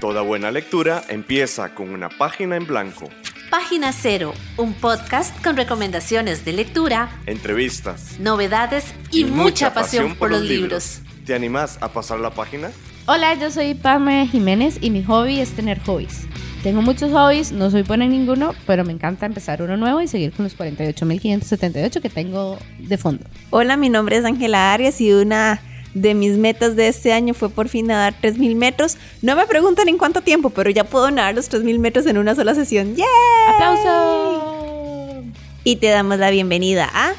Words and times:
Toda 0.00 0.22
buena 0.22 0.52
lectura 0.52 1.02
empieza 1.08 1.74
con 1.74 1.90
una 1.90 2.08
página 2.08 2.54
en 2.56 2.66
blanco. 2.66 3.08
Página 3.50 3.92
Cero, 3.92 4.32
un 4.56 4.74
podcast 4.74 5.42
con 5.42 5.56
recomendaciones 5.56 6.44
de 6.44 6.52
lectura, 6.52 7.08
Entrevistas. 7.26 8.16
novedades 8.20 8.94
y, 9.10 9.24
mucha, 9.24 9.74
pasión, 9.74 10.14
por 10.14 10.30
los 10.30 10.42
libros. 10.42 11.00
¿Te 11.26 11.34
animás 11.34 11.78
a 11.80 11.88
pasar 11.92 12.20
la 12.20 12.30
página? 12.30 12.70
Hola, 13.06 13.34
yo 13.34 13.50
soy 13.50 13.74
Pamela 13.74 14.26
Jiménez 14.30 14.78
y 14.80 14.90
mi 14.90 15.02
hobby 15.02 15.40
es 15.40 15.50
tener 15.50 15.80
hobbies. 15.80 16.26
Tengo 16.62 16.80
muchos 16.80 17.10
hobbies, 17.10 17.50
no 17.50 17.70
soy 17.70 17.82
buena 17.82 18.04
en 18.04 18.12
ninguno, 18.12 18.54
pero 18.66 18.84
me 18.84 18.92
encanta 18.92 19.26
empezar 19.26 19.62
uno 19.62 19.76
nuevo 19.76 20.00
y 20.00 20.06
seguir 20.06 20.32
con 20.32 20.44
los 20.44 20.56
48.578 20.56 22.00
que 22.00 22.10
tengo 22.10 22.58
de 22.78 22.98
fondo. 22.98 23.24
Hola, 23.50 23.76
mi 23.76 23.88
nombre 23.88 24.16
es 24.16 24.24
Ángela 24.24 24.72
Arias 24.72 25.00
y 25.00 25.12
una 25.12 25.60
de 25.94 26.14
mis 26.14 26.36
metas 26.36 26.76
de 26.76 26.88
este 26.88 27.12
año 27.12 27.34
fue 27.34 27.50
por 27.50 27.68
fin 27.68 27.86
nadar 27.88 28.14
3.000 28.20 28.54
metros. 28.56 28.96
No 29.22 29.36
me 29.36 29.46
preguntan 29.46 29.88
en 29.88 29.98
cuánto 29.98 30.20
tiempo, 30.20 30.50
pero 30.50 30.70
ya 30.70 30.84
puedo 30.84 31.10
nadar 31.10 31.34
los 31.34 31.50
3.000 31.50 31.78
metros 31.78 32.06
en 32.06 32.18
una 32.18 32.34
sola 32.34 32.54
sesión. 32.54 32.94
¡Yay! 32.94 33.06
¡Aplauso! 33.54 35.22
Y 35.64 35.76
te 35.76 35.88
damos 35.88 36.18
la 36.18 36.30
bienvenida 36.30 36.88
a 36.92 37.12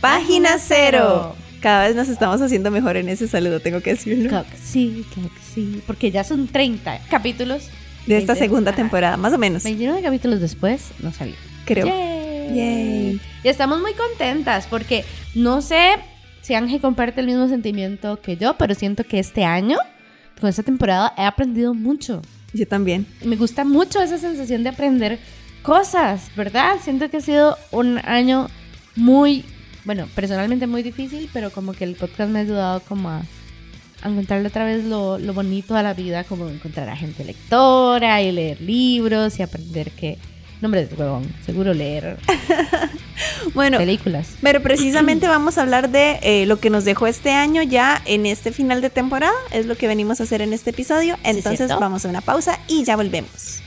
Página 0.00 0.58
Cero. 0.58 1.34
Cada 1.60 1.86
vez 1.86 1.96
nos 1.96 2.08
estamos 2.08 2.40
haciendo 2.40 2.70
mejor 2.70 2.96
en 2.96 3.08
ese 3.08 3.26
saludo, 3.26 3.60
tengo 3.60 3.80
que 3.80 3.90
decirlo. 3.94 4.28
Claro 4.28 4.46
que 4.50 4.58
sí, 4.58 5.04
claro 5.12 5.30
que 5.30 5.40
sí, 5.54 5.82
porque 5.86 6.10
ya 6.10 6.22
son 6.22 6.46
30 6.46 7.00
capítulos 7.10 7.64
De 8.06 8.18
esta 8.18 8.34
20. 8.34 8.44
segunda 8.44 8.72
temporada, 8.72 9.16
más 9.16 9.32
o 9.32 9.38
menos. 9.38 9.64
29 9.64 10.02
capítulos 10.02 10.40
después, 10.40 10.90
no 11.00 11.12
sabía. 11.12 11.34
Creo. 11.64 11.86
Yay. 11.86 12.54
Yay. 12.54 13.20
Y 13.42 13.48
estamos 13.48 13.80
muy 13.80 13.94
contentas 13.94 14.66
porque 14.68 15.04
no 15.34 15.62
sé 15.62 15.96
si 16.46 16.54
Ángel 16.54 16.80
comparte 16.80 17.20
el 17.20 17.26
mismo 17.26 17.48
sentimiento 17.48 18.20
que 18.20 18.36
yo, 18.36 18.56
pero 18.56 18.72
siento 18.76 19.02
que 19.02 19.18
este 19.18 19.44
año, 19.44 19.78
con 20.40 20.48
esta 20.48 20.62
temporada, 20.62 21.12
he 21.18 21.24
aprendido 21.24 21.74
mucho. 21.74 22.22
Yo 22.52 22.68
también. 22.68 23.04
Me 23.24 23.34
gusta 23.34 23.64
mucho 23.64 24.00
esa 24.00 24.16
sensación 24.16 24.62
de 24.62 24.68
aprender 24.68 25.18
cosas, 25.62 26.30
¿verdad? 26.36 26.76
Siento 26.80 27.10
que 27.10 27.16
ha 27.16 27.20
sido 27.20 27.56
un 27.72 27.98
año 27.98 28.46
muy, 28.94 29.44
bueno, 29.84 30.06
personalmente 30.14 30.68
muy 30.68 30.84
difícil, 30.84 31.28
pero 31.32 31.50
como 31.50 31.72
que 31.72 31.82
el 31.82 31.96
podcast 31.96 32.30
me 32.30 32.38
ha 32.38 32.42
ayudado 32.42 32.78
como 32.82 33.08
a, 33.08 33.22
a 34.02 34.08
encontrarle 34.08 34.46
otra 34.46 34.64
vez 34.64 34.84
lo, 34.84 35.18
lo 35.18 35.34
bonito 35.34 35.74
a 35.74 35.82
la 35.82 35.94
vida, 35.94 36.22
como 36.22 36.48
encontrar 36.48 36.88
a 36.88 36.96
gente 36.96 37.24
lectora 37.24 38.22
y 38.22 38.30
leer 38.30 38.60
libros 38.60 39.40
y 39.40 39.42
aprender 39.42 39.90
que, 39.90 40.16
nombre 40.60 40.86
de 40.86 40.94
huevón, 40.94 41.32
seguro 41.44 41.74
leer 41.74 42.18
Bueno, 43.54 43.78
películas. 43.78 44.28
pero 44.42 44.62
precisamente 44.62 45.28
vamos 45.28 45.58
a 45.58 45.62
hablar 45.62 45.90
de 45.90 46.18
eh, 46.22 46.46
lo 46.46 46.58
que 46.58 46.70
nos 46.70 46.84
dejó 46.84 47.06
este 47.06 47.30
año 47.32 47.62
ya 47.62 48.02
en 48.04 48.26
este 48.26 48.52
final 48.52 48.80
de 48.80 48.90
temporada. 48.90 49.34
Es 49.50 49.66
lo 49.66 49.76
que 49.76 49.86
venimos 49.86 50.20
a 50.20 50.24
hacer 50.24 50.42
en 50.42 50.52
este 50.52 50.70
episodio. 50.70 51.16
Entonces 51.22 51.68
vamos 51.68 52.04
a 52.04 52.08
una 52.08 52.20
pausa 52.20 52.58
y 52.68 52.84
ya 52.84 52.96
volvemos. 52.96 53.62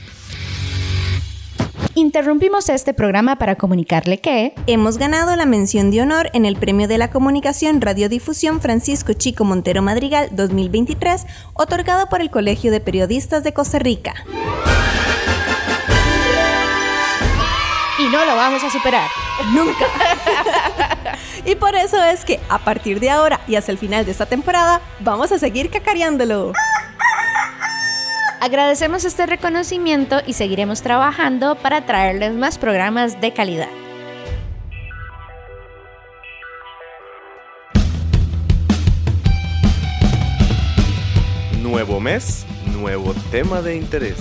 Interrumpimos 1.94 2.68
este 2.68 2.94
programa 2.94 3.36
para 3.36 3.56
comunicarle 3.56 4.20
que 4.20 4.54
Hemos 4.66 4.96
ganado 4.96 5.34
la 5.34 5.44
mención 5.44 5.90
de 5.90 6.02
honor 6.02 6.30
en 6.32 6.46
el 6.46 6.56
Premio 6.56 6.86
de 6.86 6.98
la 6.98 7.10
Comunicación 7.10 7.80
Radiodifusión 7.80 8.60
Francisco 8.60 9.12
Chico 9.12 9.44
Montero 9.44 9.82
Madrigal 9.82 10.28
2023, 10.32 11.26
otorgado 11.54 12.08
por 12.08 12.20
el 12.20 12.30
Colegio 12.30 12.70
de 12.70 12.80
Periodistas 12.80 13.42
de 13.42 13.52
Costa 13.52 13.80
Rica. 13.80 14.14
No 18.10 18.24
lo 18.24 18.34
vamos 18.34 18.62
a 18.64 18.70
superar. 18.70 19.08
Nunca. 19.52 19.86
y 21.44 21.54
por 21.54 21.74
eso 21.76 22.02
es 22.02 22.24
que 22.24 22.40
a 22.48 22.58
partir 22.58 23.00
de 23.00 23.10
ahora 23.10 23.40
y 23.46 23.54
hasta 23.54 23.72
el 23.72 23.78
final 23.78 24.04
de 24.04 24.10
esta 24.10 24.26
temporada, 24.26 24.80
vamos 24.98 25.30
a 25.32 25.38
seguir 25.38 25.70
cacareándolo. 25.70 26.52
Agradecemos 28.40 29.04
este 29.04 29.26
reconocimiento 29.26 30.20
y 30.26 30.32
seguiremos 30.32 30.82
trabajando 30.82 31.56
para 31.56 31.84
traerles 31.86 32.32
más 32.32 32.58
programas 32.58 33.20
de 33.20 33.32
calidad. 33.32 33.68
Nuevo 41.60 42.00
mes, 42.00 42.46
nuevo 42.72 43.14
tema 43.30 43.60
de 43.60 43.76
interés. 43.76 44.16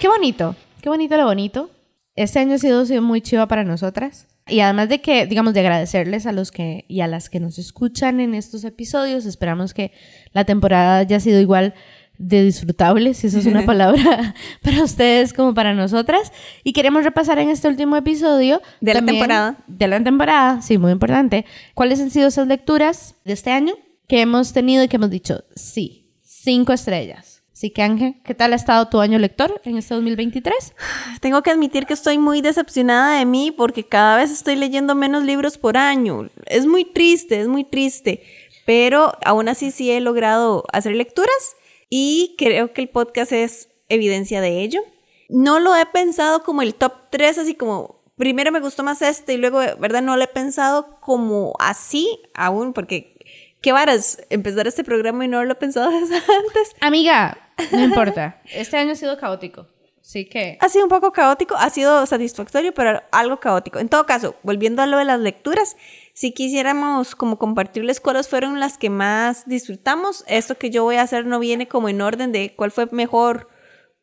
Qué 0.00 0.08
bonito, 0.08 0.54
qué 0.82 0.88
bonito 0.88 1.16
lo 1.16 1.24
bonito. 1.24 1.70
Este 2.16 2.38
año 2.38 2.54
ha 2.54 2.58
sido, 2.58 3.02
muy 3.02 3.20
chiva 3.20 3.48
para 3.48 3.64
nosotras. 3.64 4.28
Y 4.46 4.60
además 4.60 4.88
de 4.88 5.00
que, 5.00 5.26
digamos, 5.26 5.54
de 5.54 5.60
agradecerles 5.60 6.26
a 6.26 6.32
los 6.32 6.52
que 6.52 6.84
y 6.86 7.00
a 7.00 7.06
las 7.06 7.30
que 7.30 7.40
nos 7.40 7.58
escuchan 7.58 8.20
en 8.20 8.34
estos 8.34 8.64
episodios, 8.64 9.24
esperamos 9.24 9.72
que 9.72 9.92
la 10.32 10.44
temporada 10.44 10.98
haya 10.98 11.18
sido 11.18 11.40
igual 11.40 11.74
de 12.18 12.44
disfrutable, 12.44 13.14
si 13.14 13.26
eso 13.26 13.38
es 13.38 13.46
una 13.46 13.62
palabra 13.66 14.34
para 14.62 14.84
ustedes 14.84 15.32
como 15.32 15.54
para 15.54 15.74
nosotras. 15.74 16.30
Y 16.62 16.72
queremos 16.72 17.04
repasar 17.04 17.38
en 17.38 17.48
este 17.48 17.68
último 17.68 17.96
episodio 17.96 18.60
De 18.80 18.94
la 18.94 19.04
temporada. 19.04 19.56
De 19.66 19.88
la 19.88 20.02
temporada, 20.04 20.62
sí, 20.62 20.78
muy 20.78 20.92
importante. 20.92 21.46
¿Cuáles 21.74 22.00
han 22.00 22.10
sido 22.10 22.28
esas 22.28 22.46
lecturas 22.46 23.16
de 23.24 23.32
este 23.32 23.50
año 23.50 23.74
que 24.06 24.20
hemos 24.20 24.52
tenido 24.52 24.84
y 24.84 24.88
que 24.88 24.96
hemos 24.96 25.10
dicho, 25.10 25.42
sí, 25.56 26.12
cinco 26.22 26.72
estrellas? 26.72 27.33
Así 27.54 27.70
que 27.70 27.82
Ángel, 27.82 28.16
¿qué 28.24 28.34
tal 28.34 28.52
ha 28.52 28.56
estado 28.56 28.88
tu 28.88 28.98
año 28.98 29.16
lector 29.20 29.60
en 29.64 29.78
este 29.78 29.94
2023? 29.94 30.74
Tengo 31.20 31.40
que 31.44 31.52
admitir 31.52 31.86
que 31.86 31.94
estoy 31.94 32.18
muy 32.18 32.40
decepcionada 32.40 33.16
de 33.16 33.24
mí 33.24 33.52
porque 33.52 33.84
cada 33.84 34.16
vez 34.16 34.32
estoy 34.32 34.56
leyendo 34.56 34.96
menos 34.96 35.22
libros 35.22 35.56
por 35.56 35.76
año. 35.76 36.30
Es 36.46 36.66
muy 36.66 36.84
triste, 36.84 37.40
es 37.40 37.46
muy 37.46 37.62
triste. 37.62 38.24
Pero 38.66 39.12
aún 39.24 39.48
así 39.48 39.70
sí 39.70 39.90
he 39.92 40.00
logrado 40.00 40.64
hacer 40.72 40.96
lecturas 40.96 41.56
y 41.88 42.34
creo 42.38 42.72
que 42.72 42.80
el 42.80 42.88
podcast 42.88 43.30
es 43.30 43.68
evidencia 43.88 44.40
de 44.40 44.62
ello. 44.62 44.80
No 45.28 45.60
lo 45.60 45.76
he 45.76 45.86
pensado 45.86 46.42
como 46.42 46.62
el 46.62 46.74
top 46.74 46.92
3, 47.10 47.38
así 47.38 47.54
como 47.54 48.02
primero 48.16 48.50
me 48.50 48.60
gustó 48.60 48.82
más 48.82 49.00
este 49.00 49.34
y 49.34 49.36
luego, 49.36 49.60
¿verdad? 49.78 50.02
No 50.02 50.16
lo 50.16 50.24
he 50.24 50.28
pensado 50.28 50.98
como 51.00 51.54
así 51.60 52.20
aún 52.34 52.72
porque 52.72 53.14
qué 53.60 53.72
varas 53.72 54.18
empezar 54.28 54.66
este 54.66 54.84
programa 54.84 55.24
y 55.24 55.28
no 55.28 55.44
lo 55.44 55.52
he 55.52 55.56
pensado 55.56 55.90
desde 56.00 56.16
antes. 56.16 56.74
Amiga, 56.80 57.43
no 57.72 57.84
importa. 57.84 58.40
Este 58.52 58.76
año 58.76 58.92
ha 58.92 58.96
sido 58.96 59.18
caótico. 59.18 59.66
Así 60.00 60.26
que... 60.26 60.58
Ha 60.60 60.68
sido 60.68 60.84
un 60.84 60.90
poco 60.90 61.12
caótico, 61.12 61.56
ha 61.56 61.70
sido 61.70 62.04
satisfactorio, 62.04 62.74
pero 62.74 63.02
algo 63.10 63.40
caótico. 63.40 63.78
En 63.78 63.88
todo 63.88 64.04
caso, 64.04 64.36
volviendo 64.42 64.82
a 64.82 64.86
lo 64.86 64.98
de 64.98 65.06
las 65.06 65.18
lecturas, 65.18 65.76
si 66.12 66.32
quisiéramos 66.32 67.14
como 67.14 67.38
compartirles 67.38 68.00
cuáles 68.00 68.28
fueron 68.28 68.60
las 68.60 68.76
que 68.76 68.90
más 68.90 69.48
disfrutamos, 69.48 70.22
esto 70.28 70.58
que 70.58 70.70
yo 70.70 70.84
voy 70.84 70.96
a 70.96 71.02
hacer 71.02 71.24
no 71.24 71.38
viene 71.38 71.68
como 71.68 71.88
en 71.88 72.02
orden 72.02 72.32
de 72.32 72.54
cuál 72.54 72.70
fue 72.70 72.86
mejor 72.92 73.48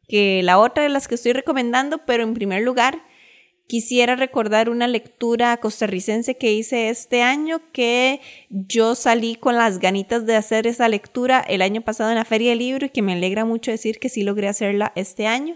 que 0.07 0.41
la 0.43 0.57
otra 0.57 0.83
de 0.83 0.89
las 0.89 1.07
que 1.07 1.15
estoy 1.15 1.33
recomendando, 1.33 1.99
pero 1.99 2.23
en 2.23 2.33
primer 2.33 2.63
lugar, 2.63 3.03
quisiera 3.71 4.17
recordar 4.17 4.69
una 4.69 4.85
lectura 4.85 5.55
costarricense 5.55 6.35
que 6.35 6.51
hice 6.51 6.89
este 6.89 7.21
año 7.21 7.61
que 7.71 8.19
yo 8.49 8.95
salí 8.95 9.35
con 9.35 9.55
las 9.55 9.79
ganitas 9.79 10.25
de 10.25 10.35
hacer 10.35 10.67
esa 10.67 10.89
lectura 10.89 11.39
el 11.39 11.61
año 11.61 11.79
pasado 11.79 12.09
en 12.09 12.17
la 12.17 12.25
Feria 12.25 12.49
del 12.49 12.59
Libro 12.59 12.87
y 12.87 12.89
que 12.89 13.01
me 13.01 13.13
alegra 13.13 13.45
mucho 13.45 13.71
decir 13.71 13.99
que 13.99 14.09
sí 14.09 14.23
logré 14.23 14.49
hacerla 14.49 14.91
este 14.97 15.25
año, 15.25 15.55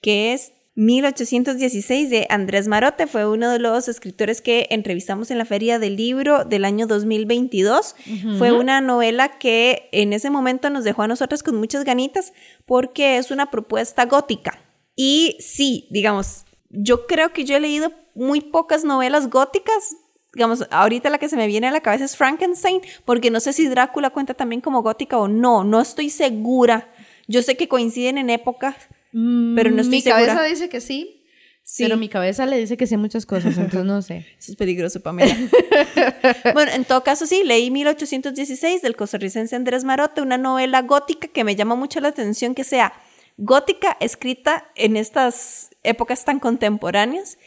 que 0.00 0.32
es 0.32 0.54
1816 0.74 2.10
de 2.10 2.26
Andrés 2.30 2.66
Marote. 2.66 3.06
Fue 3.06 3.28
uno 3.28 3.48
de 3.48 3.60
los 3.60 3.86
escritores 3.86 4.42
que 4.42 4.66
entrevistamos 4.70 5.30
en 5.30 5.38
la 5.38 5.44
Feria 5.44 5.78
del 5.78 5.94
Libro 5.94 6.44
del 6.44 6.64
año 6.64 6.88
2022. 6.88 7.94
Fue 8.38 8.50
una 8.50 8.80
novela 8.80 9.38
que 9.38 9.88
en 9.92 10.12
ese 10.12 10.30
momento 10.30 10.68
nos 10.68 10.82
dejó 10.82 11.02
a 11.02 11.06
nosotros 11.06 11.44
con 11.44 11.54
muchas 11.54 11.84
ganitas 11.84 12.32
porque 12.66 13.18
es 13.18 13.30
una 13.30 13.52
propuesta 13.52 14.04
gótica. 14.06 14.58
Y 14.96 15.36
sí, 15.38 15.86
digamos, 15.92 16.44
yo 16.72 17.06
creo 17.06 17.32
que 17.32 17.44
yo 17.44 17.56
he 17.56 17.60
leído 17.60 17.92
muy 18.14 18.40
pocas 18.40 18.84
novelas 18.84 19.30
góticas. 19.30 19.96
Digamos, 20.34 20.66
ahorita 20.70 21.10
la 21.10 21.18
que 21.18 21.28
se 21.28 21.36
me 21.36 21.46
viene 21.46 21.68
a 21.68 21.70
la 21.70 21.80
cabeza 21.82 22.04
es 22.06 22.16
Frankenstein, 22.16 22.80
porque 23.04 23.30
no 23.30 23.38
sé 23.40 23.52
si 23.52 23.68
Drácula 23.68 24.10
cuenta 24.10 24.32
también 24.34 24.60
como 24.62 24.82
gótica 24.82 25.18
o 25.18 25.28
no, 25.28 25.62
no 25.62 25.80
estoy 25.80 26.08
segura. 26.08 26.90
Yo 27.28 27.42
sé 27.42 27.56
que 27.56 27.68
coinciden 27.68 28.16
en 28.18 28.30
épocas, 28.30 28.74
pero 29.12 29.70
no 29.70 29.82
estoy 29.82 29.98
mi 29.98 30.00
segura. 30.00 30.26
cabeza 30.26 30.42
dice 30.44 30.68
que 30.70 30.80
sí, 30.80 31.18
Sí. 31.64 31.84
pero 31.84 31.96
mi 31.96 32.08
cabeza 32.08 32.44
le 32.44 32.58
dice 32.58 32.76
que 32.76 32.86
sí 32.88 32.96
muchas 32.96 33.24
cosas, 33.24 33.56
entonces 33.56 33.84
no 33.84 34.02
sé. 34.02 34.26
Eso 34.38 34.52
es 34.52 34.56
peligroso, 34.56 35.00
Pamela. 35.00 35.32
bueno, 36.54 36.72
en 36.72 36.84
todo 36.84 37.04
caso, 37.04 37.26
sí, 37.26 37.42
leí 37.44 37.70
1816 37.70 38.82
del 38.82 38.96
costarricense 38.96 39.54
Andrés 39.54 39.84
Marote, 39.84 40.22
una 40.22 40.38
novela 40.38 40.82
gótica 40.82 41.28
que 41.28 41.44
me 41.44 41.54
llama 41.56 41.74
mucho 41.74 42.00
la 42.00 42.08
atención 42.08 42.54
que 42.54 42.64
sea 42.64 42.92
gótica, 43.36 43.96
escrita 44.00 44.70
en 44.74 44.96
estas 44.96 45.70
épocas 45.82 46.24
tan 46.24 46.40
contemporáneas. 46.40 47.38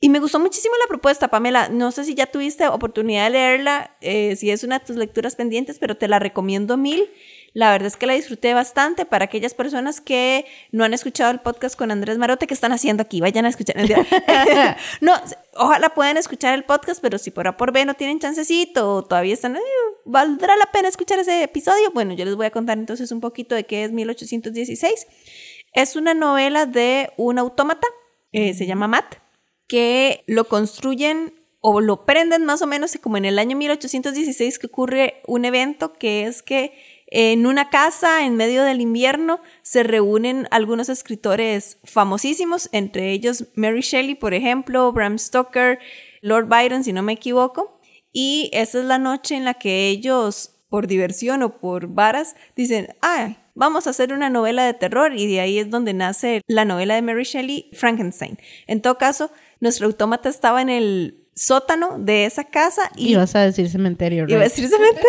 Y 0.00 0.08
me 0.08 0.18
gustó 0.18 0.40
muchísimo 0.40 0.74
la 0.82 0.88
propuesta, 0.88 1.28
Pamela. 1.28 1.68
No 1.68 1.92
sé 1.92 2.04
si 2.04 2.14
ya 2.14 2.26
tuviste 2.26 2.66
oportunidad 2.66 3.24
de 3.24 3.30
leerla, 3.30 3.96
eh, 4.00 4.34
si 4.34 4.50
es 4.50 4.64
una 4.64 4.80
de 4.80 4.84
tus 4.84 4.96
lecturas 4.96 5.36
pendientes, 5.36 5.78
pero 5.78 5.96
te 5.96 6.08
la 6.08 6.18
recomiendo 6.18 6.76
mil. 6.76 7.08
La 7.54 7.70
verdad 7.70 7.88
es 7.88 7.96
que 7.96 8.06
la 8.06 8.14
disfruté 8.14 8.54
bastante 8.54 9.04
para 9.04 9.26
aquellas 9.26 9.52
personas 9.52 10.00
que 10.00 10.46
no 10.70 10.84
han 10.84 10.94
escuchado 10.94 11.30
el 11.30 11.40
podcast 11.40 11.76
con 11.76 11.90
Andrés 11.90 12.16
Marote, 12.16 12.46
¿qué 12.46 12.54
están 12.54 12.72
haciendo 12.72 13.02
aquí? 13.02 13.20
Vayan 13.20 13.44
a 13.44 13.50
escuchar. 13.50 13.76
no, 15.00 15.12
ojalá 15.54 15.90
puedan 15.90 16.16
escuchar 16.16 16.54
el 16.54 16.64
podcast, 16.64 17.02
pero 17.02 17.18
si 17.18 17.30
por 17.30 17.46
A 17.46 17.56
por 17.58 17.72
B 17.72 17.84
no 17.84 17.94
tienen 17.94 18.20
chancecito 18.20 18.94
o 18.94 19.04
todavía 19.04 19.34
están, 19.34 19.58
¿valdrá 20.06 20.56
la 20.56 20.72
pena 20.72 20.88
escuchar 20.88 21.18
ese 21.18 21.42
episodio? 21.42 21.90
Bueno, 21.92 22.14
yo 22.14 22.24
les 22.24 22.36
voy 22.36 22.46
a 22.46 22.50
contar 22.50 22.78
entonces 22.78 23.12
un 23.12 23.20
poquito 23.20 23.54
de 23.54 23.64
qué 23.64 23.84
es 23.84 23.92
1816. 23.92 25.06
Es 25.74 25.96
una 25.96 26.14
novela 26.14 26.64
de 26.64 27.12
un 27.18 27.38
autómata, 27.38 27.86
eh, 28.32 28.54
se 28.54 28.66
llama 28.66 28.88
Matt, 28.88 29.16
que 29.68 30.24
lo 30.26 30.44
construyen 30.48 31.34
o 31.60 31.80
lo 31.80 32.04
prenden 32.04 32.44
más 32.44 32.60
o 32.60 32.66
menos 32.66 32.98
como 33.00 33.16
en 33.16 33.24
el 33.24 33.38
año 33.38 33.56
1816 33.56 34.58
que 34.58 34.66
ocurre 34.66 35.22
un 35.26 35.44
evento 35.44 35.92
que 35.92 36.24
es 36.24 36.42
que 36.42 36.72
en 37.14 37.46
una 37.46 37.68
casa 37.68 38.24
en 38.24 38.36
medio 38.36 38.64
del 38.64 38.80
invierno 38.80 39.42
se 39.60 39.82
reúnen 39.82 40.48
algunos 40.50 40.88
escritores 40.88 41.76
famosísimos, 41.84 42.70
entre 42.72 43.12
ellos 43.12 43.44
Mary 43.54 43.82
Shelley, 43.82 44.14
por 44.14 44.32
ejemplo, 44.32 44.90
Bram 44.92 45.18
Stoker, 45.18 45.78
Lord 46.22 46.46
Byron, 46.48 46.84
si 46.84 46.94
no 46.94 47.02
me 47.02 47.12
equivoco, 47.12 47.78
y 48.12 48.48
esa 48.54 48.78
es 48.78 48.86
la 48.86 48.98
noche 48.98 49.36
en 49.36 49.44
la 49.44 49.52
que 49.52 49.88
ellos, 49.88 50.54
por 50.70 50.86
diversión 50.86 51.42
o 51.42 51.58
por 51.58 51.88
varas, 51.88 52.34
dicen, 52.56 52.96
ah, 53.02 53.36
vamos 53.54 53.86
a 53.86 53.90
hacer 53.90 54.14
una 54.14 54.30
novela 54.30 54.64
de 54.64 54.72
terror 54.72 55.12
y 55.14 55.26
de 55.26 55.40
ahí 55.40 55.58
es 55.58 55.68
donde 55.68 55.92
nace 55.92 56.40
la 56.46 56.64
novela 56.64 56.94
de 56.94 57.02
Mary 57.02 57.24
Shelley, 57.24 57.68
Frankenstein. 57.74 58.38
En 58.66 58.80
todo 58.80 58.96
caso, 58.96 59.30
nuestro 59.60 59.86
autómata 59.86 60.30
estaba 60.30 60.62
en 60.62 60.70
el 60.70 61.21
sótano 61.34 61.98
de 61.98 62.26
esa 62.26 62.44
casa. 62.44 62.90
Y 62.96 63.14
vas 63.14 63.34
a 63.34 63.40
decir 63.40 63.68
cementerio, 63.68 64.26
Iba 64.28 64.40
a 64.40 64.44
decir 64.44 64.68
cementerio. 64.68 65.06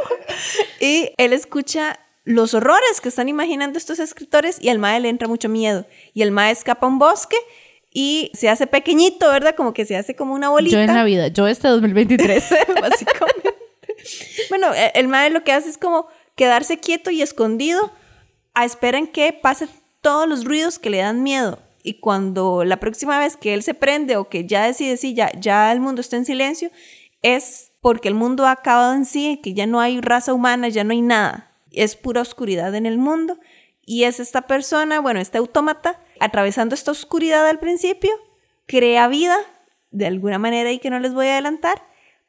y 0.80 1.10
él 1.16 1.32
escucha 1.32 1.98
los 2.24 2.54
horrores 2.54 3.00
que 3.02 3.08
están 3.08 3.28
imaginando 3.28 3.78
estos 3.78 3.98
escritores 3.98 4.58
y 4.60 4.70
al 4.70 4.78
mae 4.78 5.00
le 5.00 5.08
entra 5.08 5.28
mucho 5.28 5.48
miedo. 5.48 5.86
Y 6.14 6.22
el 6.22 6.30
mae 6.30 6.52
escapa 6.52 6.86
a 6.86 6.90
un 6.90 6.98
bosque 6.98 7.36
y 7.92 8.30
se 8.34 8.48
hace 8.48 8.66
pequeñito, 8.66 9.28
¿verdad? 9.30 9.54
Como 9.54 9.72
que 9.72 9.84
se 9.84 9.96
hace 9.96 10.16
como 10.16 10.34
una 10.34 10.48
bolita. 10.48 10.76
Yo 10.76 10.82
en 10.82 10.94
la 10.94 11.04
vida, 11.04 11.28
yo 11.28 11.46
este 11.46 11.68
2023. 11.68 12.44
Básicamente. 12.80 13.54
bueno, 14.48 14.74
e, 14.74 14.92
el 14.94 15.08
mae 15.08 15.30
lo 15.30 15.44
que 15.44 15.52
hace 15.52 15.68
es 15.68 15.78
como 15.78 16.08
quedarse 16.34 16.78
quieto 16.78 17.10
y 17.10 17.22
escondido 17.22 17.92
a 18.54 18.64
espera 18.64 18.98
en 18.98 19.06
que 19.06 19.32
pasen 19.32 19.68
todos 20.00 20.28
los 20.28 20.44
ruidos 20.44 20.78
que 20.78 20.90
le 20.90 20.98
dan 20.98 21.22
miedo 21.22 21.58
y 21.86 22.00
cuando 22.00 22.64
la 22.64 22.80
próxima 22.80 23.18
vez 23.18 23.36
que 23.36 23.52
él 23.52 23.62
se 23.62 23.74
prende 23.74 24.16
o 24.16 24.30
que 24.30 24.46
ya 24.46 24.64
decide, 24.64 24.96
sí, 24.96 25.12
ya, 25.12 25.30
ya 25.38 25.70
el 25.70 25.80
mundo 25.80 26.00
está 26.00 26.16
en 26.16 26.24
silencio, 26.24 26.70
es 27.20 27.72
porque 27.82 28.08
el 28.08 28.14
mundo 28.14 28.46
ha 28.46 28.52
acabado 28.52 28.94
en 28.94 29.04
sí, 29.04 29.38
que 29.42 29.52
ya 29.52 29.66
no 29.66 29.80
hay 29.80 30.00
raza 30.00 30.32
humana, 30.32 30.70
ya 30.70 30.82
no 30.82 30.92
hay 30.92 31.02
nada. 31.02 31.52
Es 31.70 31.94
pura 31.94 32.22
oscuridad 32.22 32.74
en 32.74 32.86
el 32.86 32.96
mundo. 32.96 33.38
Y 33.84 34.04
es 34.04 34.18
esta 34.18 34.46
persona, 34.46 34.98
bueno, 35.00 35.20
este 35.20 35.36
autómata, 35.36 36.00
atravesando 36.20 36.74
esta 36.74 36.90
oscuridad 36.90 37.46
al 37.46 37.58
principio, 37.58 38.10
crea 38.64 39.06
vida 39.08 39.36
de 39.90 40.06
alguna 40.06 40.38
manera 40.38 40.72
y 40.72 40.78
que 40.78 40.88
no 40.88 40.98
les 41.00 41.12
voy 41.12 41.26
a 41.26 41.32
adelantar. 41.34 41.82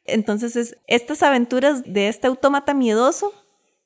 Entonces 0.03 0.57
es 0.57 0.75
estas 0.87 1.23
aventuras 1.23 1.81
de 1.85 2.09
este 2.09 2.27
autómata 2.27 2.73
miedoso 2.73 3.31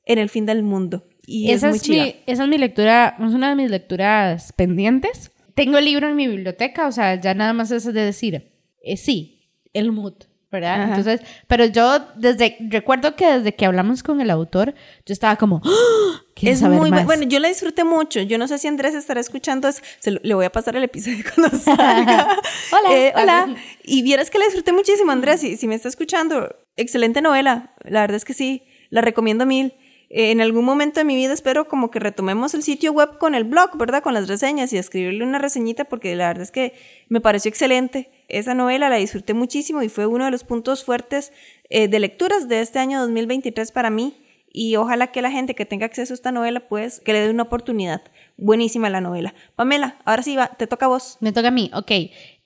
en 0.04 0.18
el 0.18 0.30
fin 0.30 0.46
del 0.46 0.64
mundo. 0.64 1.06
Y 1.24 1.52
esa 1.52 1.68
es 1.68 1.74
muy 1.74 1.80
chida. 1.80 2.06
esa 2.26 2.42
es 2.42 2.48
mi 2.48 2.58
lectura, 2.58 3.16
es 3.20 3.34
una 3.34 3.50
de 3.50 3.54
mis 3.54 3.70
lecturas 3.70 4.52
pendientes 4.54 5.30
tengo 5.54 5.78
el 5.78 5.84
libro 5.84 6.08
en 6.08 6.16
mi 6.16 6.26
biblioteca, 6.26 6.86
o 6.86 6.92
sea, 6.92 7.20
ya 7.20 7.34
nada 7.34 7.52
más 7.52 7.70
es 7.70 7.84
de 7.84 7.92
decir, 7.92 8.52
eh, 8.82 8.96
sí, 8.96 9.48
el 9.72 9.92
mood, 9.92 10.14
¿verdad? 10.50 10.88
Entonces, 10.88 11.20
pero 11.46 11.64
yo 11.64 12.00
desde, 12.16 12.56
recuerdo 12.68 13.14
que 13.14 13.26
desde 13.26 13.54
que 13.54 13.66
hablamos 13.66 14.02
con 14.02 14.20
el 14.20 14.30
autor, 14.30 14.74
yo 15.06 15.12
estaba 15.12 15.36
como, 15.36 15.62
¡Ah! 15.64 16.22
es 16.42 16.62
muy 16.62 16.90
bueno, 16.90 17.24
yo 17.24 17.38
la 17.38 17.48
disfruté 17.48 17.84
mucho. 17.84 18.20
Yo 18.22 18.38
no 18.38 18.48
sé 18.48 18.58
si 18.58 18.66
Andrés 18.66 18.94
estará 18.94 19.20
escuchando, 19.20 19.68
le 20.04 20.34
voy 20.34 20.44
a 20.44 20.50
pasar 20.50 20.76
el 20.76 20.84
episodio 20.84 21.24
cuando 21.34 21.56
salga. 21.56 22.40
hola, 22.72 22.96
eh, 22.96 23.12
hola. 23.14 23.54
Y 23.84 24.02
vieras 24.02 24.30
que 24.30 24.38
la 24.38 24.46
disfruté 24.46 24.72
muchísimo, 24.72 25.12
Andrés, 25.12 25.40
si, 25.40 25.56
si 25.56 25.66
me 25.68 25.74
está 25.74 25.88
escuchando, 25.88 26.54
excelente 26.76 27.20
novela, 27.20 27.74
la 27.84 28.00
verdad 28.00 28.16
es 28.16 28.24
que 28.24 28.34
sí, 28.34 28.64
la 28.90 29.02
recomiendo 29.02 29.46
mil 29.46 29.74
en 30.12 30.40
algún 30.40 30.64
momento 30.64 30.98
de 30.98 31.04
mi 31.04 31.14
vida 31.14 31.32
espero 31.32 31.68
como 31.68 31.92
que 31.92 32.00
retomemos 32.00 32.52
el 32.54 32.64
sitio 32.64 32.92
web 32.92 33.16
con 33.18 33.36
el 33.36 33.44
blog, 33.44 33.78
¿verdad? 33.78 34.02
Con 34.02 34.12
las 34.12 34.26
reseñas 34.26 34.72
y 34.72 34.76
escribirle 34.76 35.24
una 35.24 35.38
reseñita 35.38 35.84
porque 35.84 36.16
la 36.16 36.26
verdad 36.26 36.42
es 36.42 36.50
que 36.50 36.74
me 37.08 37.20
pareció 37.20 37.48
excelente. 37.48 38.10
Esa 38.28 38.54
novela 38.54 38.88
la 38.88 38.96
disfruté 38.96 39.34
muchísimo 39.34 39.82
y 39.82 39.88
fue 39.88 40.06
uno 40.06 40.24
de 40.24 40.32
los 40.32 40.42
puntos 40.42 40.84
fuertes 40.84 41.32
eh, 41.68 41.86
de 41.86 42.00
lecturas 42.00 42.48
de 42.48 42.60
este 42.60 42.80
año 42.80 43.00
2023 43.00 43.70
para 43.70 43.88
mí. 43.90 44.16
Y 44.52 44.74
ojalá 44.74 45.12
que 45.12 45.22
la 45.22 45.30
gente 45.30 45.54
que 45.54 45.64
tenga 45.64 45.86
acceso 45.86 46.12
a 46.12 46.16
esta 46.16 46.32
novela, 46.32 46.66
pues, 46.68 46.98
que 46.98 47.12
le 47.12 47.20
dé 47.20 47.30
una 47.30 47.44
oportunidad. 47.44 48.02
Buenísima 48.36 48.90
la 48.90 49.00
novela. 49.00 49.32
Pamela, 49.54 49.98
ahora 50.04 50.24
sí 50.24 50.34
va, 50.34 50.48
te 50.48 50.66
toca 50.66 50.86
a 50.86 50.88
vos. 50.88 51.18
Me 51.20 51.32
toca 51.32 51.48
a 51.48 51.52
mí, 51.52 51.70
ok. 51.72 51.92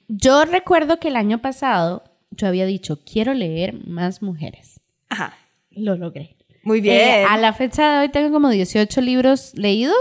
Yo 0.09 0.45
recuerdo 0.45 0.99
que 0.99 1.09
el 1.09 1.17
año 1.17 1.41
pasado 1.41 2.05
yo 2.31 2.47
había 2.47 2.67
dicho, 2.67 3.01
quiero 3.11 3.33
leer 3.33 3.87
más 3.87 4.21
mujeres. 4.21 4.81
Ajá. 5.09 5.35
Lo 5.71 5.97
logré. 5.97 6.37
Muy 6.65 6.79
eh, 6.79 6.83
bien. 6.83 7.27
a 7.29 7.37
la 7.37 7.53
fecha 7.53 7.93
de 7.93 7.99
hoy 8.01 8.09
tengo 8.09 8.33
como 8.33 8.49
18 8.49 9.01
libros 9.01 9.53
leídos. 9.55 9.97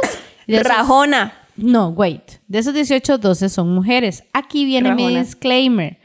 Rajona. 0.47 1.33
No, 1.55 1.89
wait. 1.89 2.39
De 2.47 2.59
esos 2.59 2.73
18, 2.73 3.17
12 3.17 3.49
son 3.49 3.73
mujeres. 3.73 4.23
Aquí 4.33 4.65
viene 4.65 4.93
mi 4.95 5.15
disclaimer. 5.15 5.99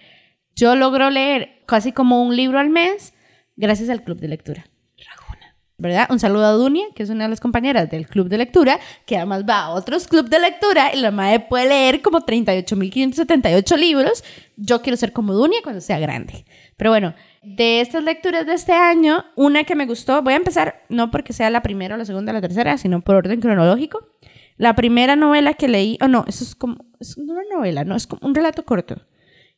Yo 0.54 0.74
logro 0.76 1.10
leer 1.10 1.62
casi 1.66 1.92
como 1.92 2.22
un 2.22 2.36
libro 2.36 2.58
al 2.58 2.68
mes 2.68 3.14
gracias 3.56 3.88
al 3.88 4.02
club 4.02 4.18
de 4.18 4.28
lectura. 4.28 4.66
Rajona. 4.98 5.56
¿Verdad? 5.78 6.08
Un 6.10 6.18
saludo 6.18 6.46
a 6.46 6.52
Dunia, 6.52 6.86
que 6.94 7.02
es 7.02 7.10
una 7.10 7.24
de 7.24 7.30
las 7.30 7.40
compañeras 7.40 7.88
del 7.88 8.08
club 8.08 8.28
de 8.28 8.38
lectura, 8.38 8.78
que 9.06 9.16
además 9.16 9.44
va 9.48 9.60
a 9.60 9.70
otros 9.70 10.06
clubes 10.06 10.30
de 10.30 10.40
lectura 10.40 10.92
y 10.94 11.00
la 11.00 11.10
madre 11.10 11.40
puede 11.40 11.68
leer 11.68 12.02
como 12.02 12.20
38.578 12.20 13.76
libros. 13.76 14.24
Yo 14.56 14.82
quiero 14.82 14.96
ser 14.96 15.12
como 15.12 15.32
Dunia 15.34 15.60
cuando 15.62 15.80
sea 15.80 15.98
grande. 15.98 16.44
Pero 16.76 16.90
bueno, 16.90 17.14
de 17.56 17.80
estas 17.80 18.02
lecturas 18.02 18.46
de 18.46 18.54
este 18.54 18.72
año, 18.72 19.24
una 19.36 19.64
que 19.64 19.74
me 19.74 19.86
gustó, 19.86 20.22
voy 20.22 20.34
a 20.34 20.36
empezar 20.36 20.84
no 20.88 21.10
porque 21.10 21.32
sea 21.32 21.50
la 21.50 21.62
primera 21.62 21.96
la 21.96 22.04
segunda 22.04 22.32
o 22.32 22.34
la 22.34 22.40
tercera, 22.40 22.76
sino 22.78 23.00
por 23.00 23.14
orden 23.16 23.40
cronológico. 23.40 24.06
La 24.56 24.74
primera 24.74 25.16
novela 25.16 25.54
que 25.54 25.68
leí, 25.68 25.98
o 26.00 26.06
oh 26.06 26.08
no, 26.08 26.24
eso 26.26 26.44
es 26.44 26.54
como, 26.54 26.84
es 27.00 27.16
una 27.16 27.42
novela, 27.50 27.84
no, 27.84 27.96
es 27.96 28.06
como 28.06 28.26
un 28.26 28.34
relato 28.34 28.64
corto, 28.64 28.96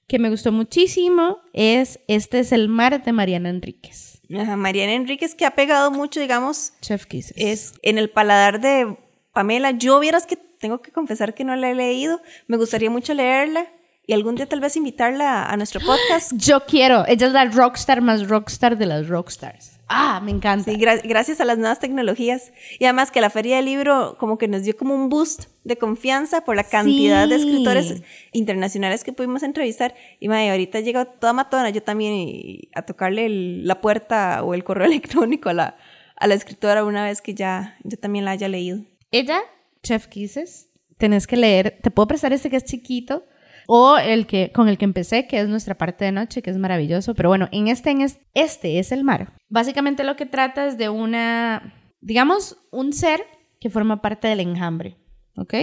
que 0.06 0.19
me 0.19 0.31
gustó 0.31 0.52
muchísimo, 0.52 1.38
es 1.52 2.00
Este 2.06 2.40
es 2.40 2.52
el 2.52 2.69
mar 2.69 3.02
de 3.02 3.12
Mariana 3.12 3.48
Enríquez. 3.48 4.20
Mariana 4.28 4.93
Enríquez 4.93 5.34
que 5.34 5.46
ha 5.46 5.52
pegado 5.52 5.90
mucho, 5.90 6.20
digamos. 6.20 6.72
Chef 6.81 7.06
Kisses. 7.06 7.34
Es 7.36 7.75
en 7.82 7.98
el 7.98 8.10
paladar 8.10 8.60
de 8.60 8.96
Pamela. 9.32 9.72
Yo 9.72 9.98
vieras 9.98 10.26
que 10.26 10.36
tengo 10.36 10.82
que 10.82 10.93
confesar 10.93 11.34
que 11.34 11.44
no 11.44 11.56
la 11.56 11.70
he 11.70 11.75
leído, 11.75 12.20
me 12.46 12.56
gustaría 12.56 12.90
mucho 12.90 13.14
leerla 13.14 13.66
y 14.10 14.12
algún 14.12 14.34
día 14.34 14.46
tal 14.46 14.58
vez 14.58 14.76
invitarla 14.76 15.44
a 15.44 15.56
nuestro 15.56 15.80
podcast. 15.80 16.32
Yo 16.34 16.66
quiero. 16.66 17.06
Ella 17.06 17.28
es 17.28 17.32
la 17.32 17.44
rockstar 17.44 18.02
más 18.02 18.26
rockstar 18.26 18.76
de 18.76 18.84
las 18.84 19.06
rockstars. 19.06 19.78
Ah, 19.86 20.20
me 20.20 20.32
encanta. 20.32 20.72
Sí, 20.72 20.78
gracias 20.78 21.40
a 21.40 21.44
las 21.44 21.58
nuevas 21.58 21.78
tecnologías. 21.78 22.52
Y 22.80 22.86
además 22.86 23.12
que 23.12 23.20
la 23.20 23.30
feria 23.30 23.54
del 23.54 23.66
libro 23.66 24.17
como 24.19 24.36
que 24.36 24.48
nos 24.48 24.64
dio 24.64 24.76
como 24.76 24.96
un 24.96 25.10
boost 25.10 25.44
de 25.62 25.79
confianza 25.79 26.40
por 26.40 26.56
la 26.56 26.64
cantidad 26.64 27.29
de 27.29 27.36
escritores 27.36 28.02
internacionales 28.32 29.05
que 29.05 29.12
pudimos 29.12 29.44
entrevistar. 29.44 29.94
Y 30.19 30.26
madre, 30.26 30.50
ahorita 30.50 30.81
llega 30.81 31.05
toda 31.05 31.32
matona, 31.32 31.70
yo 31.70 31.84
también, 31.84 32.62
a 32.74 32.82
tocarle 32.82 33.29
la 33.29 33.81
puerta 33.81 34.43
o 34.43 34.55
el 34.55 34.64
correo 34.64 34.86
electrónico 34.90 35.50
a 35.50 35.55
la, 35.55 35.76
a 36.17 36.26
la 36.26 36.34
escritora 36.34 36.82
una 36.82 37.05
vez 37.05 37.22
que 37.22 37.34
ya 37.34 37.76
yo 37.84 37.96
también 37.96 38.24
la 38.24 38.32
haya 38.32 38.48
leído. 38.48 38.81
Ella, 39.12 39.38
Chef 39.84 40.08
Kisses, 40.08 40.69
tenés 40.98 41.29
que 41.29 41.36
leer, 41.36 41.79
te 41.81 41.93
puedo 41.93 42.08
prestar 42.08 42.32
este 42.32 42.50
que 42.50 42.56
es 42.56 42.64
chiquito, 42.64 43.24
o 43.72 43.98
el 43.98 44.27
que, 44.27 44.50
con 44.50 44.69
el 44.69 44.79
que 44.79 44.84
empecé, 44.84 45.29
que 45.29 45.39
es 45.39 45.48
nuestra 45.48 45.79
parte 45.79 46.05
de 46.05 46.10
noche, 46.10 46.43
que 46.43 46.50
es 46.50 46.58
maravilloso. 46.58 47.15
Pero 47.15 47.29
bueno, 47.29 47.48
en 47.53 47.69
este, 47.69 47.91
en 47.91 48.00
este, 48.34 48.81
es 48.81 48.91
el 48.91 49.05
mar. 49.05 49.36
Básicamente 49.48 50.03
lo 50.03 50.17
que 50.17 50.27
trata 50.27 50.67
es 50.67 50.77
de 50.77 50.89
una, 50.89 51.72
digamos, 52.00 52.58
un 52.72 52.93
ser 52.93 53.20
que 53.60 53.70
forma 53.70 54.03
parte 54.03 54.27
del 54.27 54.41
enjambre, 54.41 54.96
¿ok? 55.36 55.55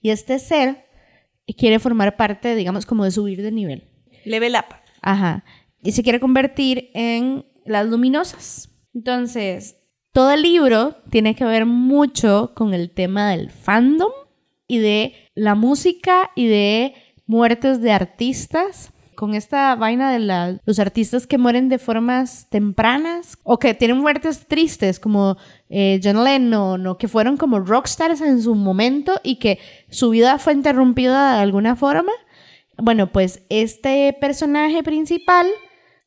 Y 0.00 0.08
este 0.08 0.38
ser 0.38 0.86
quiere 1.58 1.78
formar 1.78 2.16
parte, 2.16 2.56
digamos, 2.56 2.86
como 2.86 3.04
de 3.04 3.10
subir 3.10 3.42
de 3.42 3.52
nivel. 3.52 3.86
Level 4.24 4.54
up. 4.54 4.74
Ajá. 5.02 5.44
Y 5.82 5.92
se 5.92 6.02
quiere 6.02 6.20
convertir 6.20 6.88
en 6.94 7.44
las 7.66 7.86
luminosas. 7.86 8.70
Entonces, 8.94 9.76
todo 10.12 10.30
el 10.30 10.40
libro 10.40 10.96
tiene 11.10 11.34
que 11.34 11.44
ver 11.44 11.66
mucho 11.66 12.52
con 12.54 12.72
el 12.72 12.92
tema 12.92 13.28
del 13.28 13.50
fandom 13.50 14.12
y 14.66 14.78
de 14.78 15.12
la 15.34 15.54
música 15.54 16.30
y 16.34 16.46
de 16.46 16.94
muertes 17.32 17.80
de 17.80 17.92
artistas, 17.92 18.92
con 19.14 19.34
esta 19.34 19.74
vaina 19.74 20.12
de 20.12 20.58
los 20.66 20.78
artistas 20.78 21.26
que 21.26 21.38
mueren 21.38 21.70
de 21.70 21.78
formas 21.78 22.46
tempranas 22.50 23.38
o 23.42 23.58
que 23.58 23.72
tienen 23.72 23.98
muertes 23.98 24.46
tristes 24.46 25.00
como 25.00 25.38
eh, 25.70 25.98
John 26.04 26.24
Lennon 26.24 26.94
que 26.98 27.08
fueron 27.08 27.38
como 27.38 27.60
rockstars 27.60 28.20
en 28.20 28.42
su 28.42 28.54
momento 28.54 29.18
y 29.22 29.36
que 29.36 29.58
su 29.88 30.10
vida 30.10 30.38
fue 30.38 30.52
interrumpida 30.52 31.36
de 31.36 31.42
alguna 31.42 31.74
forma. 31.74 32.12
Bueno, 32.76 33.12
pues 33.12 33.42
este 33.48 34.14
personaje 34.20 34.82
principal, 34.82 35.46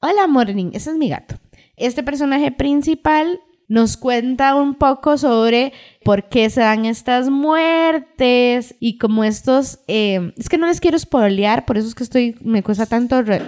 hola 0.02 0.28
Morning, 0.28 0.72
ese 0.74 0.92
es 0.92 0.98
mi 0.98 1.10
gato. 1.10 1.36
Este 1.76 2.04
personaje 2.04 2.52
principal 2.52 3.40
nos 3.68 3.98
cuenta 3.98 4.56
un 4.56 4.76
poco 4.76 5.18
sobre 5.18 5.74
por 6.04 6.30
qué 6.30 6.50
se 6.50 6.62
dan 6.62 6.86
estas 6.86 7.30
muertes 7.30 8.76
y 8.80 8.98
como 8.98 9.24
estos... 9.24 9.80
eh, 9.88 10.32
es 10.38 10.50
que 10.50 10.58
no 10.58 10.68
les 10.68 10.80
quiero 10.80 11.00
spoilear, 11.00 11.66
por 11.66 11.78
eso 11.78 11.88
es 11.88 11.96
que 11.96 12.04
estoy... 12.04 12.36
Me 12.42 12.64
cuesta 12.64 12.86
tanto... 12.86 13.22
re- 13.22 13.42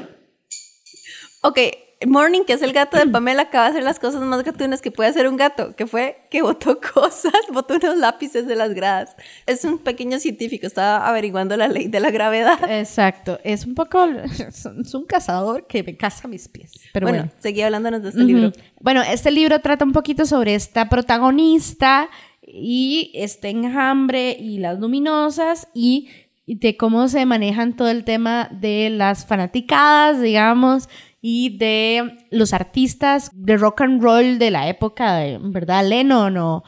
Ok, 1.42 1.60
Morning, 2.06 2.44
que 2.44 2.54
es 2.54 2.62
el 2.62 2.74
gato 2.74 2.98
de 2.98 3.08
Pamela, 3.08 3.44
acaba 3.44 3.66
de 3.66 3.72
hacer 3.72 3.84
las 3.84 4.00
cosas 4.00 4.22
más 4.22 4.44
gatunas 4.44 4.82
que 4.82 4.92
puede 4.92 5.10
hacer 5.10 5.27
un 5.27 5.36
gato, 5.36 5.75
que 5.75 5.88
fue 5.88 6.27
que 6.30 6.44
botó 6.44 6.80
cosas, 6.94 7.34
botó 7.51 7.75
unos 7.75 7.98
lápices 7.98 8.46
de 8.46 8.56
las 8.56 8.74
gradas. 8.75 9.16
Es 9.48 9.66
un 9.66 9.80
pequeño 9.80 10.20
científico, 10.20 10.68
estaba 10.68 11.08
averiguando 11.08 11.58
la 11.58 11.68
ley 11.68 11.88
de 11.88 12.00
la 12.00 12.12
gravedad. 12.12 12.60
Exacto, 12.70 13.39
es 13.44 13.66
un 13.66 13.74
poco... 13.74 14.06
Es 14.06 14.94
un 14.94 15.06
cazador 15.06 15.66
que 15.66 15.84
me 15.84 15.98
caza 15.98 16.27
mis 16.27 16.48
pies. 16.48 16.74
Pero 16.94 17.08
bueno, 17.08 17.24
bueno. 17.24 17.34
seguí 17.39 17.62
hablándonos 17.62 18.04
de 18.04 18.10
este 18.10 18.24
libro. 18.24 18.50
Ujú. 18.50 18.60
Bueno, 18.80 19.01
este 19.01 19.32
libro 19.32 19.60
trata 19.60 19.84
un 19.84 19.92
poquito 19.92 20.25
sobre 20.25 20.56
esta 20.56 20.89
protagonista 20.89 22.10
y 22.42 23.12
este 23.16 23.50
enjambre 23.50 24.38
y 24.39 24.60
las 24.60 24.80
luminosas 24.80 25.68
y 25.74 26.10
de 26.48 26.77
cómo 26.77 27.10
se 27.10 27.25
manejan 27.25 27.75
todo 27.75 27.89
el 27.89 28.06
tema 28.06 28.50
de 28.51 28.89
las 28.89 29.25
fanaticadas, 29.25 30.22
digamos, 30.22 30.88
y 31.22 31.58
de 31.58 32.18
los 32.32 32.54
artistas 32.54 33.32
de 33.34 33.58
rock 33.58 33.82
and 33.82 34.02
roll 34.02 34.40
de 34.40 34.52
la 34.52 34.70
época 34.70 35.20
¿verdad? 35.42 35.88
Lennon 35.88 36.38
o 36.38 36.64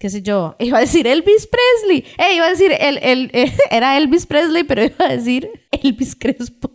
qué 0.00 0.08
sé 0.08 0.22
yo, 0.22 0.56
iba 0.58 0.78
a 0.78 0.80
decir 0.80 1.06
Elvis 1.06 1.46
Presley, 1.46 2.04
eh, 2.16 2.34
iba 2.34 2.46
a 2.46 2.50
decir, 2.50 2.72
el, 2.72 2.98
el, 3.02 3.30
era 3.70 3.98
Elvis 3.98 4.26
Presley, 4.26 4.64
pero 4.64 4.82
iba 4.82 5.04
a 5.04 5.16
decir 5.16 5.50
Elvis 5.70 6.16
Crespo. 6.16 6.70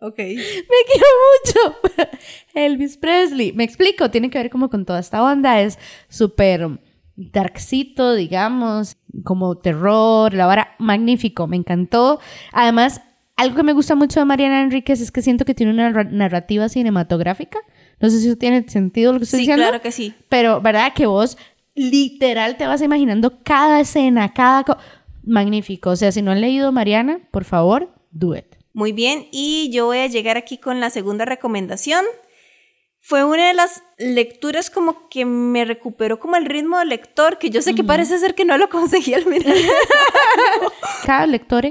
Ok. 0.00 0.18
Me 0.18 0.36
quiero 0.92 1.06
mucho. 1.32 2.08
Elvis 2.54 2.96
Presley. 2.98 3.52
Me 3.52 3.64
explico, 3.64 4.10
tiene 4.10 4.30
que 4.30 4.38
ver 4.38 4.50
como 4.50 4.70
con 4.70 4.84
toda 4.84 5.00
esta 5.00 5.24
onda. 5.24 5.60
Es 5.60 5.78
súper 6.08 6.78
darkcito, 7.16 8.14
digamos, 8.14 8.96
como 9.24 9.58
terror, 9.58 10.32
la 10.34 10.46
vara 10.46 10.76
magnífico, 10.78 11.48
me 11.48 11.56
encantó. 11.56 12.20
Además, 12.52 13.00
algo 13.38 13.56
que 13.56 13.62
me 13.62 13.72
gusta 13.72 13.94
mucho 13.94 14.20
de 14.20 14.26
Mariana 14.26 14.60
Enríquez 14.60 15.00
es 15.00 15.10
que 15.10 15.22
siento 15.22 15.44
que 15.46 15.54
tiene 15.54 15.72
una 15.72 15.90
ra- 15.90 16.04
narrativa 16.04 16.68
cinematográfica. 16.68 17.58
No 18.00 18.10
sé 18.10 18.20
si 18.20 18.28
eso 18.28 18.36
tiene 18.36 18.68
sentido 18.68 19.12
lo 19.14 19.18
que 19.20 19.24
estoy 19.24 19.38
Sí, 19.38 19.42
diciendo. 19.46 19.64
claro 19.64 19.80
que 19.82 19.90
sí. 19.92 20.12
Pero, 20.28 20.60
¿verdad? 20.60 20.92
Que 20.92 21.06
vos 21.06 21.38
literal 21.74 22.56
te 22.56 22.66
vas 22.66 22.82
imaginando 22.82 23.42
cada 23.42 23.80
escena, 23.80 24.32
cada... 24.34 24.64
co- 24.64 24.76
Magnífico. 25.24 25.90
O 25.90 25.96
sea, 25.96 26.10
si 26.12 26.22
no 26.22 26.30
han 26.30 26.40
leído 26.40 26.72
Mariana, 26.72 27.20
por 27.30 27.44
favor, 27.44 27.92
do 28.10 28.34
it. 28.36 28.46
Muy 28.72 28.92
bien, 28.92 29.26
y 29.32 29.70
yo 29.72 29.86
voy 29.86 29.98
a 29.98 30.06
llegar 30.06 30.36
aquí 30.36 30.56
con 30.58 30.80
la 30.80 30.88
segunda 30.90 31.24
recomendación. 31.24 32.04
Fue 33.00 33.24
una 33.24 33.48
de 33.48 33.54
las 33.54 33.82
lecturas 33.98 34.70
como 34.70 35.08
que 35.08 35.24
me 35.24 35.64
recuperó 35.64 36.18
como 36.18 36.36
el 36.36 36.44
ritmo 36.46 36.78
del 36.78 36.88
lector, 36.90 37.38
que 37.38 37.50
yo 37.50 37.60
sé 37.62 37.74
que 37.74 37.84
parece 37.84 38.18
ser 38.18 38.34
que 38.34 38.44
no 38.44 38.56
lo 38.58 38.68
conseguí 38.68 39.14
al 39.14 39.24
final. 39.24 39.54
Cada 41.06 41.26
lector 41.26 41.66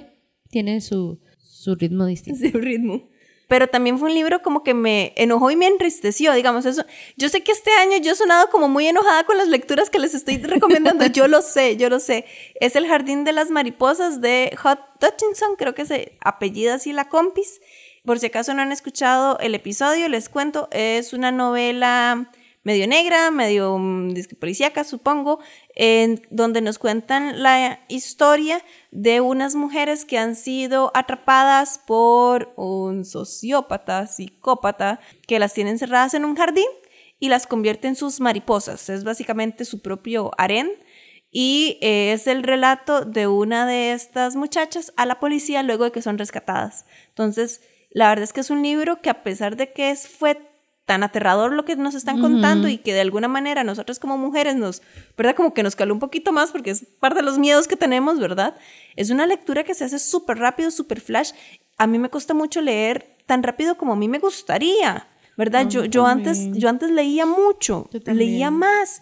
tiene 0.49 0.81
su, 0.81 1.19
su 1.57 1.75
ritmo 1.75 2.05
distinto. 2.05 2.45
Ese 2.45 2.57
ritmo. 2.57 3.09
Pero 3.47 3.67
también 3.67 3.97
fue 3.97 4.09
un 4.09 4.15
libro 4.15 4.41
como 4.41 4.61
que 4.61 4.73
me 4.73 5.13
enojó 5.15 5.49
y 5.51 5.55
me 5.55 5.67
entristeció, 5.67 6.33
digamos, 6.33 6.65
eso. 6.65 6.85
Yo 7.15 7.29
sé 7.29 7.43
que 7.43 7.53
este 7.53 7.71
año 7.71 7.97
yo 7.97 8.11
he 8.11 8.15
sonado 8.15 8.49
como 8.49 8.67
muy 8.67 8.87
enojada 8.87 9.23
con 9.23 9.37
las 9.37 9.47
lecturas 9.47 9.89
que 9.89 9.99
les 9.99 10.13
estoy 10.13 10.37
recomendando, 10.43 11.05
yo 11.05 11.27
lo 11.27 11.41
sé, 11.41 11.77
yo 11.77 11.89
lo 11.89 11.99
sé. 11.99 12.25
Es 12.59 12.75
El 12.75 12.87
Jardín 12.87 13.23
de 13.23 13.31
las 13.31 13.49
Mariposas 13.49 14.19
de 14.19 14.53
Hot 14.61 14.79
Hutchinson, 15.01 15.55
creo 15.57 15.73
que 15.73 15.85
se 15.85 16.17
apellida 16.21 16.75
así 16.75 16.91
la 16.91 17.07
compis. 17.07 17.61
Por 18.03 18.19
si 18.19 18.27
acaso 18.27 18.53
no 18.53 18.61
han 18.61 18.71
escuchado 18.71 19.39
el 19.39 19.55
episodio, 19.55 20.09
les 20.09 20.29
cuento, 20.29 20.67
es 20.71 21.13
una 21.13 21.31
novela 21.31 22.29
medio 22.67 22.85
negra, 22.85 23.31
medio 23.31 23.79
disque 24.09 24.35
policíaca, 24.35 24.83
supongo, 24.83 25.39
en 25.73 26.21
donde 26.31 26.59
nos 26.59 26.77
cuentan 26.79 27.41
la 27.41 27.79
historia 27.87 28.61
de 28.91 29.21
unas 29.21 29.55
mujeres 29.55 30.03
que 30.03 30.17
han 30.17 30.35
sido 30.35 30.91
atrapadas 30.93 31.79
por 31.87 32.51
un 32.57 33.05
sociópata, 33.05 34.05
psicópata, 34.05 34.99
que 35.25 35.39
las 35.39 35.53
tiene 35.53 35.69
encerradas 35.69 36.13
en 36.13 36.25
un 36.25 36.35
jardín 36.35 36.67
y 37.19 37.29
las 37.29 37.47
convierte 37.47 37.87
en 37.87 37.95
sus 37.95 38.19
mariposas. 38.19 38.89
Es 38.89 39.05
básicamente 39.05 39.63
su 39.63 39.81
propio 39.81 40.31
harén. 40.37 40.69
Y 41.31 41.77
eh, 41.81 42.11
es 42.11 42.27
el 42.27 42.43
relato 42.43 43.05
de 43.05 43.27
una 43.27 43.65
de 43.65 43.93
estas 43.93 44.35
muchachas 44.35 44.91
a 44.97 45.05
la 45.05 45.21
policía 45.21 45.63
luego 45.63 45.85
de 45.85 45.93
que 45.93 46.01
son 46.01 46.17
rescatadas. 46.17 46.85
Entonces, 47.07 47.61
la 47.91 48.09
verdad 48.09 48.23
es 48.23 48.33
que 48.33 48.41
es 48.41 48.49
un 48.49 48.61
libro 48.61 49.01
que 49.01 49.09
a 49.09 49.23
pesar 49.23 49.55
de 49.55 49.71
que 49.71 49.91
es, 49.91 50.09
fue 50.09 50.56
tan 50.87 51.03
aterrador 51.03 51.51
lo 51.51 51.65
que 51.65 51.75
nos 51.75 51.95
están 51.95 52.21
contando 52.21 52.69
y 52.69 52.77
que 52.77 52.93
de 52.93 53.01
alguna 53.01 53.27
manera 53.27 53.65
nosotros 53.65 53.99
como 53.99 54.17
mujeres 54.17 54.55
nos, 54.55 54.81
¿verdad? 55.17 55.35
Como 55.35 55.53
que 55.53 55.61
nos 55.61 55.75
caló 55.75 55.93
un 55.93 55.99
poquito 55.99 56.31
más 56.31 56.51
porque 56.51 56.69
es 56.69 56.85
parte 57.01 57.19
de 57.19 57.23
los 57.23 57.37
miedos 57.37 57.67
que 57.67 57.75
tenemos, 57.75 58.19
¿verdad? 58.19 58.55
Es 58.95 59.09
una 59.09 59.25
lectura 59.25 59.65
que 59.65 59.73
se 59.73 59.83
hace 59.83 59.99
súper 59.99 60.37
rápido, 60.37 60.71
súper 60.71 61.01
flash. 61.01 61.33
A 61.77 61.87
mí 61.87 61.99
me 61.99 62.09
cuesta 62.09 62.33
mucho 62.33 62.61
leer 62.61 63.17
tan 63.25 63.43
rápido 63.43 63.75
como 63.75 63.93
a 63.93 63.95
mí 63.97 64.07
me 64.07 64.19
gustaría, 64.19 65.09
¿verdad? 65.35 65.67
yo, 65.67 65.83
yo, 65.83 66.05
antes, 66.05 66.53
yo 66.53 66.69
antes 66.69 66.89
leía 66.89 67.25
mucho, 67.25 67.89
leía 68.05 68.49
más. 68.49 69.01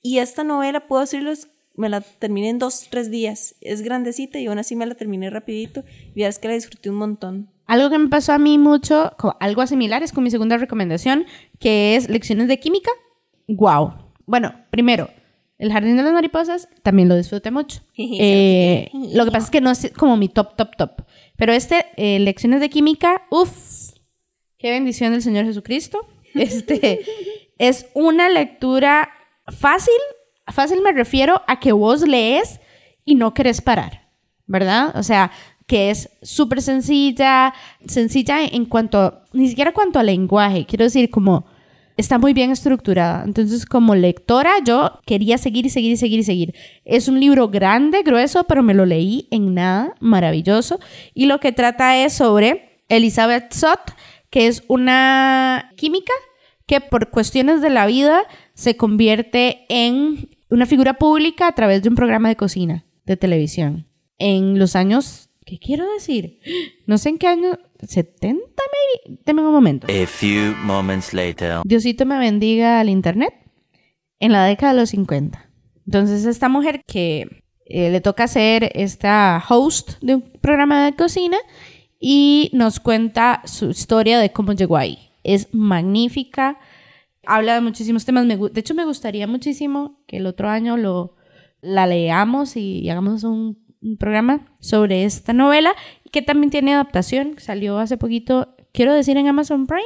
Y 0.00 0.20
esta 0.20 0.44
novela, 0.44 0.88
puedo 0.88 1.02
decirles, 1.02 1.50
me 1.74 1.90
la 1.90 2.00
terminé 2.00 2.48
en 2.48 2.58
dos, 2.58 2.88
tres 2.90 3.10
días. 3.10 3.54
Es 3.60 3.82
grandecita 3.82 4.38
y 4.38 4.46
aún 4.46 4.58
así 4.58 4.76
me 4.76 4.86
la 4.86 4.94
terminé 4.94 5.28
rapidito. 5.28 5.84
Y 6.14 6.22
es 6.22 6.38
que 6.38 6.48
la 6.48 6.54
disfruté 6.54 6.88
un 6.88 6.96
montón. 6.96 7.50
Algo 7.68 7.90
que 7.90 7.98
me 7.98 8.08
pasó 8.08 8.32
a 8.32 8.38
mí 8.38 8.56
mucho, 8.56 9.14
algo 9.40 9.66
similar, 9.66 10.02
es 10.02 10.12
con 10.12 10.24
mi 10.24 10.30
segunda 10.30 10.56
recomendación, 10.56 11.26
que 11.60 11.96
es 11.96 12.08
lecciones 12.08 12.48
de 12.48 12.58
química. 12.58 12.90
¡Wow! 13.46 13.92
Bueno, 14.24 14.54
primero, 14.70 15.10
El 15.58 15.70
Jardín 15.70 15.98
de 15.98 16.02
las 16.02 16.14
Mariposas 16.14 16.70
también 16.82 17.10
lo 17.10 17.16
disfruté 17.16 17.50
mucho. 17.50 17.82
Eh, 17.98 18.90
lo 19.12 19.26
que 19.26 19.30
pasa 19.30 19.44
es 19.44 19.50
que 19.50 19.60
no 19.60 19.70
es 19.70 19.92
como 19.98 20.16
mi 20.16 20.30
top, 20.30 20.56
top, 20.56 20.76
top. 20.78 21.02
Pero 21.36 21.52
este, 21.52 21.84
eh, 21.96 22.18
lecciones 22.20 22.60
de 22.60 22.70
química, 22.70 23.26
uff, 23.30 23.92
qué 24.56 24.70
bendición 24.70 25.12
del 25.12 25.22
Señor 25.22 25.44
Jesucristo. 25.44 26.08
Este 26.34 27.00
es 27.58 27.86
una 27.92 28.30
lectura 28.30 29.10
fácil. 29.46 29.92
Fácil 30.46 30.80
me 30.80 30.92
refiero 30.92 31.42
a 31.46 31.60
que 31.60 31.72
vos 31.72 32.00
lees 32.08 32.60
y 33.04 33.14
no 33.14 33.34
querés 33.34 33.60
parar, 33.60 34.08
¿verdad? 34.46 34.96
O 34.96 35.02
sea, 35.02 35.32
que 35.68 35.90
es 35.90 36.10
súper 36.22 36.62
sencilla, 36.62 37.54
sencilla 37.86 38.42
en 38.42 38.64
cuanto, 38.64 39.20
ni 39.32 39.48
siquiera 39.48 39.72
cuanto 39.72 40.00
al 40.00 40.06
lenguaje, 40.06 40.64
quiero 40.66 40.84
decir, 40.84 41.10
como 41.10 41.44
está 41.98 42.16
muy 42.16 42.32
bien 42.32 42.50
estructurada. 42.50 43.22
Entonces, 43.24 43.66
como 43.66 43.94
lectora, 43.94 44.52
yo 44.64 44.98
quería 45.04 45.36
seguir 45.36 45.66
y 45.66 45.70
seguir 45.70 45.92
y 45.92 45.96
seguir 45.98 46.20
y 46.20 46.24
seguir. 46.24 46.54
Es 46.84 47.06
un 47.08 47.20
libro 47.20 47.48
grande, 47.48 48.02
grueso, 48.02 48.44
pero 48.44 48.62
me 48.62 48.72
lo 48.72 48.86
leí 48.86 49.28
en 49.30 49.52
nada, 49.52 49.94
maravilloso. 50.00 50.80
Y 51.12 51.26
lo 51.26 51.38
que 51.38 51.52
trata 51.52 51.98
es 52.02 52.14
sobre 52.14 52.80
Elizabeth 52.88 53.52
Sott, 53.52 53.80
que 54.30 54.46
es 54.46 54.64
una 54.68 55.72
química 55.76 56.12
que 56.66 56.80
por 56.80 57.10
cuestiones 57.10 57.60
de 57.60 57.70
la 57.70 57.86
vida 57.86 58.22
se 58.54 58.76
convierte 58.76 59.66
en 59.68 60.30
una 60.48 60.66
figura 60.66 60.94
pública 60.94 61.48
a 61.48 61.52
través 61.52 61.82
de 61.82 61.88
un 61.88 61.94
programa 61.94 62.28
de 62.28 62.36
cocina 62.36 62.84
de 63.04 63.16
televisión. 63.16 63.86
En 64.18 64.58
los 64.58 64.76
años, 64.76 65.27
¿qué 65.48 65.58
quiero 65.58 65.90
decir? 65.94 66.40
No 66.86 66.98
sé 66.98 67.08
en 67.08 67.18
qué 67.18 67.26
año, 67.26 67.58
70, 67.80 68.36
maybe. 68.36 69.20
Deme 69.24 69.42
un 69.42 69.52
momento. 69.52 69.86
A 69.86 70.06
few 70.06 70.54
moments 70.62 71.14
later. 71.14 71.60
Diosito 71.64 72.04
me 72.04 72.18
bendiga 72.18 72.80
al 72.80 72.90
internet 72.90 73.32
en 74.20 74.32
la 74.32 74.44
década 74.44 74.74
de 74.74 74.80
los 74.80 74.90
50. 74.90 75.50
Entonces 75.86 76.26
esta 76.26 76.50
mujer 76.50 76.82
que 76.86 77.42
eh, 77.64 77.90
le 77.90 78.00
toca 78.02 78.28
ser 78.28 78.70
esta 78.74 79.42
host 79.48 79.92
de 80.02 80.16
un 80.16 80.22
programa 80.22 80.84
de 80.84 80.94
cocina 80.94 81.38
y 81.98 82.50
nos 82.52 82.78
cuenta 82.78 83.40
su 83.46 83.70
historia 83.70 84.18
de 84.18 84.30
cómo 84.30 84.52
llegó 84.52 84.76
ahí. 84.76 84.98
Es 85.24 85.48
magnífica, 85.54 86.58
habla 87.24 87.54
de 87.54 87.62
muchísimos 87.62 88.04
temas. 88.04 88.26
Me 88.26 88.36
de 88.36 88.60
hecho, 88.60 88.74
me 88.74 88.84
gustaría 88.84 89.26
muchísimo 89.26 90.02
que 90.06 90.18
el 90.18 90.26
otro 90.26 90.50
año 90.50 90.76
lo, 90.76 91.16
la 91.62 91.86
leamos 91.86 92.56
y 92.56 92.88
hagamos 92.90 93.24
un, 93.24 93.67
un 93.82 93.96
programa 93.96 94.56
sobre 94.60 95.04
esta 95.04 95.32
novela, 95.32 95.74
que 96.10 96.22
también 96.22 96.50
tiene 96.50 96.74
adaptación, 96.74 97.34
salió 97.38 97.78
hace 97.78 97.96
poquito, 97.96 98.56
quiero 98.72 98.94
decir 98.94 99.16
en 99.16 99.28
Amazon 99.28 99.66
Prime, 99.66 99.82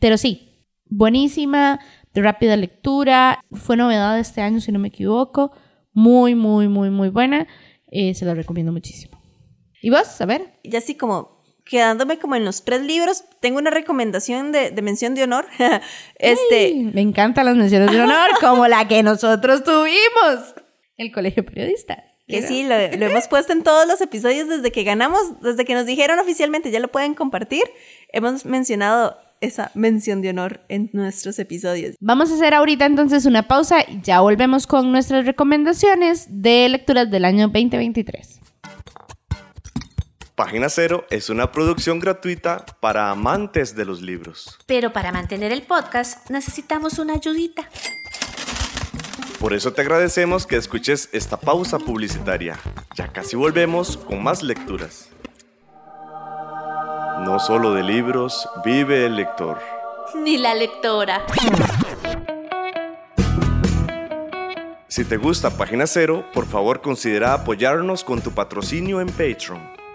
pero 0.00 0.16
sí, 0.16 0.66
buenísima, 0.86 1.80
de 2.12 2.22
rápida 2.22 2.56
lectura, 2.56 3.44
fue 3.52 3.76
novedad 3.76 4.14
de 4.14 4.20
este 4.20 4.40
año 4.40 4.60
si 4.60 4.72
no 4.72 4.78
me 4.78 4.88
equivoco, 4.88 5.52
muy, 5.92 6.34
muy, 6.34 6.68
muy, 6.68 6.90
muy 6.90 7.08
buena, 7.08 7.46
eh, 7.90 8.14
se 8.14 8.24
la 8.24 8.34
recomiendo 8.34 8.72
muchísimo. 8.72 9.20
¿Y 9.82 9.90
vos? 9.90 10.20
A 10.20 10.26
ver. 10.26 10.58
Y 10.62 10.74
así 10.76 10.94
como 10.94 11.40
quedándome 11.64 12.18
como 12.18 12.34
en 12.34 12.44
los 12.44 12.64
tres 12.64 12.82
libros, 12.82 13.24
tengo 13.40 13.58
una 13.58 13.70
recomendación 13.70 14.50
de, 14.50 14.70
de 14.70 14.82
mención 14.82 15.14
de 15.14 15.22
honor. 15.22 15.46
este, 16.18 16.66
Ay, 16.66 16.90
me 16.92 17.00
encantan 17.00 17.46
las 17.46 17.56
menciones 17.56 17.92
de 17.92 18.00
honor, 18.00 18.30
como 18.40 18.66
la 18.66 18.88
que 18.88 19.02
nosotros 19.02 19.62
tuvimos. 19.62 20.54
El 20.96 21.12
Colegio 21.12 21.44
Periodista. 21.46 22.09
Que 22.30 22.42
sí, 22.42 22.62
lo, 22.62 22.76
lo 22.76 23.06
hemos 23.06 23.28
puesto 23.28 23.52
en 23.52 23.62
todos 23.62 23.86
los 23.86 24.00
episodios 24.00 24.48
desde 24.48 24.72
que 24.72 24.84
ganamos, 24.84 25.40
desde 25.40 25.64
que 25.64 25.74
nos 25.74 25.86
dijeron 25.86 26.18
oficialmente, 26.18 26.70
ya 26.70 26.80
lo 26.80 26.88
pueden 26.88 27.14
compartir. 27.14 27.64
Hemos 28.12 28.44
mencionado 28.44 29.16
esa 29.40 29.70
mención 29.74 30.20
de 30.22 30.30
honor 30.30 30.60
en 30.68 30.90
nuestros 30.92 31.38
episodios. 31.38 31.96
Vamos 32.00 32.30
a 32.30 32.34
hacer 32.34 32.54
ahorita 32.54 32.86
entonces 32.86 33.26
una 33.26 33.48
pausa 33.48 33.82
y 33.86 34.00
ya 34.02 34.20
volvemos 34.20 34.66
con 34.66 34.92
nuestras 34.92 35.24
recomendaciones 35.26 36.26
de 36.28 36.68
lecturas 36.68 37.10
del 37.10 37.24
año 37.24 37.48
2023. 37.48 38.40
Página 40.34 40.70
Cero 40.70 41.06
es 41.10 41.28
una 41.28 41.52
producción 41.52 41.98
gratuita 41.98 42.64
para 42.80 43.10
amantes 43.10 43.76
de 43.76 43.84
los 43.84 44.00
libros. 44.00 44.58
Pero 44.66 44.90
para 44.90 45.12
mantener 45.12 45.52
el 45.52 45.62
podcast 45.62 46.30
necesitamos 46.30 46.98
una 46.98 47.14
ayudita. 47.14 47.68
Por 49.40 49.54
eso 49.54 49.72
te 49.72 49.80
agradecemos 49.80 50.46
que 50.46 50.56
escuches 50.56 51.08
esta 51.12 51.38
pausa 51.38 51.78
publicitaria. 51.78 52.58
Ya 52.94 53.08
casi 53.08 53.36
volvemos 53.36 53.96
con 53.96 54.22
más 54.22 54.42
lecturas. 54.42 55.08
No 57.24 57.38
solo 57.40 57.72
de 57.72 57.82
libros 57.82 58.46
vive 58.66 59.06
el 59.06 59.16
lector. 59.16 59.58
Ni 60.14 60.36
la 60.36 60.54
lectora. 60.54 61.24
Si 64.88 65.06
te 65.06 65.16
gusta 65.16 65.48
Página 65.48 65.86
Cero, 65.86 66.26
por 66.34 66.44
favor 66.44 66.82
considera 66.82 67.32
apoyarnos 67.32 68.04
con 68.04 68.20
tu 68.20 68.32
patrocinio 68.32 69.00
en 69.00 69.06
Patreon. 69.06 69.79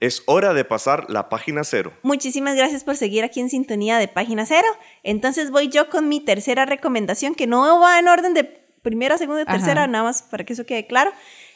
Es 0.00 0.22
hora 0.26 0.54
de 0.54 0.64
pasar 0.64 1.10
la 1.10 1.28
página 1.28 1.64
cero. 1.64 1.92
Muchísimas 2.02 2.54
gracias 2.54 2.84
por 2.84 2.96
seguir 2.96 3.24
aquí 3.24 3.40
en 3.40 3.50
sintonía 3.50 3.98
de 3.98 4.06
Página 4.06 4.46
Cero. 4.46 4.68
Entonces 5.02 5.50
voy 5.50 5.68
yo 5.68 5.90
con 5.90 6.08
mi 6.08 6.20
tercera 6.20 6.66
recomendación, 6.66 7.34
que 7.34 7.48
no 7.48 7.80
va 7.80 7.98
en 7.98 8.06
orden 8.06 8.32
de 8.32 8.44
primera, 8.44 9.18
segunda 9.18 9.40
y 9.40 9.44
Ajá. 9.44 9.54
tercera, 9.54 9.86
nada 9.88 10.04
más 10.04 10.22
para 10.22 10.44
que 10.44 10.52
eso 10.52 10.64
quede 10.66 10.86
claro. 10.86 11.10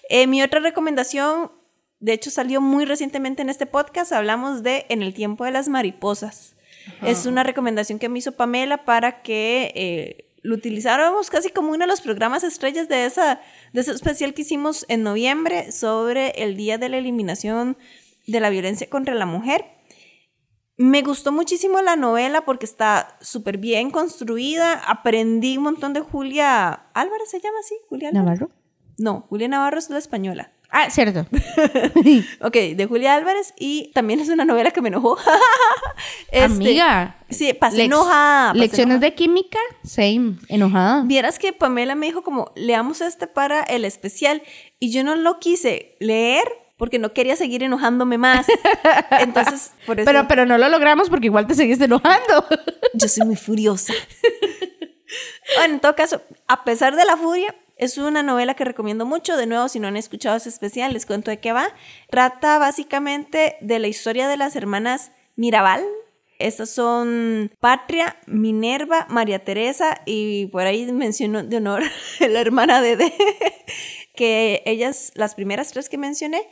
Eh, 0.08 0.26
mi 0.26 0.42
otra 0.42 0.58
recomendación, 0.58 1.52
de 2.00 2.14
hecho 2.14 2.30
salió 2.30 2.60
muy 2.60 2.84
recientemente 2.84 3.42
en 3.42 3.48
este 3.48 3.66
podcast, 3.66 4.12
hablamos 4.12 4.64
de 4.64 4.86
En 4.88 5.02
el 5.02 5.14
tiempo 5.14 5.44
de 5.44 5.52
las 5.52 5.68
mariposas. 5.68 6.56
Es 7.00 7.26
una 7.26 7.44
recomendación 7.44 8.00
que 8.00 8.08
me 8.08 8.18
hizo 8.18 8.32
Pamela 8.32 8.84
para 8.84 9.22
que 9.22 9.72
eh, 9.76 10.34
lo 10.42 10.56
utilizáramos 10.56 11.30
casi 11.30 11.50
como 11.50 11.68
uno 11.68 11.78
de 11.78 11.86
los 11.86 12.00
programas 12.00 12.42
estrellas 12.42 12.88
de, 12.88 13.06
esa, 13.06 13.40
de 13.72 13.82
ese 13.82 13.92
especial 13.92 14.34
que 14.34 14.42
hicimos 14.42 14.84
en 14.88 15.04
noviembre 15.04 15.70
sobre 15.70 16.30
el 16.42 16.56
Día 16.56 16.78
de 16.78 16.88
la 16.88 16.98
Eliminación 16.98 17.76
de 18.26 18.40
la 18.40 18.50
Violencia 18.50 18.88
contra 18.90 19.14
la 19.14 19.26
Mujer. 19.26 19.64
Me 20.76 21.02
gustó 21.02 21.32
muchísimo 21.32 21.80
la 21.82 21.96
novela 21.96 22.44
porque 22.44 22.66
está 22.66 23.16
súper 23.20 23.58
bien 23.58 23.90
construida. 23.90 24.74
Aprendí 24.74 25.56
un 25.58 25.64
montón 25.64 25.92
de 25.92 26.00
Julia 26.00 26.72
Álvarez, 26.94 27.30
¿se 27.30 27.40
llama 27.40 27.58
así? 27.60 27.74
Julia 27.88 28.08
Álvarez. 28.08 28.40
¿Navarro? 28.40 28.50
No, 28.98 29.26
Julia 29.28 29.48
Navarro 29.48 29.78
es 29.78 29.90
la 29.90 29.98
española. 29.98 30.52
Ah, 30.70 30.88
cierto. 30.88 31.26
Ok, 32.40 32.54
de 32.74 32.86
Julia 32.88 33.14
Álvarez 33.14 33.52
y 33.58 33.90
también 33.92 34.20
es 34.20 34.28
una 34.30 34.44
novela 34.46 34.70
que 34.70 34.80
me 34.80 34.88
enojó. 34.88 35.18
Este, 36.32 36.44
Amiga. 36.44 37.16
Sí, 37.28 37.52
pasé 37.52 37.76
Lex- 37.76 37.84
enojada. 37.84 38.48
pasé 38.48 38.58
Lecciones 38.58 38.94
enojada. 38.94 39.10
de 39.10 39.14
química, 39.14 39.58
same, 39.84 40.36
enojada. 40.48 41.02
Vieras 41.04 41.38
que 41.38 41.52
Pamela 41.52 41.94
me 41.94 42.06
dijo 42.06 42.22
como, 42.22 42.50
leamos 42.56 43.02
este 43.02 43.26
para 43.26 43.62
el 43.62 43.84
especial 43.84 44.42
y 44.80 44.90
yo 44.90 45.04
no 45.04 45.14
lo 45.14 45.38
quise 45.38 45.94
leer 46.00 46.44
porque 46.76 46.98
no 46.98 47.12
quería 47.12 47.36
seguir 47.36 47.62
enojándome 47.62 48.18
más. 48.18 48.46
Entonces, 49.20 49.72
por 49.86 50.00
eso 50.00 50.06
Pero, 50.06 50.26
pero 50.28 50.46
no 50.46 50.58
lo 50.58 50.68
logramos 50.68 51.10
porque 51.10 51.26
igual 51.26 51.46
te 51.46 51.54
seguiste 51.54 51.84
enojando. 51.84 52.46
yo 52.94 53.08
soy 53.08 53.26
muy 53.26 53.36
furiosa. 53.36 53.94
bueno, 55.56 55.74
en 55.74 55.80
todo 55.80 55.94
caso, 55.94 56.22
a 56.48 56.64
pesar 56.64 56.96
de 56.96 57.04
la 57.04 57.16
furia, 57.16 57.54
es 57.76 57.98
una 57.98 58.22
novela 58.22 58.54
que 58.54 58.64
recomiendo 58.64 59.06
mucho. 59.06 59.36
De 59.36 59.46
nuevo, 59.46 59.68
si 59.68 59.80
no 59.80 59.88
han 59.88 59.96
escuchado 59.96 60.36
ese 60.36 60.48
especial, 60.48 60.92
les 60.92 61.06
cuento 61.06 61.30
de 61.30 61.40
qué 61.40 61.52
va. 61.52 61.68
Trata 62.10 62.58
básicamente 62.58 63.56
de 63.60 63.78
la 63.78 63.88
historia 63.88 64.28
de 64.28 64.36
las 64.36 64.56
hermanas 64.56 65.12
Mirabal. 65.36 65.84
Estas 66.38 66.70
son 66.70 67.52
Patria, 67.60 68.16
Minerva, 68.26 69.06
María 69.08 69.44
Teresa 69.44 70.00
y 70.06 70.46
por 70.46 70.62
ahí 70.62 70.90
mencionó 70.90 71.42
de 71.44 71.56
honor 71.58 71.82
la 72.20 72.40
hermana 72.40 72.80
de 72.82 73.12
que 74.14 74.62
ellas, 74.66 75.12
las 75.14 75.34
primeras 75.34 75.72
tres 75.72 75.88
que 75.88 75.98
mencioné, 75.98 76.42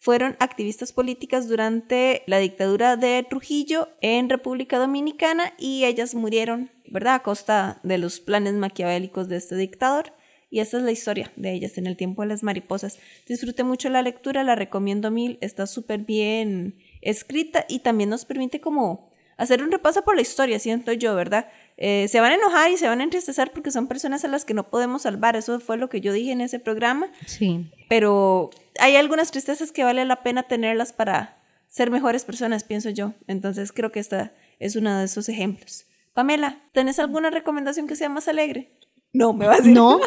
fueron 0.00 0.34
activistas 0.40 0.92
políticas 0.92 1.46
durante 1.46 2.22
la 2.26 2.38
dictadura 2.38 2.96
de 2.96 3.24
Trujillo 3.28 3.88
en 4.00 4.28
República 4.30 4.78
Dominicana 4.78 5.52
y 5.58 5.84
ellas 5.84 6.14
murieron, 6.14 6.70
¿verdad? 6.88 7.16
A 7.16 7.22
costa 7.22 7.80
de 7.82 7.98
los 7.98 8.18
planes 8.18 8.54
maquiavélicos 8.54 9.28
de 9.28 9.36
este 9.36 9.56
dictador. 9.56 10.14
Y 10.52 10.58
esta 10.60 10.78
es 10.78 10.82
la 10.82 10.90
historia 10.90 11.30
de 11.36 11.52
ellas 11.52 11.78
en 11.78 11.86
el 11.86 11.96
tiempo 11.96 12.22
de 12.22 12.28
las 12.28 12.42
mariposas. 12.42 12.98
Disfruté 13.28 13.62
mucho 13.62 13.88
la 13.90 14.02
lectura, 14.02 14.42
la 14.42 14.56
recomiendo 14.56 15.10
mil, 15.10 15.38
está 15.42 15.66
súper 15.66 16.00
bien 16.00 16.76
escrita 17.02 17.66
y 17.68 17.80
también 17.80 18.10
nos 18.10 18.24
permite 18.24 18.60
como 18.60 19.10
hacer 19.36 19.62
un 19.62 19.70
repaso 19.70 20.02
por 20.02 20.16
la 20.16 20.22
historia, 20.22 20.58
siento 20.58 20.92
yo, 20.92 21.14
¿verdad? 21.14 21.48
Eh, 21.76 22.08
se 22.08 22.20
van 22.20 22.32
a 22.32 22.34
enojar 22.34 22.70
y 22.70 22.76
se 22.76 22.88
van 22.88 23.00
a 23.00 23.04
entristecer 23.04 23.52
porque 23.52 23.70
son 23.70 23.86
personas 23.86 24.22
a 24.24 24.28
las 24.28 24.44
que 24.44 24.52
no 24.52 24.68
podemos 24.68 25.02
salvar, 25.02 25.34
eso 25.36 25.60
fue 25.60 25.78
lo 25.78 25.88
que 25.88 26.00
yo 26.02 26.12
dije 26.12 26.32
en 26.32 26.42
ese 26.42 26.58
programa, 26.58 27.10
Sí. 27.26 27.70
pero 27.88 28.50
hay 28.80 28.96
algunas 28.96 29.30
tristezas 29.30 29.72
que 29.72 29.84
vale 29.84 30.04
la 30.04 30.22
pena 30.22 30.44
tenerlas 30.44 30.92
para 30.92 31.38
ser 31.68 31.90
mejores 31.90 32.24
personas, 32.24 32.64
pienso 32.64 32.90
yo. 32.90 33.14
Entonces 33.26 33.72
creo 33.72 33.92
que 33.92 34.00
esta 34.00 34.32
es 34.58 34.76
uno 34.76 34.98
de 34.98 35.04
esos 35.04 35.28
ejemplos. 35.28 35.86
Pamela, 36.14 36.58
¿tenés 36.72 36.98
alguna 36.98 37.30
recomendación 37.30 37.86
que 37.86 37.96
sea 37.96 38.08
más 38.08 38.26
alegre? 38.28 38.72
No, 39.12 39.32
me 39.32 39.46
vas 39.46 39.56
a 39.58 39.62
decir. 39.62 39.74
No, 39.74 40.00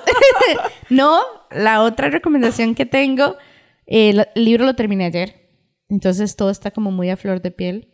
no, 0.90 1.22
la 1.52 1.82
otra 1.82 2.10
recomendación 2.10 2.76
que 2.76 2.86
tengo, 2.86 3.38
eh, 3.86 4.10
el 4.10 4.28
libro 4.44 4.66
lo 4.66 4.76
terminé 4.76 5.06
ayer, 5.06 5.50
entonces 5.90 6.36
todo 6.36 6.50
está 6.50 6.72
como 6.72 6.92
muy 6.92 7.10
a 7.10 7.18
flor 7.18 7.42
de 7.42 7.52
piel. 7.52 7.90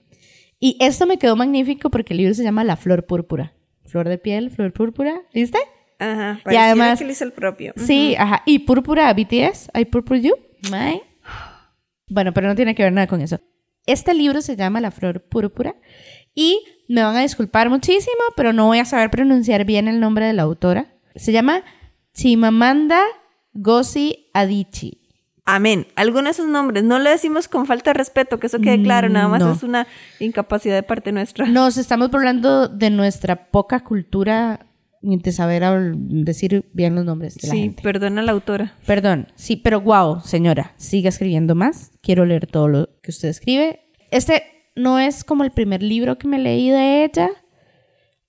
Y 0.59 0.77
esto 0.81 1.05
me 1.05 1.17
quedó 1.17 1.35
magnífico 1.35 1.89
porque 1.89 2.13
el 2.13 2.17
libro 2.17 2.33
se 2.33 2.43
llama 2.43 2.63
La 2.63 2.75
Flor 2.75 3.05
Púrpura. 3.05 3.53
Flor 3.85 4.09
de 4.09 4.17
piel, 4.17 4.51
flor 4.51 4.71
púrpura, 4.73 5.21
¿viste? 5.33 5.57
Ajá, 5.99 6.39
Y 6.49 6.55
además- 6.55 6.99
que 6.99 7.05
él 7.05 7.11
hizo 7.11 7.23
el 7.23 7.31
propio. 7.33 7.73
Sí, 7.75 8.15
ajá. 8.17 8.43
Y 8.45 8.59
púrpura 8.59 9.11
BTS, 9.13 9.69
I 9.73 9.85
Purple 9.85 10.21
You. 10.21 10.35
Bueno, 12.07 12.33
pero 12.33 12.47
no 12.47 12.55
tiene 12.55 12.75
que 12.75 12.83
ver 12.83 12.93
nada 12.93 13.07
con 13.07 13.21
eso. 13.21 13.39
Este 13.85 14.13
libro 14.13 14.41
se 14.41 14.55
llama 14.55 14.81
La 14.81 14.91
Flor 14.91 15.21
Púrpura 15.21 15.75
y 16.35 16.63
me 16.87 17.03
van 17.03 17.15
a 17.15 17.21
disculpar 17.21 17.69
muchísimo, 17.69 18.21
pero 18.35 18.53
no 18.53 18.65
voy 18.65 18.79
a 18.79 18.85
saber 18.85 19.09
pronunciar 19.09 19.65
bien 19.65 19.87
el 19.87 19.99
nombre 19.99 20.25
de 20.25 20.33
la 20.33 20.43
autora. 20.43 20.93
Se 21.15 21.31
llama 21.31 21.63
Chimamanda 22.13 23.01
Ngozi 23.53 24.29
Adichie. 24.33 24.99
Amén. 25.45 25.87
Algunos 25.95 26.25
de 26.25 26.29
esos 26.31 26.47
nombres 26.47 26.83
no 26.83 26.99
le 26.99 27.09
decimos 27.09 27.47
con 27.47 27.65
falta 27.65 27.89
de 27.89 27.95
respeto, 27.95 28.39
que 28.39 28.47
eso 28.47 28.59
quede 28.59 28.83
claro, 28.83 29.09
nada 29.09 29.27
más 29.27 29.41
no. 29.41 29.51
es 29.51 29.63
una 29.63 29.87
incapacidad 30.19 30.75
de 30.75 30.83
parte 30.83 31.11
nuestra. 31.11 31.47
Nos 31.47 31.77
estamos 31.77 32.13
hablando 32.13 32.67
de 32.67 32.91
nuestra 32.91 33.49
poca 33.49 33.79
cultura 33.79 34.67
de 35.01 35.31
saber 35.31 35.63
decir 35.95 36.69
bien 36.73 36.95
los 36.95 37.05
nombres 37.05 37.35
de 37.35 37.47
la 37.47 37.53
sí, 37.53 37.61
gente. 37.61 37.83
perdona 37.83 38.21
la 38.21 38.31
autora. 38.31 38.75
Perdón, 38.85 39.27
sí, 39.35 39.55
pero 39.55 39.81
wow, 39.81 40.21
señora, 40.21 40.73
siga 40.77 41.09
escribiendo 41.09 41.55
más. 41.55 41.91
Quiero 42.01 42.25
leer 42.25 42.47
todo 42.47 42.67
lo 42.67 42.89
que 43.01 43.11
usted 43.11 43.29
escribe. 43.29 43.81
Este 44.11 44.43
no 44.75 44.99
es 44.99 45.23
como 45.23 45.43
el 45.43 45.51
primer 45.51 45.83
libro 45.83 46.17
que 46.17 46.27
me 46.27 46.39
leí 46.39 46.69
de 46.69 47.03
ella. 47.03 47.29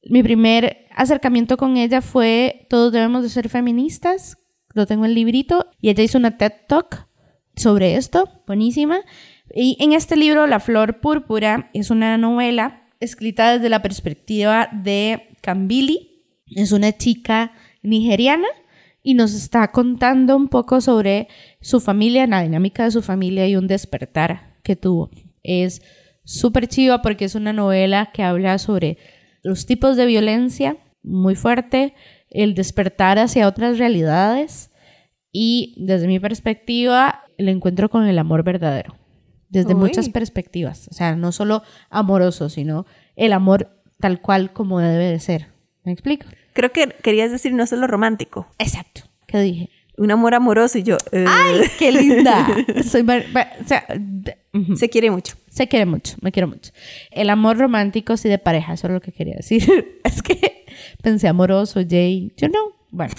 Mi 0.05 0.23
primer 0.23 0.87
acercamiento 0.95 1.57
con 1.57 1.77
ella 1.77 2.01
fue 2.01 2.67
Todos 2.69 2.93
debemos 2.93 3.23
de 3.23 3.29
ser 3.29 3.49
feministas. 3.49 4.39
Lo 4.73 4.87
tengo 4.87 5.05
en 5.05 5.11
el 5.11 5.15
librito. 5.15 5.67
Y 5.81 5.91
ella 5.91 6.03
hizo 6.03 6.19
una 6.19 6.37
TED 6.37 6.53
Talk 6.69 7.09
sobre 7.57 7.97
esto, 7.97 8.43
buenísima. 8.47 9.01
Y 9.55 9.77
en 9.81 9.93
este 9.93 10.17
libro, 10.17 10.47
La 10.47 10.61
Flor 10.61 11.01
Púrpura, 11.01 11.71
es 11.75 11.91
una 11.91 12.17
novela 12.19 12.89
escrita 13.01 13.53
desde 13.53 13.69
la 13.69 13.83
perspectiva 13.83 14.69
de 14.73 15.37
Kambili. 15.41 16.10
Es 16.51 16.73
una 16.73 16.93
chica 16.93 17.53
nigeriana 17.83 18.47
y 19.03 19.15
nos 19.15 19.35
está 19.35 19.71
contando 19.71 20.37
un 20.37 20.49
poco 20.49 20.81
sobre 20.81 21.29
su 21.61 21.81
familia, 21.81 22.27
la 22.27 22.43
dinámica 22.43 22.85
de 22.85 22.91
su 22.91 23.03
familia 23.03 23.49
y 23.49 23.57
un 23.57 23.67
despertar 23.67 24.59
que 24.63 24.77
tuvo. 24.77 25.11
Es 25.43 25.83
súper 26.25 26.69
chiva 26.69 27.03
porque 27.03 27.25
es 27.25 27.35
una 27.35 27.53
novela 27.53 28.11
que 28.13 28.23
habla 28.23 28.59
sobre 28.59 28.99
los 29.43 29.67
tipos 29.67 29.97
de 29.97 30.07
violencia 30.07 30.77
muy 31.03 31.35
fuerte, 31.35 31.95
el 32.29 32.55
despertar 32.55 33.19
hacia 33.19 33.49
otras 33.49 33.79
realidades 33.79 34.71
y 35.33 35.75
desde 35.79 36.07
mi 36.07 36.21
perspectiva 36.21 37.23
el 37.39 37.49
encuentro 37.49 37.89
con 37.89 38.07
el 38.07 38.19
amor 38.19 38.45
verdadero. 38.45 38.97
Desde 39.49 39.75
Uy. 39.75 39.81
muchas 39.81 40.09
perspectivas, 40.11 40.89
o 40.89 40.95
sea, 40.95 41.17
no 41.17 41.33
solo 41.33 41.63
amoroso, 41.89 42.49
sino 42.49 42.87
el 43.17 43.33
amor 43.33 43.83
tal 43.99 44.21
cual 44.21 44.53
como 44.53 44.79
debe 44.79 45.07
de 45.07 45.19
ser. 45.19 45.49
¿Me 45.85 45.93
explico? 45.93 46.27
Creo 46.53 46.73
que 46.73 46.89
querías 47.03 47.31
decir 47.31 47.53
no 47.53 47.67
solo 47.67 47.87
romántico. 47.87 48.49
Exacto. 48.59 49.03
¿Qué 49.27 49.39
dije? 49.41 49.71
un 50.01 50.11
amor 50.11 50.35
amoroso 50.35 50.79
y 50.79 50.83
yo, 50.83 50.97
eh, 51.13 51.27
¡Ay, 51.29 51.61
qué 51.79 51.93
linda! 51.93 52.47
Soy 52.91 53.03
o 53.03 53.67
sea, 53.67 53.85
de- 53.95 54.39
ujú. 54.55 54.75
se 54.75 54.89
quiere 54.89 55.11
mucho. 55.11 55.37
Se 55.51 55.69
quiere 55.69 55.85
mucho, 55.85 56.17
me 56.23 56.33
quiero 56.33 56.49
mucho. 56.49 56.73
El 57.11 57.29
amor 57.29 57.59
romántico 57.59 58.17
sí 58.17 58.31
de 58.31 58.39
pareja, 58.39 58.73
eso 58.73 58.87
es 58.87 58.95
lo 58.95 59.03
que 59.03 59.13
quería 59.13 59.35
decir. 59.37 59.99
es 60.05 60.23
que 60.23 60.65
pensé 61.03 61.29
amoroso, 61.29 61.81
Jay. 61.87 62.33
Yo 62.39 62.49
no. 62.49 62.59
Bueno, 62.91 63.13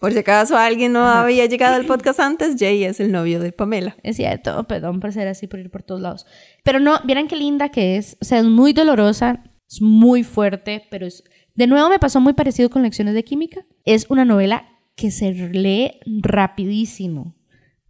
Por 0.00 0.12
si 0.12 0.18
acaso 0.18 0.58
alguien 0.58 0.92
no 0.92 1.08
había 1.08 1.46
llegado 1.46 1.76
al 1.76 1.86
podcast 1.86 2.20
antes, 2.20 2.56
Jay 2.58 2.84
es 2.84 3.00
el 3.00 3.10
novio 3.10 3.40
de 3.40 3.52
Pamela. 3.52 3.96
es 4.02 4.16
cierto, 4.16 4.64
perdón 4.64 5.00
por 5.00 5.14
ser 5.14 5.28
así, 5.28 5.46
por 5.46 5.60
ir 5.60 5.70
por 5.70 5.82
todos 5.82 6.02
lados. 6.02 6.26
Pero 6.62 6.78
no, 6.78 7.00
vieran 7.04 7.26
qué 7.26 7.36
linda 7.36 7.70
que 7.70 7.96
es. 7.96 8.18
O 8.20 8.26
sea, 8.26 8.38
es 8.40 8.44
muy 8.44 8.74
dolorosa, 8.74 9.42
es 9.66 9.80
muy 9.80 10.24
fuerte, 10.24 10.84
pero 10.90 11.06
es... 11.06 11.24
De 11.54 11.66
nuevo 11.66 11.88
me 11.88 11.98
pasó 11.98 12.20
muy 12.20 12.32
parecido 12.32 12.70
con 12.70 12.82
Lecciones 12.82 13.14
de 13.14 13.24
Química. 13.24 13.64
Es 13.84 14.06
una 14.08 14.24
novela 14.24 14.68
que 14.94 15.10
se 15.10 15.32
lee 15.32 16.00
rapidísimo. 16.06 17.34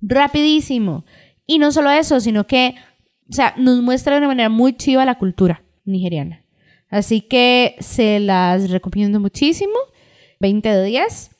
Rapidísimo. 0.00 1.04
Y 1.46 1.58
no 1.58 1.72
solo 1.72 1.90
eso, 1.90 2.20
sino 2.20 2.46
que, 2.46 2.74
o 3.30 3.32
sea, 3.32 3.54
nos 3.56 3.82
muestra 3.82 4.14
de 4.14 4.18
una 4.18 4.28
manera 4.28 4.48
muy 4.48 4.74
chiva 4.74 5.04
la 5.04 5.18
cultura 5.18 5.62
nigeriana. 5.84 6.44
Así 6.88 7.20
que 7.20 7.76
se 7.80 8.20
las 8.20 8.70
recomiendo 8.70 9.20
muchísimo. 9.20 9.74
20 10.40 10.68
de 10.68 10.84
10. 10.84 11.30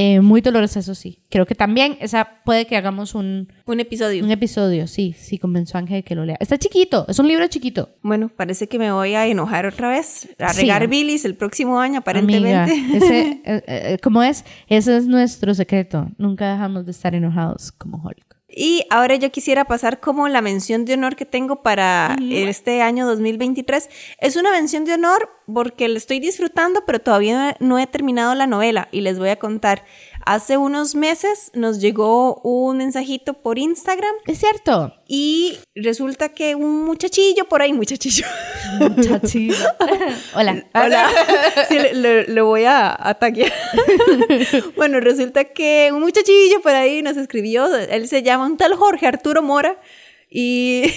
Eh, 0.00 0.20
muy 0.20 0.40
dolorosa, 0.42 0.78
eso 0.78 0.94
sí. 0.94 1.18
Creo 1.28 1.44
que 1.44 1.56
también 1.56 1.96
esa 2.00 2.28
puede 2.44 2.66
que 2.68 2.76
hagamos 2.76 3.16
un, 3.16 3.52
Un 3.66 3.80
episodio. 3.80 4.22
un 4.24 4.30
episodio, 4.30 4.86
sí, 4.86 5.12
sí, 5.18 5.38
convenció 5.38 5.76
a 5.76 5.80
Ángel 5.80 6.04
que 6.04 6.14
lo 6.14 6.24
lea. 6.24 6.36
Está 6.38 6.56
chiquito, 6.56 7.04
es 7.08 7.18
un 7.18 7.26
libro 7.26 7.44
chiquito. 7.48 7.90
Bueno, 8.02 8.28
parece 8.28 8.68
que 8.68 8.78
me 8.78 8.92
voy 8.92 9.14
a 9.14 9.26
enojar 9.26 9.66
otra 9.66 9.88
vez. 9.88 10.28
A 10.38 10.52
Sí. 10.54 10.60
regar 10.60 10.86
bilis 10.86 11.24
el 11.24 11.34
próximo 11.34 11.80
año, 11.80 11.98
aparentemente. 11.98 12.54
Amiga, 12.72 12.96
ese, 12.96 13.20
eh, 13.44 13.62
eh, 13.66 13.98
¿cómo 14.00 14.22
es? 14.22 14.44
Ese 14.68 14.96
es 14.98 15.06
nuestro 15.08 15.52
secreto. 15.54 16.08
Nunca 16.16 16.52
dejamos 16.52 16.84
de 16.84 16.92
estar 16.92 17.16
enojados 17.16 17.72
como 17.72 17.98
Hulk. 18.00 18.27
Y 18.50 18.86
ahora 18.88 19.16
yo 19.16 19.30
quisiera 19.30 19.66
pasar 19.66 20.00
como 20.00 20.26
la 20.26 20.40
mención 20.40 20.86
de 20.86 20.94
honor 20.94 21.16
que 21.16 21.26
tengo 21.26 21.62
para 21.62 22.16
este 22.30 22.80
año 22.80 23.06
2023. 23.06 23.90
Es 24.20 24.36
una 24.36 24.50
mención 24.50 24.86
de 24.86 24.94
honor 24.94 25.30
porque 25.52 25.86
la 25.86 25.98
estoy 25.98 26.18
disfrutando, 26.18 26.84
pero 26.86 26.98
todavía 26.98 27.56
no 27.60 27.78
he 27.78 27.86
terminado 27.86 28.34
la 28.34 28.46
novela 28.46 28.88
y 28.90 29.02
les 29.02 29.18
voy 29.18 29.28
a 29.28 29.38
contar. 29.38 29.84
Hace 30.30 30.58
unos 30.58 30.94
meses 30.94 31.50
nos 31.54 31.80
llegó 31.80 32.34
un 32.42 32.76
mensajito 32.76 33.32
por 33.32 33.58
Instagram 33.58 34.14
Es 34.26 34.36
cierto. 34.40 34.92
y 35.08 35.56
resulta 35.74 36.28
que 36.28 36.54
un 36.54 36.84
muchachillo 36.84 37.48
por 37.48 37.62
ahí, 37.62 37.72
muchachillo. 37.72 38.26
Muchachito. 38.78 39.56
Hola. 40.34 40.66
Hola. 40.74 41.08
Sí, 41.70 41.78
le, 41.78 42.42
voy 42.42 42.64
a, 42.64 42.94
a 43.08 43.14
taguear. 43.14 43.50
bueno, 44.76 45.00
resulta 45.00 45.44
que 45.46 45.88
un 45.94 46.00
muchachillo 46.00 46.60
por 46.60 46.72
ahí 46.72 47.00
nos 47.00 47.16
escribió, 47.16 47.74
él 47.74 48.06
se 48.06 48.22
llama 48.22 48.44
un 48.44 48.58
tal 48.58 48.74
Jorge 48.74 49.06
Arturo 49.06 49.40
Mora 49.40 49.80
y, 50.28 50.92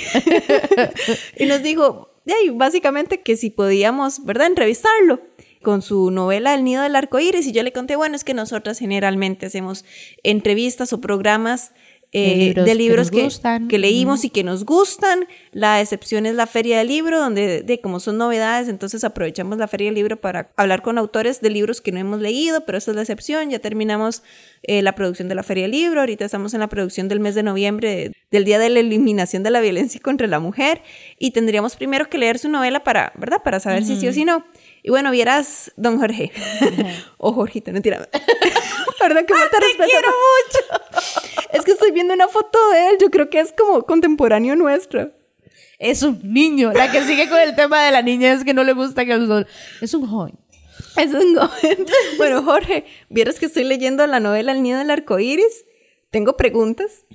y 1.37 1.45
nos 1.45 1.63
dijo, 1.63 2.09
ahí, 2.27 2.49
básicamente 2.49 3.21
que 3.21 3.37
si 3.37 3.49
podíamos, 3.49 4.25
¿verdad?, 4.25 4.47
entrevistarlo 4.47 5.21
con 5.61 5.81
su 5.81 6.11
novela 6.11 6.53
El 6.53 6.63
nido 6.63 6.83
del 6.83 6.95
arco 6.95 7.19
iris 7.19 7.47
y 7.47 7.51
yo 7.51 7.63
le 7.63 7.71
conté, 7.71 7.95
bueno, 7.95 8.15
es 8.15 8.23
que 8.23 8.33
nosotras 8.33 8.79
generalmente 8.79 9.45
hacemos 9.45 9.85
entrevistas 10.23 10.93
o 10.93 11.01
programas 11.01 11.71
eh, 12.13 12.53
De 12.53 12.75
libros 12.75 13.09
de 13.09 13.29
que 13.69 13.77
leímos 13.77 14.25
y 14.25 14.29
que 14.29 14.43
nos 14.43 14.65
gustan. 14.65 15.27
La 15.53 15.79
excepción 15.79 16.25
es 16.25 16.35
la 16.35 16.45
Feria 16.45 16.79
del 16.79 16.89
Libro, 16.89 17.17
donde 17.17 17.63
de, 17.63 17.79
como 17.79 18.01
son 18.01 18.17
novedades, 18.17 18.67
entonces 18.67 19.05
aprovechamos 19.05 19.57
la 19.57 19.69
Feria 19.69 19.87
del 19.87 19.95
Libro 19.95 20.19
para 20.19 20.51
hablar 20.57 20.81
con 20.81 20.97
autores 20.97 21.39
de 21.39 21.49
libros 21.49 21.79
que 21.79 21.93
no 21.93 21.99
hemos 21.99 22.19
leído, 22.19 22.65
pero 22.65 22.77
esa 22.77 22.91
es 22.91 22.95
la 22.95 23.03
excepción. 23.03 23.49
Ya 23.49 23.59
terminamos 23.59 24.23
eh, 24.63 24.81
la 24.81 24.93
producción 24.93 25.29
de 25.29 25.35
la 25.35 25.43
Feria 25.43 25.63
del 25.63 25.71
Libro, 25.71 26.01
ahorita 26.01 26.25
estamos 26.25 26.53
en 26.53 26.59
la 26.59 26.67
producción 26.67 27.07
del 27.07 27.21
mes 27.21 27.33
de 27.33 27.43
noviembre, 27.43 28.11
del 28.29 28.43
Día 28.43 28.59
de 28.59 28.69
la 28.69 28.81
Eliminación 28.81 29.41
de 29.43 29.51
la 29.51 29.61
Violencia 29.61 30.01
contra 30.03 30.27
la 30.27 30.41
Mujer, 30.41 30.81
y 31.17 31.31
tendríamos 31.31 31.77
primero 31.77 32.09
que 32.09 32.17
leer 32.17 32.39
su 32.39 32.49
novela 32.49 32.83
para, 32.83 33.13
¿verdad? 33.15 33.41
Para 33.41 33.61
saber 33.61 33.85
si 33.85 33.95
sí 33.95 34.09
o 34.09 34.11
si 34.11 34.25
no. 34.25 34.43
Y 34.83 34.89
bueno, 34.89 35.11
vieras, 35.11 35.71
don 35.77 35.99
Jorge, 35.99 36.31
o 37.17 37.33
Jorgito, 37.33 37.71
no 37.71 37.81
tira. 37.81 38.07
Perdón 38.99 39.25
que 39.25 39.33
falta 39.33 39.59
respeto. 39.59 39.83
quiero 39.89 40.07
mucho. 40.09 40.83
Es 41.53 41.63
que 41.63 41.71
estoy 41.71 41.91
viendo 41.91 42.13
una 42.13 42.27
foto 42.27 42.57
de 42.71 42.89
él, 42.89 42.97
yo 42.99 43.09
creo 43.11 43.29
que 43.29 43.39
es 43.39 43.51
como 43.57 43.83
contemporáneo 43.83 44.55
nuestro. 44.55 45.11
Es 45.79 46.03
un 46.03 46.19
niño. 46.23 46.71
La 46.73 46.91
que 46.91 47.03
sigue 47.03 47.27
con 47.27 47.39
el 47.39 47.55
tema 47.55 47.83
de 47.83 47.91
la 47.91 48.01
niña 48.03 48.31
es 48.33 48.43
que 48.43 48.53
no 48.53 48.63
le 48.63 48.73
gusta 48.73 49.03
que 49.05 49.13
el 49.13 49.27
sol. 49.27 49.47
Es 49.81 49.93
un 49.95 50.07
joven. 50.07 50.35
Es 50.97 51.11
un 51.13 51.35
joven. 51.35 51.85
Bueno, 52.17 52.43
Jorge, 52.43 52.85
vieras 53.09 53.39
que 53.39 53.47
estoy 53.47 53.63
leyendo 53.63 54.05
la 54.05 54.19
novela 54.19 54.51
El 54.51 54.61
nido 54.61 54.77
del 54.79 54.91
arco 54.91 55.17
iris. 55.19 55.65
Tengo 56.11 56.37
preguntas. 56.37 57.05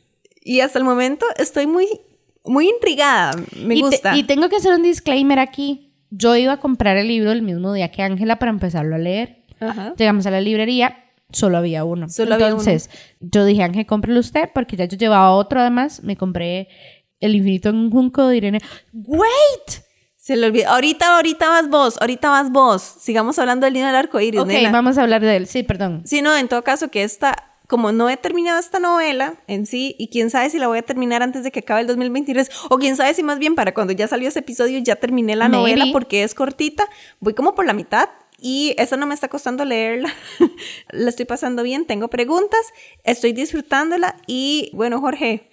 Y 0.43 0.61
hasta 0.61 0.79
el 0.79 0.85
momento 0.85 1.27
estoy 1.37 1.67
muy, 1.69 1.87
muy 2.45 2.69
intrigada. 2.69 3.33
Me 3.57 3.75
y, 3.77 3.79
te- 3.83 3.87
gusta. 3.87 4.17
y 4.17 4.25
tengo 4.25 4.49
que 4.49 4.57
hacer 4.57 4.73
un 4.73 4.83
disclaimer 4.83 5.39
aquí. 5.39 5.86
Yo 6.17 6.37
iba 6.37 6.55
a 6.55 6.61
comprar 6.61 6.97
el 6.97 7.09
libro 7.09 7.33
el 7.33 7.43
mismo 7.43 7.73
día 7.73 7.91
que 7.91 8.03
Ángela 8.03 8.39
para 8.39 8.51
empezarlo 8.51 8.95
a 8.95 8.99
leer. 8.99 9.45
Ajá. 9.61 9.95
Llegamos 9.97 10.27
a 10.27 10.31
la 10.31 10.41
librería, 10.41 11.05
solo 11.31 11.59
había 11.59 11.85
uno. 11.85 12.09
Solo 12.09 12.35
había 12.35 12.49
Entonces, 12.49 12.91
yo 13.21 13.45
dije, 13.45 13.63
Ángel, 13.63 13.87
cómprelo 13.87 14.21
usted, 14.21 14.51
porque 14.55 14.77
ya 14.77 14.85
yo 14.87 14.97
llevaba 14.97 15.31
otro 15.33 15.61
además. 15.61 16.03
Me 16.03 16.17
compré 16.17 16.69
El 17.21 17.35
infinito 17.35 17.71
en 17.71 17.77
un 17.77 17.91
junco 17.91 18.27
de 18.27 18.37
Irene. 18.37 18.61
¡Wait! 18.93 19.87
Se 20.17 20.35
le 20.37 20.49
olvidó. 20.49 20.71
Ahorita, 20.71 21.15
ahorita 21.15 21.49
vas 21.49 21.69
vos. 21.71 21.97
Ahorita 22.01 22.31
vas 22.31 22.51
vos. 22.51 22.83
Sigamos 22.83 23.39
hablando 23.39 23.65
del 23.65 23.75
nido 23.75 23.87
del 23.87 23.95
arco 23.95 24.19
iris. 24.21 24.41
Ok, 24.41 24.49
nena. 24.49 24.73
vamos 24.73 24.99
a 24.99 25.03
hablar 25.03 25.23
de 25.23 25.37
él. 25.37 25.47
Sí, 25.47 25.63
perdón. 25.63 26.03
Sí, 26.05 26.21
no, 26.21 26.37
en 26.37 26.49
todo 26.49 26.65
caso 26.65 26.89
que 26.89 27.05
esta, 27.05 27.56
como 27.67 27.93
no 27.93 28.09
he 28.11 28.17
terminado 28.17 28.59
esta 28.59 28.79
novela 28.79 29.35
en 29.47 29.67
sí, 29.67 29.95
y 29.99 30.09
quién 30.09 30.31
sabe 30.31 30.51
si 30.51 30.59
la 30.59 30.69
voy 30.69 30.79
a 30.79 30.83
terminar 30.83 31.23
antes 31.23 31.43
de 31.45 31.51
que 31.51 31.61
acabe 31.61 31.81
el 31.81 31.87
2023, 31.87 32.51
o 32.71 32.79
quién 32.79 32.97
sabe 32.97 33.13
si 33.15 33.23
más 33.23 33.39
bien 33.39 33.55
para 33.55 33.75
cuando 33.75 33.93
ya 33.93 34.07
salió 34.09 34.29
ese 34.29 34.39
episodio 34.41 34.79
ya 34.79 34.97
terminé 34.97 35.35
la 35.37 35.49
Maybe. 35.49 35.59
novela 35.77 35.85
porque 35.93 36.23
es 36.23 36.35
cortita, 36.35 36.89
voy 37.21 37.35
como 37.35 37.55
por 37.55 37.67
la 37.67 37.73
mitad. 37.73 38.09
Y 38.39 38.75
esa 38.77 38.99
no 38.99 39.07
me 39.07 39.15
está 39.15 39.29
costando 39.29 39.65
leerla. 39.65 40.13
la 40.91 41.09
estoy 41.09 41.25
pasando 41.25 41.63
bien, 41.63 41.87
tengo 41.87 42.09
preguntas, 42.09 42.61
estoy 43.03 43.33
disfrutándola. 43.33 44.17
Y 44.27 44.69
bueno, 44.75 45.01
Jorge, 45.01 45.49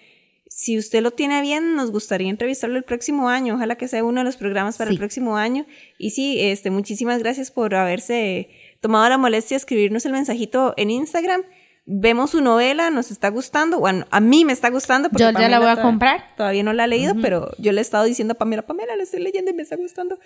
si 0.50 0.78
usted 0.78 1.02
lo 1.02 1.12
tiene 1.12 1.42
bien, 1.42 1.76
nos 1.78 1.92
gustaría 1.92 2.30
entrevistarlo 2.30 2.76
el 2.78 2.84
próximo 2.84 3.30
año. 3.30 3.56
Ojalá 3.56 3.78
que 3.78 3.88
sea 3.88 4.04
uno 4.04 4.20
de 4.20 4.26
los 4.26 4.36
programas 4.36 4.78
para 4.78 4.90
Sí. 4.90 4.96
el 4.96 5.00
próximo 5.00 5.38
año. 5.38 5.66
Y 5.98 6.10
sí, 6.10 6.36
este, 6.42 6.72
muchísimas 6.72 7.20
gracias 7.20 7.52
por 7.52 7.74
haberse 7.74 8.50
tomado 8.82 9.08
la 9.08 9.18
molestia 9.18 9.56
de 9.56 9.60
escribirnos 9.60 10.06
el 10.06 10.12
mensajito 10.12 10.74
en 10.76 10.92
Instagram. 10.92 11.42
Vemos 11.86 12.32
su 12.32 12.42
novela, 12.42 12.90
nos 12.90 13.12
está 13.12 13.30
gustando. 13.30 13.80
Bueno, 13.80 14.06
a 14.10 14.22
mí 14.22 14.46
me 14.46 14.54
está 14.54 14.70
gustando. 14.70 15.10
porque 15.10 15.24
Yo 15.24 15.32
ya 15.32 15.50
la 15.50 15.60
voy 15.60 15.70
a 15.70 15.82
comprar. 15.82 16.34
Todavía 16.38 16.64
no 16.64 16.72
la 16.72 16.86
he 16.86 16.88
leído, 16.88 17.16
pero 17.22 17.52
yo 17.58 17.72
le 17.74 17.80
he 17.80 17.82
estado 17.82 18.06
diciendo 18.06 18.34
a 18.34 18.38
Pamela, 18.38 18.62
Pamela, 18.62 18.96
la 18.96 19.04
estoy 19.04 19.22
leyendo 19.22 19.52
y 19.52 19.54
me 19.54 19.64
está 19.64 19.76
gustando. 19.76 20.18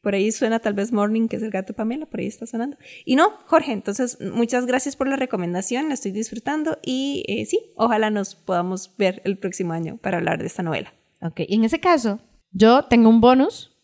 Por 0.00 0.14
ahí 0.14 0.32
suena 0.32 0.58
tal 0.58 0.74
vez 0.74 0.90
Morning, 0.90 1.28
que 1.28 1.36
es 1.36 1.42
el 1.42 1.50
gato 1.50 1.68
de 1.68 1.76
Pamela, 1.76 2.06
por 2.06 2.18
ahí 2.18 2.26
está 2.26 2.44
sonando. 2.44 2.76
Y 3.04 3.14
no, 3.14 3.30
Jorge, 3.46 3.72
entonces 3.72 4.18
muchas 4.20 4.66
gracias 4.66 4.96
por 4.96 5.06
la 5.06 5.14
recomendación, 5.14 5.88
la 5.88 5.94
estoy 5.94 6.10
disfrutando 6.10 6.78
y 6.82 7.24
eh, 7.28 7.46
sí, 7.46 7.72
ojalá 7.76 8.10
nos 8.10 8.34
podamos 8.34 8.96
ver 8.96 9.22
el 9.24 9.38
próximo 9.38 9.74
año 9.74 9.98
para 9.98 10.16
hablar 10.16 10.40
de 10.40 10.46
esta 10.46 10.64
novela. 10.64 10.92
Ok, 11.20 11.42
y 11.46 11.54
en 11.54 11.64
ese 11.64 11.78
caso, 11.78 12.18
yo 12.50 12.86
tengo 12.86 13.08
un 13.08 13.20
bonus, 13.20 13.76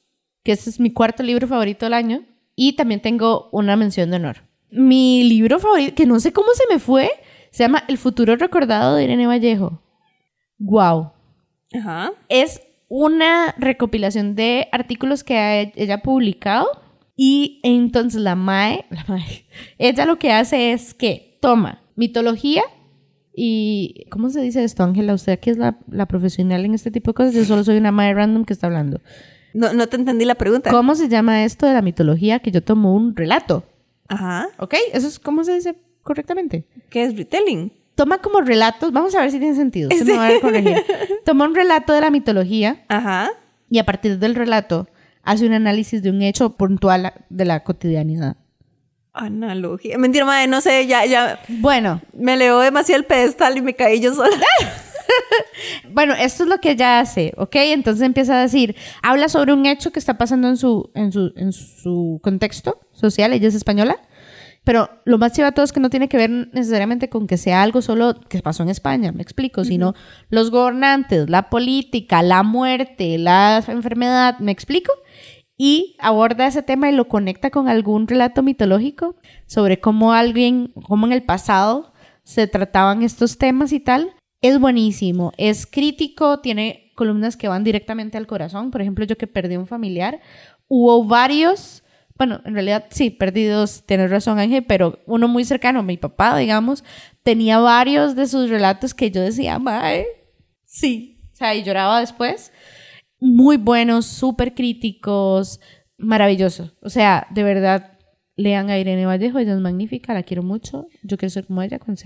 que 0.43 0.53
ese 0.53 0.71
es 0.71 0.81
mi 0.81 0.93
cuarto 0.93 1.23
libro 1.23 1.47
favorito 1.47 1.87
del 1.87 1.95
año, 1.95 2.27
y 2.57 2.75
también 2.75 3.01
tengo 3.01 3.49
una 3.53 3.77
mención 3.77 4.11
de 4.11 4.17
honor. 4.17 4.48
Mi 4.71 5.25
libro 5.25 5.59
favorito, 5.59 5.95
que 5.95 6.07
no 6.07 6.21
sé 6.21 6.33
cómo 6.33 6.49
se 6.55 6.65
me 6.73 6.79
fue, 6.79 7.11
se 7.51 7.65
llama 7.65 7.85
El 7.89 7.99
futuro 7.99 8.37
recordado 8.37 8.97
de 8.97 9.05
Irene 9.05 9.27
Vallejo. 9.27 9.81
Wow. 10.59 11.13
Ajá. 11.75 12.13
Es 12.29 12.61
una 12.89 13.55
recopilación 13.59 14.35
de 14.35 14.69
artículos 14.73 15.25
que 15.25 15.39
ha- 15.39 15.61
ella 15.63 15.95
ha 15.97 16.03
publicado 16.03 16.67
y 17.17 17.61
entonces 17.63 18.21
la 18.21 18.35
MAE, 18.35 18.85
la 18.91 19.05
MAE, 19.09 19.47
ella 19.79 20.05
lo 20.07 20.19
que 20.19 20.33
hace 20.33 20.73
es 20.73 20.95
que 20.95 21.39
toma 21.41 21.83
mitología 21.97 22.63
y... 23.35 24.07
¿Cómo 24.11 24.31
se 24.31 24.41
dice 24.41 24.65
esto, 24.65 24.83
Ángela? 24.83 25.15
Usted 25.15 25.39
que 25.39 25.51
es 25.51 25.59
la, 25.59 25.79
la 25.91 26.07
profesional 26.07 26.65
en 26.65 26.75
este 26.75 26.91
tipo 26.91 27.11
de 27.13 27.15
cosas, 27.15 27.35
yo 27.35 27.45
solo 27.45 27.63
soy 27.65 27.77
una 27.79 27.93
MAE 27.93 28.15
random 28.15 28.45
que 28.45 28.53
está 28.53 28.67
hablando. 28.67 29.01
No, 29.55 29.73
no 29.73 29.87
te 29.87 29.97
entendí 29.97 30.25
la 30.25 30.35
pregunta. 30.35 30.71
¿Cómo 30.71 30.95
se 30.95 31.09
llama 31.09 31.45
esto 31.45 31.67
de 31.67 31.73
la 31.75 31.83
mitología? 31.83 32.41
Que 32.41 32.51
yo 32.51 32.63
tomo 32.63 32.95
un 32.95 33.15
relato, 33.17 33.65
Ajá. 34.09 34.49
¿ok? 34.59 34.75
¿Eso 34.93 35.07
es 35.07 35.19
cómo 35.19 35.45
se 35.45 35.55
dice 35.55 35.77
correctamente? 36.03 36.65
¿Qué 36.91 37.05
es 37.05 37.17
retelling? 37.17 37.73
Toma 37.95 38.19
como 38.19 38.41
relatos, 38.41 38.93
vamos 38.93 39.15
a 39.15 39.21
ver 39.23 39.31
si 39.31 39.39
tiene 39.39 39.55
sentido, 39.57 39.91
se 39.91 40.05
me 40.05 40.17
va 40.17 40.29
a. 40.29 40.33
Toma 41.25 41.45
un 41.47 41.55
relato 41.55 41.93
de 41.93 42.01
la 42.01 42.11
mitología 42.11 42.85
Ajá. 42.89 43.31
y 43.69 43.79
a 43.79 43.85
partir 43.85 44.19
del 44.19 44.35
relato 44.35 44.89
hace 45.25 45.47
un 45.47 45.53
análisis 45.53 46.03
de 46.03 46.11
un 46.11 46.23
hecho 46.23 46.57
puntual 46.57 47.13
de 47.29 47.45
la 47.45 47.65
cotidianidad. 47.65 48.37
Analogía. 49.13 49.99
Mentira, 49.99 50.25
madre, 50.25 50.47
no 50.47 50.61
sé, 50.61 50.87
ya, 50.87 51.05
ya 51.07 51.41
Bueno, 51.49 52.01
me 52.17 52.37
leo 52.37 52.61
demasiado 52.61 53.01
el 53.01 53.05
pedestal 53.07 53.57
y 53.57 53.63
me 53.63 53.75
caí 53.75 54.01
yo 54.01 54.15
sola. 54.15 54.37
bueno, 55.93 56.15
esto 56.15 56.45
es 56.45 56.49
lo 56.49 56.59
que 56.59 56.73
ella 56.73 57.01
hace, 57.01 57.33
¿ok? 57.37 57.57
Entonces 57.57 58.05
empieza 58.05 58.39
a 58.39 58.43
decir, 58.43 58.77
habla 59.03 59.29
sobre 59.29 59.53
un 59.53 59.67
hecho 59.67 59.91
que 59.93 59.99
está 59.99 60.19
pasando 60.19 60.49
en 60.49 60.57
su, 60.57 60.91
en 60.95 61.13
su, 61.13 61.33
en 61.37 61.53
su 61.53 62.21
contexto 62.23 62.81
social, 62.93 63.33
ella 63.33 63.49
es 63.49 63.55
española, 63.55 63.97
Pero 64.65 64.91
lo 65.05 65.19
más 65.19 65.33
chiva 65.33 65.49
de 65.49 65.53
todo 65.53 65.65
es 65.65 65.73
que 65.73 65.81
no 65.81 65.89
tiene 65.89 66.09
que 66.09 66.19
ver 66.19 66.31
necesariamente 66.53 67.09
con 67.09 67.27
que 67.27 67.39
sea 67.39 67.63
algo 67.63 67.81
solo 67.81 68.21
que 68.29 68.43
pasó 68.43 68.63
en 68.63 68.69
España, 68.69 69.13
me 69.13 69.23
explico, 69.23 69.65
sino 69.65 69.95
los 70.29 70.51
gobernantes, 70.51 71.31
la 71.31 71.49
política, 71.49 72.23
la 72.23 72.43
muerte, 72.43 73.17
la 73.17 73.65
enfermedad, 73.67 74.39
me 74.41 74.53
explico. 74.53 74.93
Y 75.61 75.97
aborda 75.99 76.47
ese 76.47 76.63
tema 76.63 76.89
y 76.89 76.93
lo 76.93 77.09
conecta 77.09 77.51
con 77.51 77.67
algún 77.67 78.07
relato 78.07 78.45
mitológico 78.45 79.17
sobre 79.47 79.81
cómo 79.81 80.13
alguien, 80.13 80.73
cómo 80.87 81.07
en 81.07 81.13
el 81.13 81.25
pasado 81.25 81.93
se 82.23 82.47
trataban 82.47 83.03
estos 83.03 83.39
temas 83.39 83.73
y 83.73 83.81
tal. 83.81 84.13
Es 84.41 84.61
buenísimo, 84.61 85.33
es 85.37 85.67
crítico, 85.67 86.41
tiene 86.41 86.93
columnas 86.95 87.37
que 87.37 87.49
van 87.49 87.65
directamente 87.65 88.19
al 88.19 88.27
corazón. 88.27 88.71
Por 88.71 88.81
ejemplo, 88.81 89.05
yo 89.05 89.17
que 89.17 89.27
perdí 89.27 89.57
un 89.57 89.67
familiar, 89.67 90.21
hubo 90.69 91.05
varios 91.05 91.83
bueno, 92.19 92.41
en 92.45 92.53
realidad 92.53 92.87
sí, 92.91 93.11
perdidos, 93.11 93.85
tienes 93.87 94.11
razón 94.11 94.41
Ángel, 94.41 94.65
pero 94.65 94.99
uno 95.07 95.29
muy 95.29 95.45
cercano, 95.45 95.85
mi 95.85 95.97
papá, 95.97 96.37
digamos, 96.37 96.83
tenía 97.23 97.61
varios 97.61 98.17
de 98.17 98.27
sus 98.27 98.51
relatos 98.51 98.93
que 98.93 99.13
yo 99.13 99.21
decía, 99.21 99.61
mae, 99.61 100.05
sí, 100.65 101.21
o 101.33 101.37
sea, 101.37 101.55
y 101.55 101.63
lloraba 101.63 102.01
después. 102.01 102.53
Muy 103.21 103.57
buenos, 103.57 104.07
súper 104.07 104.55
críticos, 104.55 105.61
maravilloso. 105.97 106.73
O 106.83 106.91
sea, 106.91 107.29
de 107.31 107.45
verdad, 107.45 107.99
lean 108.35 108.69
a 108.71 108.79
Irene 108.79 109.07
Vallejo, 109.07 109.39
ella 109.39 109.55
es 109.55 109.61
magnífica, 109.61 110.15
la 110.15 110.25
quiero 110.25 110.43
mucho. 110.43 110.89
Yo 111.05 111.17
quiero 111.17 111.31
ser 111.31 111.47
como 111.47 111.63
ella 111.63 111.79
cuando. 111.79 112.03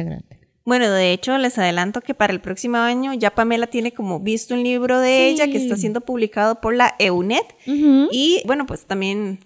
Bueno, 0.65 0.91
de 0.91 1.13
hecho, 1.13 1.37
les 1.39 1.59
adelanto 1.59 2.01
que 2.01 2.15
para 2.15 2.33
el 2.33 2.41
próximo 2.41 2.79
año 2.79 3.13
ya 3.15 3.35
Pamela 3.35 3.67
tiene 3.67 3.93
como 3.93 4.21
visto 4.21 4.55
un 4.55 4.63
libro 4.63 5.01
de 5.01 5.29
ella 5.29 5.47
que 5.47 5.57
está 5.57 5.77
siendo 5.77 6.01
publicado 6.03 6.61
por 6.61 6.75
la 6.75 6.95
EUNET. 6.99 7.55
Y 7.67 8.43
bueno, 8.47 8.67
pues 8.67 8.87
también 8.87 9.41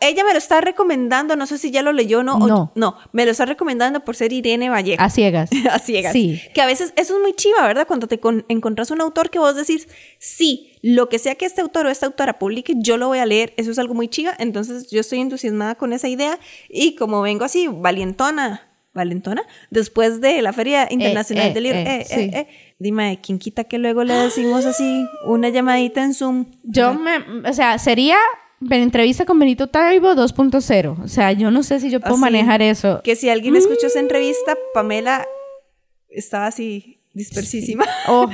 ella 0.00 0.24
me 0.24 0.32
lo 0.32 0.38
está 0.38 0.60
recomendando, 0.60 1.34
no 1.34 1.46
sé 1.46 1.58
si 1.58 1.72
ya 1.72 1.82
lo 1.82 1.92
leyó 1.92 2.22
no, 2.22 2.38
no. 2.38 2.70
no, 2.76 2.96
me 3.10 3.24
lo 3.24 3.32
está 3.32 3.46
recomendando 3.46 4.04
por 4.04 4.14
ser 4.14 4.32
Irene 4.32 4.70
Vallejo. 4.70 5.02
A 5.02 5.10
ciegas. 5.10 5.50
a 5.70 5.78
ciegas. 5.80 6.12
Sí. 6.12 6.40
Que 6.54 6.60
a 6.60 6.66
veces 6.66 6.92
eso 6.96 7.16
es 7.16 7.20
muy 7.20 7.32
chiva, 7.32 7.66
¿verdad? 7.66 7.86
Cuando 7.86 8.06
te 8.06 8.20
encontrás 8.48 8.92
un 8.92 9.00
autor 9.00 9.30
que 9.30 9.40
vos 9.40 9.56
decís, 9.56 9.88
sí, 10.20 10.78
lo 10.82 11.08
que 11.08 11.18
sea 11.18 11.34
que 11.34 11.46
este 11.46 11.62
autor 11.62 11.86
o 11.86 11.90
esta 11.90 12.06
autora 12.06 12.38
publique, 12.38 12.74
yo 12.76 12.96
lo 12.96 13.08
voy 13.08 13.18
a 13.18 13.26
leer, 13.26 13.54
eso 13.56 13.72
es 13.72 13.78
algo 13.80 13.94
muy 13.94 14.06
chiva. 14.06 14.34
Entonces 14.38 14.88
yo 14.88 15.00
estoy 15.00 15.18
entusiasmada 15.18 15.74
con 15.74 15.92
esa 15.92 16.06
idea 16.06 16.38
y 16.68 16.94
como 16.94 17.20
vengo 17.20 17.44
así, 17.44 17.66
valientona, 17.68 18.67
valentona, 18.98 19.42
después 19.70 20.20
de 20.20 20.42
la 20.42 20.52
Feria 20.52 20.86
Internacional 20.90 21.48
eh, 21.48 21.54
del 21.54 21.62
Libro, 21.62 21.78
eh, 21.78 21.84
eh, 21.86 22.06
eh, 22.10 22.30
eh, 22.34 22.48
dime, 22.78 23.18
¿quién 23.22 23.38
quita 23.38 23.64
que 23.64 23.78
luego 23.78 24.04
le 24.04 24.12
decimos 24.14 24.66
así 24.66 25.06
una 25.24 25.48
llamadita 25.48 26.02
en 26.04 26.12
Zoom? 26.12 26.46
Yo 26.62 26.94
me, 26.94 27.48
o 27.48 27.52
sea, 27.52 27.78
sería 27.78 28.18
entrevista 28.70 29.24
con 29.24 29.38
Benito 29.38 29.68
Taibo 29.68 30.14
2.0. 30.14 31.02
O 31.02 31.08
sea, 31.08 31.32
yo 31.32 31.50
no 31.50 31.62
sé 31.62 31.80
si 31.80 31.90
yo 31.90 32.00
puedo 32.00 32.14
Así, 32.14 32.20
manejar 32.20 32.62
eso. 32.62 33.00
Que 33.02 33.16
si 33.16 33.28
alguien 33.28 33.56
escuchó 33.56 33.86
esa 33.86 34.00
entrevista, 34.00 34.56
Pamela 34.74 35.26
estaba 36.10 36.46
así 36.46 37.00
dispersísima. 37.14 37.86
Oh, 38.08 38.28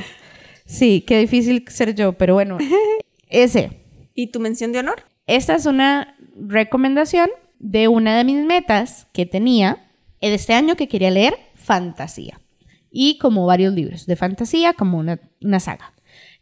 sí, 0.64 1.04
qué 1.06 1.18
difícil 1.18 1.64
ser 1.68 1.94
yo, 1.94 2.14
pero 2.14 2.34
bueno, 2.34 2.58
ese. 3.28 3.70
¿Y 4.14 4.28
tu 4.28 4.40
mención 4.40 4.72
de 4.72 4.78
honor? 4.80 5.02
Esta 5.26 5.54
es 5.54 5.66
una 5.66 6.16
recomendación 6.36 7.30
de 7.58 7.88
una 7.88 8.16
de 8.16 8.24
mis 8.24 8.44
metas 8.44 9.06
que 9.12 9.26
tenía 9.26 9.83
de 10.28 10.36
este 10.36 10.54
año 10.54 10.76
que 10.76 10.88
quería 10.88 11.10
leer 11.10 11.36
fantasía. 11.54 12.40
Y 12.90 13.18
como 13.18 13.46
varios 13.46 13.74
libros 13.74 14.06
de 14.06 14.16
fantasía, 14.16 14.72
como 14.72 14.98
una, 14.98 15.20
una 15.42 15.60
saga. 15.60 15.92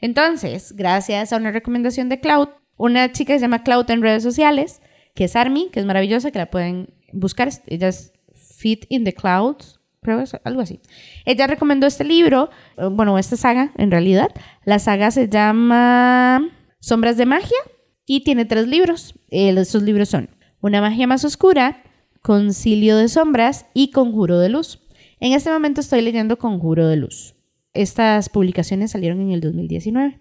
Entonces, 0.01 0.73
gracias 0.77 1.33
a 1.33 1.37
una 1.37 1.51
recomendación 1.51 2.09
de 2.09 2.21
Cloud, 2.21 2.49
una 2.77 3.13
chica 3.13 3.35
se 3.35 3.41
llama 3.41 3.63
Cloud 3.63 3.91
en 3.91 4.03
redes 4.03 4.23
sociales, 4.23 4.81
que 5.15 5.25
es 5.25 5.37
Army, 5.37 5.69
que 5.73 5.81
es 5.81 5.87
maravillosa, 5.87 6.31
que 6.31 6.39
la 6.39 6.51
pueden 6.51 6.93
buscar. 7.13 7.49
Ella 7.67 7.89
es 7.89 8.13
Fit 8.35 8.87
in 8.89 9.05
the 9.05 9.15
Clouds, 9.15 9.81
creo 10.01 10.25
algo 10.45 10.61
así. 10.61 10.81
Ella 11.25 11.47
recomendó 11.47 11.87
este 11.87 12.05
libro, 12.05 12.51
eh, 12.77 12.89
bueno, 12.91 13.19
esta 13.19 13.37
saga 13.37 13.73
en 13.77 13.91
realidad. 13.91 14.31
La 14.65 14.79
saga 14.79 15.11
se 15.11 15.29
llama 15.29 16.51
Sombras 16.81 17.17
de 17.17 17.27
Magia 17.27 17.59
y 18.05 18.25
tiene 18.25 18.45
tres 18.45 18.67
libros. 18.67 19.15
Eh, 19.31 19.55
esos 19.57 19.83
libros 19.83 20.09
son 20.09 20.31
Una 20.61 20.81
magia 20.81 21.07
más 21.07 21.25
oscura, 21.25 21.83
Concilio 22.23 22.97
de 22.97 23.09
Sombras 23.09 23.67
y 23.75 23.91
Conjuro 23.91 24.39
de 24.39 24.49
Luz. 24.49 24.81
En 25.21 25.33
este 25.33 25.51
momento 25.51 25.81
estoy 25.81 26.03
leyendo 26.03 26.39
Conjuro 26.39 26.89
de 26.89 26.97
Luz. 26.97 27.35
Estas 27.75 28.29
publicaciones 28.29 28.93
salieron 28.93 29.21
en 29.21 29.31
el 29.33 29.41
2019. 29.41 30.21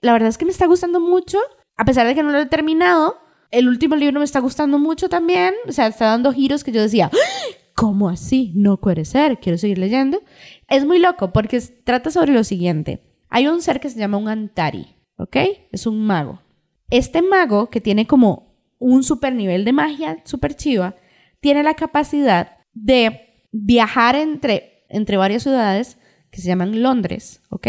La 0.00 0.12
verdad 0.12 0.28
es 0.28 0.38
que 0.38 0.44
me 0.44 0.50
está 0.50 0.66
gustando 0.66 1.00
mucho 1.00 1.38
a 1.76 1.84
pesar 1.84 2.06
de 2.06 2.14
que 2.14 2.22
no 2.22 2.30
lo 2.30 2.38
he 2.38 2.46
terminado, 2.46 3.16
el 3.50 3.68
último 3.68 3.96
libro 3.96 4.20
me 4.20 4.24
está 4.24 4.40
gustando 4.40 4.78
mucho 4.78 5.08
también. 5.08 5.54
O 5.68 5.72
sea, 5.72 5.86
está 5.86 6.06
dando 6.06 6.32
giros 6.32 6.64
que 6.64 6.72
yo 6.72 6.82
decía, 6.82 7.10
¡Ah! 7.12 7.56
¿cómo 7.74 8.08
así? 8.08 8.52
No 8.54 8.80
puede 8.80 9.04
ser, 9.04 9.38
quiero 9.38 9.58
seguir 9.58 9.78
leyendo. 9.78 10.20
Es 10.68 10.84
muy 10.84 10.98
loco 10.98 11.32
porque 11.32 11.60
trata 11.84 12.10
sobre 12.10 12.32
lo 12.32 12.44
siguiente. 12.44 13.00
Hay 13.28 13.48
un 13.48 13.62
ser 13.62 13.80
que 13.80 13.90
se 13.90 13.98
llama 13.98 14.18
un 14.18 14.28
Antari, 14.28 14.94
¿ok? 15.16 15.36
Es 15.72 15.86
un 15.86 16.06
mago. 16.06 16.40
Este 16.90 17.22
mago, 17.22 17.70
que 17.70 17.80
tiene 17.80 18.06
como 18.06 18.54
un 18.78 19.02
super 19.02 19.34
nivel 19.34 19.64
de 19.64 19.72
magia, 19.72 20.18
super 20.24 20.54
chiva, 20.54 20.94
tiene 21.44 21.62
la 21.62 21.74
capacidad 21.74 22.56
de 22.72 23.44
viajar 23.52 24.16
entre, 24.16 24.86
entre 24.88 25.18
varias 25.18 25.42
ciudades 25.42 25.98
que 26.30 26.40
se 26.40 26.48
llaman 26.48 26.80
Londres, 26.82 27.42
¿ok? 27.50 27.68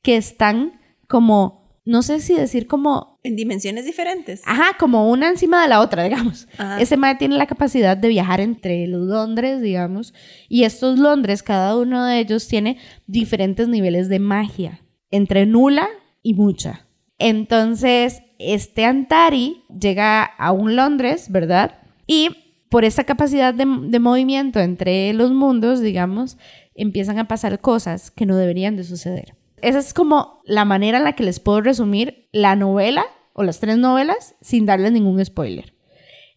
Que 0.00 0.16
están 0.16 0.80
como, 1.06 1.78
no 1.84 2.00
sé 2.00 2.20
si 2.20 2.32
decir 2.32 2.66
como 2.66 3.20
En 3.22 3.36
dimensiones 3.36 3.84
diferentes. 3.84 4.40
Ajá, 4.46 4.78
como 4.78 5.10
una 5.10 5.28
encima 5.28 5.60
de 5.60 5.68
la 5.68 5.82
otra, 5.82 6.04
digamos. 6.04 6.48
Ajá. 6.56 6.80
Ese 6.80 6.96
mae 6.96 7.16
tiene 7.16 7.36
la 7.36 7.46
capacidad 7.46 7.98
de 7.98 8.08
viajar 8.08 8.40
entre 8.40 8.86
los 8.86 9.06
Londres, 9.06 9.60
digamos, 9.60 10.14
y 10.48 10.64
estos 10.64 10.98
Londres, 10.98 11.42
cada 11.42 11.76
uno 11.76 12.06
de 12.06 12.18
ellos 12.18 12.48
tiene 12.48 12.78
diferentes 13.06 13.68
niveles 13.68 14.08
de 14.08 14.20
magia, 14.20 14.80
entre 15.10 15.44
nula 15.44 15.86
y 16.22 16.32
mucha. 16.32 16.86
Entonces, 17.18 18.22
este 18.38 18.86
Antari 18.86 19.64
llega 19.68 20.22
a 20.22 20.52
un 20.52 20.76
Londres, 20.76 21.30
¿verdad? 21.30 21.82
Y 22.06 22.45
por 22.76 22.84
esa 22.84 23.04
capacidad 23.04 23.54
de, 23.54 23.64
de 23.64 23.98
movimiento 24.00 24.60
entre 24.60 25.10
los 25.14 25.32
mundos, 25.32 25.80
digamos, 25.80 26.36
empiezan 26.74 27.18
a 27.18 27.26
pasar 27.26 27.58
cosas 27.58 28.10
que 28.10 28.26
no 28.26 28.36
deberían 28.36 28.76
de 28.76 28.84
suceder. 28.84 29.34
Esa 29.62 29.78
es 29.78 29.94
como 29.94 30.42
la 30.44 30.66
manera 30.66 30.98
en 30.98 31.04
la 31.04 31.14
que 31.14 31.24
les 31.24 31.40
puedo 31.40 31.62
resumir 31.62 32.28
la 32.32 32.54
novela 32.54 33.06
o 33.32 33.44
las 33.44 33.60
tres 33.60 33.78
novelas 33.78 34.34
sin 34.42 34.66
darles 34.66 34.92
ningún 34.92 35.24
spoiler. 35.24 35.72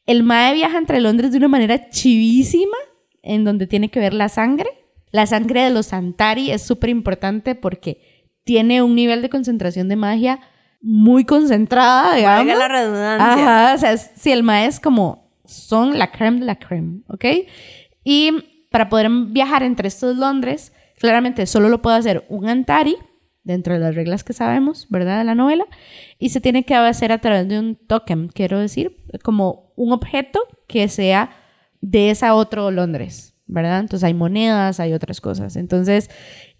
El 0.05 0.23
Mae 0.23 0.53
viaja 0.53 0.77
entre 0.77 1.01
Londres 1.01 1.33
de 1.33 1.39
una 1.39 1.49
manera 1.49 1.89
chivísima, 1.89 2.77
en 3.21 3.43
donde 3.43 3.67
tiene 3.67 3.89
que 3.89 3.99
ver 3.99 4.13
la 4.13 4.29
sangre. 4.29 4.69
La 5.11 5.25
sangre 5.25 5.63
de 5.63 5.71
los 5.71 5.91
Antari 5.91 6.51
es 6.51 6.61
súper 6.61 6.89
importante 6.89 7.53
porque 7.53 8.29
tiene 8.45 8.81
un 8.81 8.95
nivel 8.95 9.21
de 9.21 9.29
concentración 9.29 9.89
de 9.89 9.97
magia 9.97 10.39
muy 10.79 11.25
concentrada, 11.25 12.15
digamos. 12.15 12.47
Valga 12.47 12.55
la 12.55 12.67
redundancia. 12.69 13.33
Ajá, 13.33 13.75
o 13.75 13.77
sea, 13.77 13.97
si 13.97 14.31
el 14.31 14.43
Mae 14.43 14.67
es 14.67 14.79
como, 14.79 15.18
son 15.49 15.97
la 15.97 16.11
creme 16.11 16.39
de 16.39 16.45
la 16.45 16.57
creme, 16.57 17.01
¿ok? 17.07 17.25
Y 18.03 18.31
para 18.71 18.89
poder 18.89 19.09
viajar 19.09 19.63
entre 19.63 19.87
estos 19.87 20.17
Londres, 20.17 20.73
claramente 20.99 21.45
solo 21.45 21.69
lo 21.69 21.81
puede 21.81 21.97
hacer 21.97 22.25
un 22.29 22.47
Antari, 22.47 22.95
dentro 23.43 23.73
de 23.73 23.79
las 23.79 23.95
reglas 23.95 24.23
que 24.23 24.33
sabemos, 24.33 24.85
¿verdad? 24.89 25.17
De 25.19 25.23
la 25.23 25.33
novela, 25.33 25.65
y 26.19 26.29
se 26.29 26.41
tiene 26.41 26.65
que 26.65 26.75
hacer 26.75 27.11
a 27.11 27.19
través 27.19 27.47
de 27.47 27.57
un 27.57 27.75
token, 27.75 28.27
quiero 28.27 28.59
decir, 28.59 28.97
como 29.23 29.73
un 29.75 29.91
objeto 29.91 30.39
que 30.67 30.87
sea 30.87 31.31
de 31.81 32.11
esa 32.11 32.35
otro 32.35 32.69
Londres, 32.69 33.35
¿verdad? 33.47 33.79
Entonces 33.79 34.05
hay 34.05 34.13
monedas, 34.13 34.79
hay 34.79 34.93
otras 34.93 35.19
cosas. 35.21 35.55
Entonces 35.55 36.09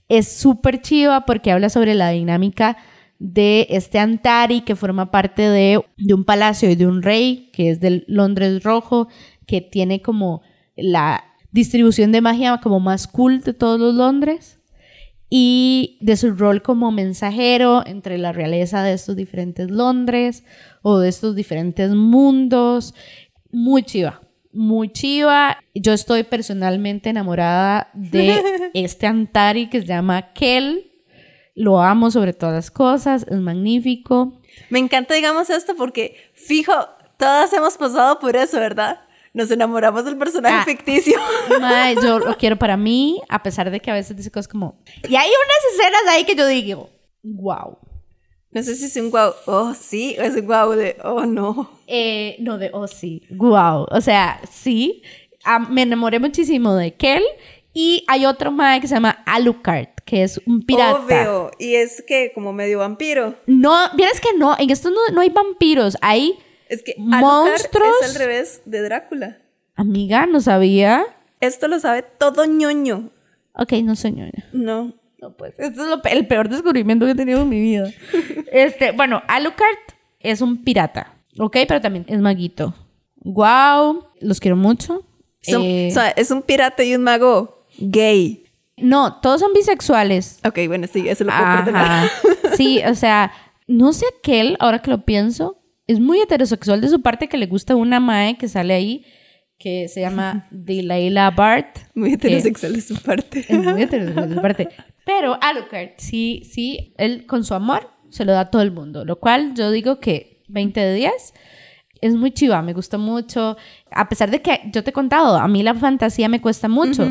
es 0.08 0.32
súper 0.32 0.82
chiva 0.82 1.26
porque 1.26 1.52
habla 1.52 1.70
sobre 1.70 1.94
la 1.94 2.10
dinámica 2.10 2.78
de 3.20 3.68
este 3.70 4.00
Antari 4.00 4.62
que 4.62 4.76
forma 4.76 5.12
parte 5.12 5.44
de, 5.44 5.84
de 5.98 6.14
un 6.14 6.24
palacio 6.24 6.70
y 6.70 6.76
de 6.76 6.88
un 6.88 7.04
rey, 7.04 7.50
que 7.54 7.70
es 7.70 7.80
del 7.80 8.06
Londres 8.08 8.64
rojo, 8.64 9.10
que 9.46 9.62
tiene 9.62 10.02
como 10.02 10.42
la 10.76 11.26
distribución 11.52 12.12
de 12.12 12.22
magia 12.22 12.60
como 12.62 12.80
más 12.80 13.08
cool 13.08 13.42
de 13.42 13.54
todos 13.54 13.80
los 13.80 13.94
Londres 13.96 14.60
y 15.30 15.98
de 16.02 16.18
su 16.18 16.32
rol 16.32 16.62
como 16.62 16.92
mensajero 16.92 17.86
entre 17.86 18.18
la 18.18 18.32
realeza 18.32 18.82
de 18.84 18.94
estos 18.94 19.16
diferentes 19.16 19.70
Londres 19.70 20.44
o 20.82 21.00
de 21.00 21.10
estos 21.10 21.36
diferentes 21.36 21.92
mundos. 21.92 22.96
Muy 23.52 23.84
chiva, 23.84 24.22
muy 24.52 24.90
chiva. 24.90 25.58
Yo 25.76 25.94
estoy 25.94 26.24
personalmente 26.24 27.10
enamorada 27.10 27.90
de 27.94 28.42
este 28.74 29.08
Antari 29.08 29.68
que 29.68 29.82
se 29.82 29.88
llama 29.88 30.34
Kel. 30.34 30.89
Lo 31.56 31.82
amo 31.82 32.12
sobre 32.12 32.34
todas 32.34 32.56
las 32.56 32.72
cosas, 32.72 33.26
es 33.30 33.40
magnífico. 33.40 34.40
Me 34.70 34.80
encanta, 34.80 35.14
digamos, 35.14 35.50
esto 35.50 35.76
porque, 35.76 36.16
fijo, 36.34 36.74
todas 37.18 37.52
hemos 37.54 37.78
pasado 37.78 38.20
por 38.20 38.36
eso, 38.36 38.58
¿verdad? 38.58 39.02
Nos 39.34 39.52
enamoramos 39.52 40.06
del 40.06 40.18
personaje 40.18 40.56
Ah. 40.62 40.66
ficticio. 40.66 41.20
Mae, 41.62 41.96
yo 41.96 42.20
lo 42.20 42.36
quiero 42.38 42.56
para 42.58 42.78
mí, 42.78 43.22
a 43.30 43.44
pesar 43.44 43.70
de 43.72 43.80
que 43.80 43.92
a 43.92 43.94
veces 43.94 44.16
dice 44.18 44.32
cosas 44.32 44.48
como... 44.48 44.80
Y 45.08 45.16
hay 45.16 45.30
unas 45.30 45.74
escenas 45.74 46.02
ahí 46.10 46.24
que 46.26 46.36
yo 46.36 46.48
digo, 46.48 46.90
wow. 47.24 47.78
No 48.52 48.64
sé 48.64 48.76
si 48.76 48.86
es 48.86 48.96
un 48.96 49.12
guau, 49.12 49.32
oh 49.46 49.76
sí, 49.76 50.16
o 50.18 50.24
es 50.24 50.36
un 50.36 50.48
guau 50.48 50.72
de, 50.72 50.98
oh 51.04 51.26
no. 51.28 51.70
Eh, 51.86 52.36
no, 52.40 52.58
de, 52.58 52.72
oh 52.74 52.88
sí, 52.88 53.22
wow. 53.30 53.86
O 53.92 54.02
sea, 54.02 54.42
sí. 54.52 55.04
ah, 55.46 55.60
me 55.60 55.84
enamoré 55.84 56.18
muchísimo 56.20 56.74
de 56.74 56.96
Kel. 56.96 57.22
Y 57.82 58.04
hay 58.08 58.26
otro 58.26 58.52
mae 58.52 58.82
que 58.82 58.90
se 58.90 58.96
llama 58.96 59.24
Alucard, 59.26 59.88
que 60.04 60.24
es 60.24 60.42
un 60.46 60.62
pirata. 60.64 61.00
Obvio. 61.00 61.52
Y 61.60 61.76
es 61.76 62.04
que 62.06 62.34
como 62.36 62.52
medio 62.52 62.80
vampiro. 62.80 63.36
No, 63.48 63.74
vieras 63.96 64.20
que 64.20 64.38
no, 64.38 64.54
en 64.60 64.70
esto 64.70 64.90
no, 64.90 65.00
no 65.14 65.22
hay 65.22 65.30
vampiros, 65.30 65.96
hay 66.02 66.38
Es 66.68 66.84
que 66.84 66.96
monstruos. 66.98 67.88
Alucard 67.88 68.04
es 68.04 68.10
al 68.10 68.16
revés 68.16 68.62
de 68.66 68.82
Drácula. 68.82 69.38
Amiga, 69.76 70.26
no 70.26 70.42
sabía. 70.42 71.06
Esto 71.40 71.70
lo 71.70 71.80
sabe 71.80 72.02
todo 72.04 72.44
ñoño. 72.44 73.12
Ok, 73.54 73.72
no 73.82 73.96
soy 73.96 74.12
ñoña. 74.12 74.50
No. 74.52 74.94
No, 75.22 75.32
pues, 75.38 75.54
esto 75.58 75.84
es 75.84 75.90
lo 75.90 76.02
el 76.04 76.28
peor 76.28 76.50
descubrimiento 76.50 77.06
que 77.06 77.14
he 77.14 77.16
tenido 77.16 77.44
en 77.44 77.50
mi 77.50 77.62
vida. 77.62 77.90
Este, 78.52 78.92
bueno, 78.92 79.22
Alucard 79.30 79.78
es 80.20 80.42
un 80.42 80.66
pirata, 80.66 81.14
¿ok? 81.38 81.56
Pero 81.66 81.80
también 81.80 82.04
es 82.10 82.20
maguito. 82.20 82.76
Wow, 83.16 84.06
los 84.20 84.42
quiero 84.42 84.58
mucho. 84.58 85.06
Son- 85.42 85.62
Eh, 85.62 85.88
o 85.92 85.94
sea, 85.94 86.10
es 86.10 86.30
un 86.32 86.42
pirata 86.42 86.84
y 86.84 86.94
un 86.94 87.04
mago 87.04 87.59
gay. 87.80 88.44
no, 88.78 89.20
todos 89.22 89.42
son 89.42 89.54
bisexuales. 89.54 90.40
Ok, 90.46 90.60
bueno, 90.68 90.88
sí, 90.92 91.08
eso 91.08 91.24
lo 91.24 91.32
puedo. 91.32 91.76
Ajá. 91.76 92.10
Sí, 92.56 92.82
o 92.86 92.96
sea, 92.96 93.32
no 93.68 93.94
sé 93.94 94.06
aquel, 94.18 94.58
ahora 94.60 94.80
que 94.80 94.90
lo 94.90 95.06
pienso, 95.06 95.62
es 95.88 96.00
muy 96.00 96.20
heterosexual 96.20 96.82
de 96.82 96.90
su 96.90 97.02
parte 97.02 97.30
que 97.30 97.38
le 97.38 97.46
gusta 97.46 97.76
una 97.76 98.00
mae 98.00 98.38
que 98.38 98.48
sale 98.48 98.74
ahí 98.74 99.06
que 99.60 99.88
se 99.90 100.02
llama 100.02 100.48
Delilah 100.52 101.32
Bart. 101.32 101.78
Muy 101.94 102.14
heterosexual 102.14 102.74
de 102.74 102.82
su 102.82 102.96
parte. 102.96 103.46
Es 103.48 103.64
muy 103.64 103.84
heterosexual 103.84 104.30
de 104.30 104.36
su 104.36 104.42
parte. 104.42 104.70
Pero 105.06 105.38
Alucard, 105.42 105.90
sí, 105.98 106.44
sí, 106.50 106.94
él 106.98 107.26
con 107.26 107.44
su 107.44 107.54
amor 107.54 107.90
se 108.10 108.26
lo 108.26 108.32
da 108.32 108.42
a 108.42 108.50
todo 108.50 108.62
el 108.62 108.72
mundo. 108.72 109.06
Lo 109.06 109.20
cual 109.20 109.54
yo 109.56 109.70
digo 109.72 110.00
que 110.00 110.44
20 110.48 110.80
de 110.80 110.94
10 110.96 111.34
es 112.02 112.16
muy 112.16 112.32
chiva, 112.32 112.62
me 112.62 112.74
gusta 112.74 112.98
mucho. 112.98 113.58
A 113.92 114.08
pesar 114.08 114.32
de 114.32 114.42
que 114.42 114.62
yo 114.72 114.84
te 114.84 114.92
he 114.92 114.94
contado, 114.94 115.36
a 115.38 115.48
mí 115.48 115.64
la 115.64 115.76
fantasía 115.76 116.30
me 116.30 116.42
cuesta 116.42 116.68
mucho. 116.70 117.04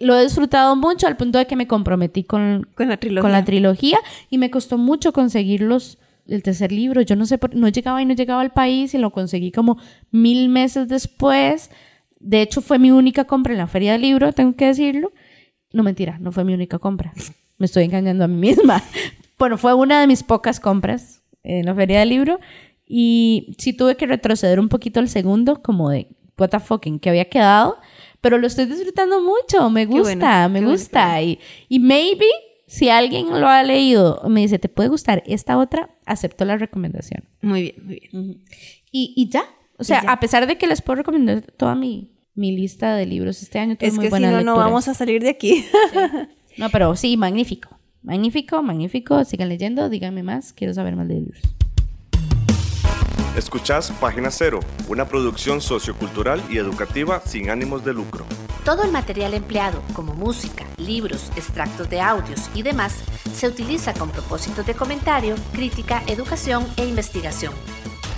Lo 0.00 0.16
he 0.16 0.22
disfrutado 0.22 0.76
mucho 0.76 1.06
al 1.06 1.16
punto 1.16 1.38
de 1.38 1.46
que 1.46 1.56
me 1.56 1.66
comprometí 1.66 2.24
con, 2.24 2.66
Con 2.74 2.88
la 2.88 2.96
trilogía. 2.96 3.22
con 3.22 3.32
la 3.32 3.44
trilogía 3.44 3.98
y 4.30 4.38
me 4.38 4.50
costó 4.50 4.78
mucho 4.78 5.12
conseguirlos. 5.12 5.98
El 6.26 6.42
tercer 6.42 6.72
libro, 6.72 7.02
yo 7.02 7.16
no 7.16 7.26
sé, 7.26 7.36
por, 7.36 7.54
no 7.54 7.68
llegaba 7.68 8.00
y 8.00 8.06
no 8.06 8.14
llegaba 8.14 8.40
al 8.40 8.52
país 8.52 8.94
y 8.94 8.98
lo 8.98 9.10
conseguí 9.10 9.52
como 9.52 9.76
mil 10.10 10.48
meses 10.48 10.88
después. 10.88 11.70
De 12.18 12.40
hecho, 12.40 12.62
fue 12.62 12.78
mi 12.78 12.90
única 12.90 13.24
compra 13.24 13.52
en 13.52 13.58
la 13.58 13.66
feria 13.66 13.92
del 13.92 14.00
libro, 14.00 14.32
tengo 14.32 14.56
que 14.56 14.66
decirlo. 14.66 15.12
No 15.72 15.82
mentira, 15.82 16.18
no 16.20 16.32
fue 16.32 16.44
mi 16.44 16.54
única 16.54 16.78
compra. 16.78 17.12
Me 17.58 17.66
estoy 17.66 17.84
engañando 17.84 18.24
a 18.24 18.28
mí 18.28 18.36
misma. 18.36 18.82
Bueno, 19.36 19.58
fue 19.58 19.74
una 19.74 20.00
de 20.00 20.06
mis 20.06 20.22
pocas 20.22 20.60
compras 20.60 21.20
en 21.42 21.66
la 21.66 21.74
feria 21.74 21.98
del 21.98 22.08
libro. 22.08 22.38
Y 22.86 23.54
sí 23.58 23.72
tuve 23.72 23.96
que 23.96 24.06
retroceder 24.06 24.60
un 24.60 24.68
poquito 24.68 25.00
al 25.00 25.08
segundo, 25.08 25.60
como 25.60 25.90
de 25.90 26.06
what 26.38 26.50
the 26.50 26.60
fuck, 26.60 26.86
en 26.86 27.00
que 27.00 27.10
había 27.10 27.28
quedado. 27.28 27.78
Pero 28.24 28.38
lo 28.38 28.46
estoy 28.46 28.64
disfrutando 28.64 29.20
mucho, 29.20 29.68
me 29.68 29.84
gusta, 29.84 30.02
bueno, 30.02 30.48
me 30.48 30.60
bueno, 30.60 30.70
gusta. 30.70 31.20
Y, 31.20 31.38
y 31.68 31.78
maybe, 31.78 32.24
si 32.66 32.88
alguien 32.88 33.28
lo 33.38 33.48
ha 33.48 33.62
leído, 33.62 34.22
me 34.30 34.40
dice, 34.40 34.58
¿te 34.58 34.70
puede 34.70 34.88
gustar 34.88 35.22
esta 35.26 35.58
otra? 35.58 35.90
Acepto 36.06 36.46
la 36.46 36.56
recomendación. 36.56 37.24
Muy 37.42 37.60
bien, 37.60 37.74
muy 37.82 38.00
bien. 38.00 38.42
Y, 38.90 39.12
y 39.14 39.28
ya. 39.28 39.44
O 39.76 39.84
sea, 39.84 40.02
ya. 40.02 40.10
a 40.10 40.20
pesar 40.20 40.46
de 40.46 40.56
que 40.56 40.66
les 40.66 40.80
puedo 40.80 40.96
recomendar 40.96 41.42
toda 41.42 41.74
mi, 41.74 42.12
mi 42.34 42.56
lista 42.56 42.96
de 42.96 43.04
libros 43.04 43.42
este 43.42 43.58
año, 43.58 43.76
Es 43.78 43.96
muy 43.96 44.08
que 44.08 44.16
si 44.16 44.22
no, 44.22 44.40
no 44.40 44.56
vamos 44.56 44.88
a 44.88 44.94
salir 44.94 45.22
de 45.22 45.28
aquí. 45.28 45.66
No, 46.56 46.70
pero 46.70 46.96
sí, 46.96 47.18
magnífico. 47.18 47.78
Magnífico, 48.02 48.62
magnífico. 48.62 49.22
Sigan 49.24 49.50
leyendo, 49.50 49.90
díganme 49.90 50.22
más. 50.22 50.54
Quiero 50.54 50.72
saber 50.72 50.96
más 50.96 51.08
de 51.08 51.14
libros. 51.16 51.42
Escuchás 53.36 53.90
Página 54.00 54.30
Cero, 54.30 54.60
una 54.86 55.08
producción 55.08 55.60
sociocultural 55.60 56.40
y 56.48 56.58
educativa 56.58 57.20
sin 57.26 57.50
ánimos 57.50 57.84
de 57.84 57.92
lucro. 57.92 58.24
Todo 58.64 58.84
el 58.84 58.92
material 58.92 59.34
empleado, 59.34 59.82
como 59.92 60.14
música, 60.14 60.64
libros, 60.76 61.32
extractos 61.34 61.90
de 61.90 62.00
audios 62.00 62.48
y 62.54 62.62
demás, 62.62 63.02
se 63.34 63.48
utiliza 63.48 63.92
con 63.92 64.10
propósitos 64.10 64.64
de 64.64 64.74
comentario, 64.74 65.34
crítica, 65.52 66.04
educación 66.06 66.64
e 66.76 66.86
investigación. 66.86 67.52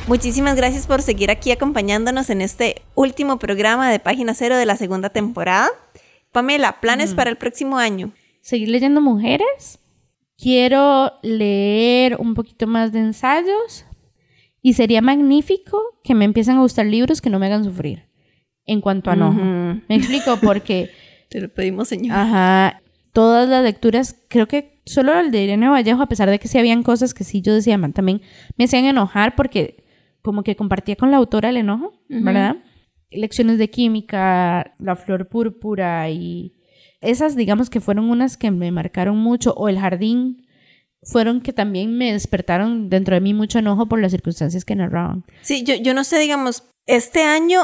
Muchísimas 0.07 0.55
gracias 0.55 0.87
por 0.87 1.01
seguir 1.01 1.31
aquí 1.31 1.51
acompañándonos 1.51 2.29
en 2.29 2.43
este 2.43 2.83
último 2.95 3.39
programa 3.39 3.91
de 3.91 4.01
Página 4.01 4.35
Cero 4.35 4.59
de 4.59 4.67
la 4.67 4.77
segunda 4.77 5.09
temporada. 5.09 5.71
Pamela, 6.31 6.79
planes 6.83 7.15
para 7.15 7.31
el 7.31 7.39
próximo 7.39 7.79
año. 7.79 8.13
Seguir 8.43 8.69
leyendo 8.69 9.01
mujeres. 9.01 9.79
Quiero 10.37 11.15
leer 11.23 12.17
un 12.17 12.35
poquito 12.35 12.67
más 12.67 12.93
de 12.93 12.99
ensayos. 12.99 13.87
Y 14.67 14.73
sería 14.73 15.01
magnífico 15.01 15.81
que 16.03 16.17
me 16.17 16.25
empiecen 16.25 16.57
a 16.57 16.61
gustar 16.61 16.87
libros 16.87 17.21
que 17.21 17.31
no 17.31 17.39
me 17.39 17.47
hagan 17.47 17.63
sufrir. 17.63 18.09
En 18.65 18.81
cuanto 18.81 19.11
a 19.11 19.15
enojo. 19.15 19.41
Me 19.41 19.95
explico 19.95 20.41
porque 20.43 20.91
Te 21.29 21.41
lo 21.41 21.49
pedimos, 21.49 21.87
señor. 21.87 22.17
Ajá. 22.17 22.83
Todas 23.13 23.49
las 23.49 23.63
lecturas, 23.63 24.25
creo 24.27 24.49
que 24.49 24.83
solo 24.85 25.17
el 25.21 25.31
de 25.31 25.45
Irene 25.45 25.69
Vallejo, 25.69 26.03
a 26.03 26.09
pesar 26.09 26.29
de 26.29 26.41
que 26.41 26.49
sí 26.49 26.59
habían 26.59 26.83
cosas 26.83 27.15
que 27.15 27.23
sí 27.23 27.43
yo 27.43 27.55
decía, 27.55 27.79
man, 27.79 27.93
también 27.93 28.23
me 28.57 28.65
hacían 28.65 28.87
enojar 28.87 29.37
porque 29.37 29.85
como 30.21 30.43
que 30.43 30.57
compartía 30.57 30.97
con 30.97 31.13
la 31.13 31.19
autora 31.19 31.51
el 31.51 31.59
enojo, 31.59 31.93
¿verdad? 32.09 32.57
Lecciones 33.13 33.59
de 33.59 33.71
química, 33.71 34.75
La 34.81 34.97
flor 34.97 35.29
púrpura 35.29 36.11
y 36.11 36.57
esas, 37.01 37.37
digamos 37.37 37.71
que 37.71 37.81
fueron 37.81 38.11
unas 38.11 38.37
que 38.37 38.51
me 38.51 38.73
marcaron 38.73 39.17
mucho, 39.17 39.55
o 39.55 39.69
El 39.69 39.79
jardín, 39.79 40.46
fueron 41.03 41.41
que 41.41 41.53
también 41.53 41.97
me 41.97 42.13
despertaron 42.13 42.89
dentro 42.91 43.15
de 43.15 43.21
mí 43.21 43.33
mucho 43.35 43.59
enojo 43.59 43.87
por 43.87 44.01
las 44.01 44.13
circunstancias 44.13 44.65
que 44.65 44.75
narraban. 44.75 45.25
Sí, 45.43 45.63
yo, 45.63 45.75
yo 45.77 45.95
no 45.95 46.05
sé, 46.05 46.19
digamos, 46.19 46.65
este 46.87 47.23
año, 47.23 47.61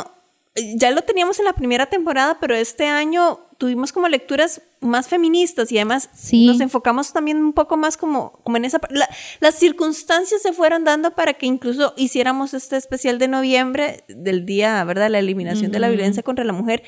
ya 0.76 0.90
lo 0.90 1.02
teníamos 1.02 1.38
en 1.38 1.46
la 1.46 1.52
primera 1.54 1.86
temporada, 1.86 2.38
pero 2.40 2.54
este 2.54 2.86
año 2.86 3.40
tuvimos 3.58 3.92
como 3.92 4.08
lecturas 4.08 4.60
más 4.80 5.06
feministas 5.08 5.70
y 5.70 5.78
además 5.78 6.10
Sí. 6.14 6.46
nos 6.46 6.60
enfocamos 6.60 7.12
también 7.12 7.36
un 7.38 7.52
poco 7.52 7.76
más 7.76 7.96
como, 7.96 8.32
como 8.42 8.56
en 8.56 8.64
esa... 8.64 8.80
la- 8.90 9.08
las 9.40 9.54
circunstancias 9.54 10.42
se 10.42 10.52
fueron 10.52 10.82
dando 10.84 11.12
para 11.14 11.34
que 11.34 11.46
incluso 11.46 11.94
hiciéramos 11.96 12.54
este 12.54 12.76
especial 12.76 13.18
de 13.20 13.28
noviembre 13.28 14.02
del 14.08 14.44
día, 14.44 14.82
¿verdad? 14.84 15.10
La 15.10 15.20
eliminación 15.20 15.70
de 15.70 15.78
la 15.78 15.88
violencia 15.88 16.22
contra 16.24 16.44
la 16.44 16.52
mujer. 16.52 16.82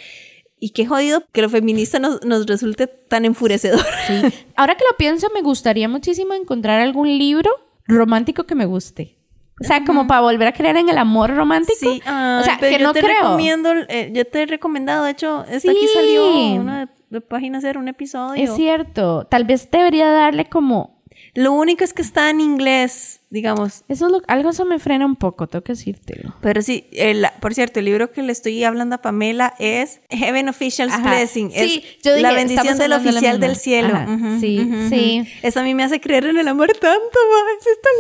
Y 0.65 0.71
qué 0.71 0.87
jodido 0.87 1.25
que 1.31 1.43
lo 1.43 1.51
feminista 1.51 1.99
nos, 1.99 2.25
nos 2.25 2.47
resulte 2.47 2.87
tan 2.87 3.27
enfurecedor. 3.27 3.85
Sí. 4.07 4.23
Ahora 4.57 4.77
que 4.77 4.85
lo 4.91 4.97
pienso, 4.97 5.29
me 5.35 5.43
gustaría 5.43 5.91
muchísimo 5.91 6.33
encontrar 6.33 6.81
algún 6.81 7.19
libro 7.19 7.51
romántico 7.87 8.45
que 8.45 8.55
me 8.55 8.65
guste. 8.65 9.19
O 9.61 9.65
sea, 9.65 9.85
como 9.85 10.07
para 10.07 10.23
volver 10.23 10.49
a 10.49 10.53
creer 10.55 10.79
en 10.79 10.89
el 10.89 10.97
amor 10.97 11.37
romántico. 11.37 11.77
Sí, 11.79 12.01
o 12.01 12.43
sea, 12.45 12.57
que 12.59 12.79
yo 12.79 12.79
no 12.79 12.95
te 12.95 13.01
creo. 13.01 13.25
recomiendo, 13.25 13.75
eh, 13.91 14.11
yo 14.15 14.25
te 14.25 14.45
he 14.45 14.47
recomendado, 14.47 15.05
de 15.05 15.11
hecho, 15.11 15.45
esta 15.51 15.71
aquí 15.71 15.87
salió 15.93 16.35
una 16.55 16.87
de, 16.87 16.93
de 17.11 17.21
página 17.21 17.61
cero, 17.61 17.79
un 17.79 17.89
episodio. 17.89 18.43
Es 18.43 18.57
cierto. 18.57 19.27
Tal 19.27 19.45
vez 19.45 19.71
debería 19.71 20.11
darle 20.11 20.47
como. 20.47 20.94
Lo 21.35 21.53
único 21.53 21.83
es 21.85 21.93
que 21.93 22.03
está 22.03 22.31
en 22.31 22.41
inglés, 22.41 23.21
digamos. 23.31 23.83
Eso 23.89 24.07
es 24.07 24.13
lo- 24.13 24.23
algo 24.29 24.51
eso 24.51 24.65
me 24.65 24.79
frena 24.79 25.05
un 25.05 25.17
poco, 25.17 25.47
tengo 25.49 25.65
que 25.65 25.73
decírtelo. 25.73 26.35
Pero 26.41 26.63
sí, 26.63 26.87
el- 26.93 27.27
por 27.41 27.55
cierto, 27.55 27.81
el 27.81 27.87
libro 27.87 28.13
que 28.13 28.23
le 28.23 28.31
estoy 28.33 28.63
hablando 28.63 28.95
a 28.97 29.03
Pamela 29.03 29.55
es 29.59 30.01
Heaven 30.11 30.49
Official's 30.49 30.93
Ajá. 30.93 31.09
Blessing. 31.11 31.51
Sí, 31.51 31.83
es 31.85 32.03
yo 32.05 32.13
dije, 32.15 32.23
la 32.23 32.33
bendición 32.33 32.79
del 32.79 32.91
de 32.91 32.97
oficial 32.97 33.41
del 33.41 33.57
cielo. 33.57 33.95
Ajá, 33.97 34.39
sí, 34.41 34.71
sí. 34.89 35.27
Eso 35.43 35.61
a 35.61 35.63
mí 35.65 35.75
me 35.75 35.83
hace 35.83 36.01
creer 36.01 36.27
en 36.27 36.37
el 36.39 36.47
amor 36.49 36.69
tanto, 36.69 36.85
ma, 36.91 37.53
es 37.59 37.65
tan 37.83 37.93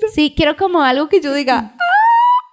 lindo. 0.00 0.14
Sí, 0.14 0.32
quiero 0.36 0.56
como 0.56 0.82
algo 0.82 1.08
que 1.08 1.20
yo 1.20 1.34
diga. 1.34 1.74
"Ah", 1.74 1.84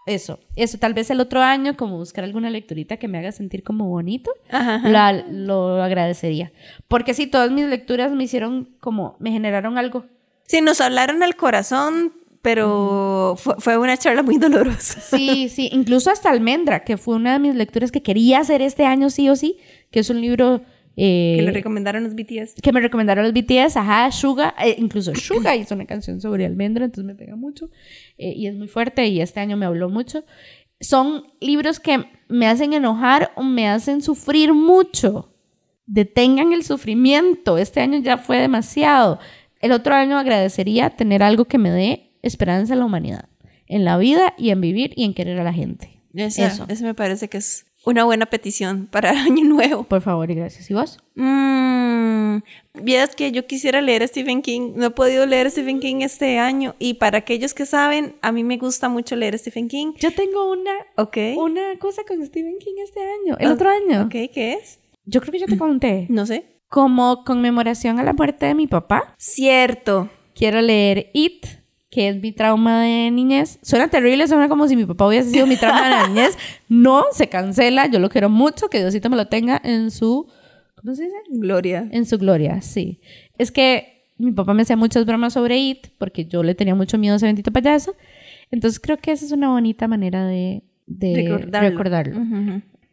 Eso, 0.06 0.40
eso, 0.56 0.78
tal 0.78 0.94
vez 0.94 1.10
el 1.10 1.20
otro 1.20 1.42
año, 1.42 1.76
como 1.76 1.98
buscar 1.98 2.24
alguna 2.24 2.50
lecturita 2.50 2.96
que 2.96 3.10
me 3.10 3.18
haga 3.18 3.34
sentir 3.34 3.62
como 3.62 3.90
bonito, 3.90 4.32
Ajá, 4.50 4.76
ajá. 4.76 4.88
la- 4.90 5.12
lo 5.30 5.84
agradecería. 5.84 6.54
Porque 6.88 7.14
sí, 7.14 7.28
todas 7.28 7.52
mis 7.52 7.66
lecturas 7.66 8.14
me 8.14 8.24
hicieron 8.24 8.70
como, 8.80 9.18
me 9.20 9.32
generaron 9.32 9.78
algo. 9.78 10.06
Sí, 10.48 10.62
nos 10.62 10.82
hablaron 10.82 11.22
al 11.24 11.36
corazón, 11.36 12.14
pero 12.42 13.36
fue, 13.38 13.56
fue 13.60 13.78
una 13.78 13.98
charla 13.98 14.24
muy 14.24 14.38
dolorosa. 14.38 15.00
Sí, 15.18 15.50
sí, 15.50 15.70
incluso 15.72 16.10
hasta 16.10 16.32
Almendra, 16.32 16.84
que 16.84 16.98
fue 16.98 17.16
una 17.16 17.34
de 17.34 17.40
mis 17.40 17.56
lecturas 17.56 17.92
que 17.92 18.02
quería 18.02 18.40
hacer 18.40 18.62
este 18.62 18.86
año 18.86 19.10
sí 19.10 19.30
o 19.30 19.36
sí, 19.36 19.58
que 19.92 20.00
es 20.00 20.10
un 20.10 20.22
libro 20.22 20.62
eh, 20.96 21.36
Que 21.38 21.44
le 21.44 21.52
recomendaron 21.52 22.04
los 22.04 22.16
BTS. 22.16 22.56
que 22.62 22.72
me 22.72 22.80
recomendaron 22.80 23.24
los 23.24 23.34
BTS, 23.34 23.78
ajá, 23.78 24.12
Suga, 24.12 24.56
eh, 24.64 24.76
incluso 24.80 25.14
Suga 25.14 25.56
hizo 25.56 25.76
una 25.76 25.86
canción 25.86 26.20
sobre 26.22 26.46
Almendra, 26.46 26.86
entonces 26.86 27.06
me 27.06 27.14
pega 27.16 27.36
mucho 27.36 27.70
eh, 28.18 28.34
y 28.36 28.48
es 28.48 28.56
muy 28.56 28.68
fuerte 28.68 29.06
y 29.08 29.22
este 29.22 29.40
año 29.40 29.58
me 29.58 29.66
habló 29.66 29.90
mucho. 29.90 30.24
Son 30.80 31.26
libros 31.40 31.80
que 31.80 32.06
me 32.30 32.48
hacen 32.48 32.74
enojar 32.74 33.32
o 33.36 33.44
me 33.44 33.68
hacen 33.68 34.02
sufrir 34.02 34.54
mucho. 34.54 35.34
Detengan 35.86 36.52
el 36.54 36.64
sufrimiento, 36.64 37.58
este 37.58 37.80
año 37.80 38.00
ya 38.00 38.18
fue 38.18 38.38
demasiado. 38.38 39.20
El 39.62 39.72
otro 39.72 39.96
año 39.96 40.18
agradecería 40.18 40.90
tener 40.92 41.24
algo 41.24 41.46
que 41.46 41.58
me 41.58 41.72
dé 41.72 42.12
esperanza 42.22 42.74
en 42.74 42.80
la 42.80 42.86
humanidad, 42.86 43.26
en 43.68 43.86
la 43.86 43.98
vida 43.98 44.34
y 44.38 44.50
en 44.52 44.62
vivir 44.62 44.94
y 44.96 45.04
en 45.06 45.14
querer 45.14 45.40
a 45.40 45.44
la 45.44 45.54
gente. 45.54 46.00
Esa- 46.14 46.48
Eso. 46.48 46.66
Eso 46.68 46.84
me 46.84 46.94
parece 46.94 47.28
que 47.28 47.38
es 47.38 47.66
una 47.86 48.04
buena 48.04 48.26
petición 48.26 48.88
para 48.92 49.12
el 49.12 49.18
año 49.40 49.44
nuevo. 49.46 49.84
Por 49.84 50.02
favor 50.02 50.30
y 50.32 50.36
gracias. 50.36 50.70
¿Y 50.70 50.74
vos? 50.74 51.00
Mm, 51.16 51.58
Mm, 52.28 52.42
Vieras 52.84 53.16
que 53.16 53.32
yo 53.32 53.48
quisiera 53.48 53.82
leer 53.82 54.04
a 54.04 54.08
Stephen 54.08 54.42
King. 54.42 54.74
No 54.76 54.88
he 54.88 54.90
podido 54.92 55.26
leer 55.26 55.48
a 55.48 55.50
Stephen 55.50 55.80
King 55.80 56.02
este 56.02 56.38
año. 56.38 56.76
Y 56.78 56.96
para 56.96 57.20
aquellos 57.20 57.54
que 57.54 57.66
saben, 57.66 58.16
a 58.22 58.32
mí 58.32 58.44
me 58.44 58.58
gusta 58.58 58.90
mucho 58.90 59.16
leer 59.16 59.34
a 59.36 59.38
Stephen 59.38 59.68
King. 59.68 59.94
Yo 59.98 60.12
tengo 60.14 60.52
una, 60.52 60.72
Ok. 60.98 61.18
una 61.38 61.78
cosa 61.80 62.04
con 62.08 62.24
Stephen 62.26 62.58
King 62.60 62.76
este 62.84 63.00
año, 63.00 63.38
el 63.40 63.52
otro 63.52 63.70
año. 63.70 64.04
Ok, 64.04 64.32
¿qué 64.34 64.54
es? 64.54 64.80
Yo 65.06 65.22
creo 65.22 65.32
que 65.32 65.40
yo 65.40 65.46
te 65.48 65.58
conté. 65.58 66.06
No 66.10 66.26
sé. 66.26 66.46
Como 66.70 67.24
conmemoración 67.24 68.00
a 68.00 68.04
la 68.04 68.14
muerte 68.14 68.46
de 68.46 68.56
mi 68.56 68.68
papá, 68.68 69.16
Cierto. 69.18 70.10
quiero 70.36 70.62
leer 70.62 71.10
It, 71.14 71.46
que 71.90 72.10
es 72.10 72.22
mi 72.22 72.32
trauma 72.34 72.82
de 72.82 73.10
niñez. 73.12 73.60
Suena 73.62 73.88
terrible, 73.88 74.28
suena 74.28 74.50
como 74.50 74.68
si 74.68 74.76
mi 74.76 74.86
papá 74.86 75.08
hubiese 75.08 75.30
sido 75.32 75.48
mi 75.48 75.56
trauma 75.56 75.84
de 75.86 75.90
la 75.90 76.08
niñez. 76.10 76.38
No, 76.68 77.06
se 77.12 77.30
cancela. 77.30 77.88
Yo 77.88 78.00
lo 78.00 78.10
quiero 78.10 78.30
mucho, 78.30 78.70
que 78.70 78.80
Diosito 78.80 79.10
me 79.10 79.16
lo 79.16 79.28
tenga 79.28 79.62
en 79.64 79.92
su... 79.92 80.28
¿Cómo 80.76 80.94
se 80.94 81.04
dice? 81.06 81.16
Gloria. 81.30 81.88
En 81.92 82.06
su 82.06 82.18
gloria, 82.18 82.62
sí. 82.62 83.00
Es 83.38 83.52
que 83.52 84.04
mi 84.18 84.32
papá 84.32 84.54
me 84.54 84.64
hacía 84.64 84.76
muchas 84.78 85.06
bromas 85.06 85.34
sobre 85.34 85.58
It, 85.58 85.88
porque 85.98 86.26
yo 86.26 86.44
le 86.44 86.54
tenía 86.56 86.76
mucho 86.76 86.98
miedo 86.98 87.14
a 87.14 87.18
ese 87.18 87.26
bendito 87.26 87.52
payaso. 87.52 87.96
Entonces 88.52 88.80
creo 88.80 88.98
que 88.98 89.12
esa 89.12 89.26
es 89.26 89.32
una 89.32 89.50
bonita 89.50 89.88
manera 89.88 90.26
de, 90.28 90.64
de 90.86 91.16
Recordarlo. 91.60 92.20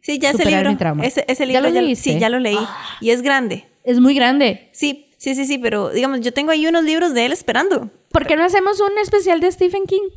Sí, 0.05 0.19
ya 0.19 0.29
ese 0.29 0.45
libro. 0.45 0.69
mi 0.69 0.75
trauma. 0.75 1.03
Ese, 1.03 1.25
ese 1.27 1.47
¿Ya 1.47 1.61
libro 1.61 1.73
lo 1.73 1.81
leíste? 1.81 2.11
sí, 2.13 2.19
ya 2.19 2.29
lo 2.29 2.37
leí. 2.39 2.59
Y 3.01 3.09
es 3.09 3.23
grande. 3.23 3.65
Es 3.83 3.99
muy 3.99 4.13
grande. 4.13 4.69
Sí, 4.71 5.09
sí, 5.17 5.33
sí, 5.33 5.45
sí, 5.47 5.57
pero 5.57 5.89
digamos, 5.89 6.21
yo 6.21 6.31
tengo 6.31 6.51
ahí 6.51 6.67
unos 6.67 6.83
libros 6.83 7.15
de 7.15 7.25
él 7.25 7.31
esperando. 7.31 7.89
¿Por 8.11 8.27
qué 8.27 8.35
no 8.35 8.43
hacemos 8.43 8.79
un 8.81 8.95
especial 8.99 9.39
de 9.39 9.51
Stephen 9.51 9.85
King 9.87 10.07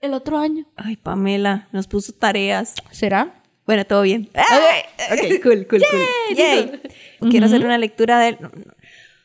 el 0.00 0.14
otro 0.14 0.38
año? 0.38 0.64
Ay, 0.76 0.96
Pamela, 0.96 1.68
nos 1.72 1.86
puso 1.88 2.14
tareas. 2.14 2.74
¿Será? 2.90 3.42
Bueno, 3.66 3.84
todo 3.84 4.00
bien. 4.00 4.30
Ok, 4.32 5.18
cool, 5.42 5.66
cool, 5.66 5.82
cool. 5.90 6.36
Yay. 6.36 6.80
Quiero 7.30 7.44
hacer 7.44 7.66
una 7.66 7.76
lectura 7.76 8.18
de 8.20 8.28
él. 8.30 8.38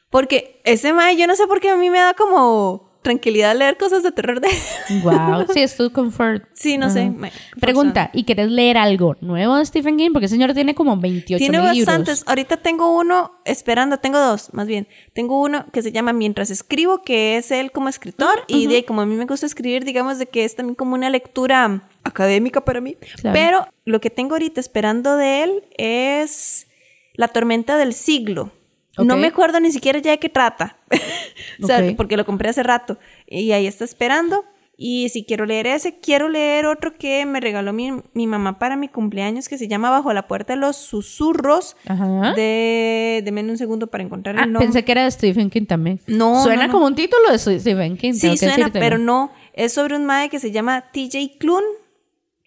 Porque 0.09 0.59
ese 0.65 0.91
mae, 0.91 1.15
yo 1.15 1.27
no 1.27 1.35
sé 1.37 1.47
por 1.47 1.61
qué 1.61 1.69
a 1.69 1.77
mí 1.77 1.89
me 1.89 1.99
da 1.99 2.13
como 2.13 2.88
tranquilidad 3.01 3.55
leer 3.55 3.77
cosas 3.77 4.03
de 4.03 4.11
terror 4.11 4.41
de. 4.41 4.49
Wow. 5.03 5.45
Sí, 5.53 5.61
es 5.61 5.77
tu 5.77 5.91
comfort. 5.91 6.43
Sí, 6.53 6.77
no 6.77 6.89
sé. 6.89 7.09
Me- 7.09 7.31
Pregunta, 7.59 8.09
¿y 8.13 8.23
quieres 8.25 8.49
leer 8.49 8.77
algo 8.77 9.15
nuevo 9.21 9.55
de 9.57 9.65
Stephen 9.65 9.97
King? 9.97 10.09
Porque 10.11 10.25
el 10.25 10.29
señor 10.31 10.53
tiene 10.53 10.75
como 10.75 10.97
28 10.97 11.37
Tiene 11.37 11.59
bastantes. 11.59 12.23
Ahorita 12.27 12.57
tengo 12.57 12.97
uno 12.97 13.31
esperando, 13.45 13.97
tengo 13.99 14.19
dos, 14.19 14.53
más 14.53 14.67
bien. 14.67 14.87
Tengo 15.13 15.39
uno 15.41 15.65
que 15.71 15.81
se 15.81 15.91
llama 15.91 16.11
Mientras 16.13 16.49
escribo, 16.49 17.01
que 17.03 17.37
es 17.37 17.51
él 17.51 17.71
como 17.71 17.87
escritor. 17.89 18.43
Y 18.47 18.67
de 18.67 18.83
como 18.85 19.01
a 19.01 19.05
mí 19.05 19.15
me 19.15 19.25
gusta 19.25 19.45
escribir, 19.45 19.85
digamos 19.85 20.17
de 20.19 20.25
que 20.25 20.43
es 20.43 20.55
también 20.55 20.75
como 20.75 20.95
una 20.95 21.09
lectura 21.09 21.83
académica 22.03 22.65
para 22.65 22.81
mí. 22.81 22.95
Claro. 23.21 23.33
Pero 23.33 23.67
lo 23.85 24.01
que 24.01 24.09
tengo 24.09 24.35
ahorita 24.35 24.59
esperando 24.59 25.15
de 25.15 25.43
él 25.43 25.63
es 25.77 26.67
La 27.13 27.27
tormenta 27.29 27.77
del 27.77 27.93
siglo. 27.93 28.51
No 28.97 29.15
me 29.17 29.27
acuerdo 29.27 29.59
ni 29.59 29.71
siquiera 29.71 29.99
ya 29.99 30.11
de 30.11 30.19
qué 30.19 30.29
trata. 30.29 30.77
o 31.63 31.67
sea, 31.67 31.81
porque 31.95 32.17
lo 32.17 32.25
compré 32.25 32.49
hace 32.49 32.63
rato. 32.63 32.97
Y 33.27 33.51
ahí 33.51 33.65
está 33.67 33.85
esperando. 33.85 34.43
Y 34.81 35.09
si 35.09 35.25
quiero 35.25 35.45
leer 35.45 35.67
ese, 35.67 35.99
quiero 35.99 36.29
leer 36.29 36.65
otro 36.65 36.97
que 36.97 37.25
me 37.25 37.41
regaló 37.41 37.73
mi, 37.73 37.91
mi 38.13 38.27
mamá 38.27 38.59
para 38.59 38.77
mi 38.77 38.87
cumpleaños 38.87 39.49
que 39.49 39.57
se 39.57 39.67
llama 39.67 39.89
Bajo 39.89 40.13
la 40.13 40.25
puerta 40.25 40.53
de 40.53 40.59
los 40.59 40.77
susurros. 40.77 41.75
Ajá. 41.85 42.33
De. 42.33 43.21
Deme 43.25 43.41
un 43.43 43.57
segundo 43.57 43.87
para 43.87 44.03
encontrar 44.05 44.37
Ah, 44.39 44.43
el 44.45 44.53
nombre. 44.53 44.67
pensé 44.67 44.85
que 44.85 44.91
era 44.93 45.03
de 45.03 45.11
Stephen 45.11 45.49
King 45.49 45.65
también. 45.65 45.99
No, 46.07 46.41
Suena 46.43 46.61
no, 46.63 46.67
no. 46.67 46.73
como 46.73 46.85
un 46.87 46.95
título 46.95 47.29
de 47.29 47.37
Stephen 47.59 47.97
King. 47.97 48.13
Sí, 48.13 48.37
suena, 48.37 48.69
pero 48.71 48.97
no. 48.97 49.31
Es 49.53 49.73
sobre 49.73 49.97
un 49.97 50.05
mae 50.05 50.29
que 50.29 50.39
se 50.39 50.51
llama 50.51 50.85
TJ 50.93 51.37
Klune. 51.39 51.67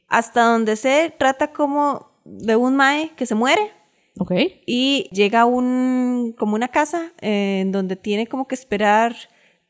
Hasta 0.08 0.42
donde 0.44 0.76
sé, 0.76 1.14
trata 1.18 1.52
como 1.52 2.12
de 2.24 2.56
un 2.56 2.76
mae 2.76 3.10
que 3.16 3.26
se 3.26 3.34
muere. 3.34 3.72
Ok. 4.18 4.32
Y 4.66 5.08
llega 5.12 5.40
a 5.42 5.44
un, 5.46 6.34
como 6.38 6.54
una 6.54 6.68
casa 6.68 7.12
eh, 7.20 7.60
en 7.62 7.72
donde 7.72 7.96
tiene 7.96 8.26
como 8.26 8.46
que 8.46 8.54
esperar 8.54 9.14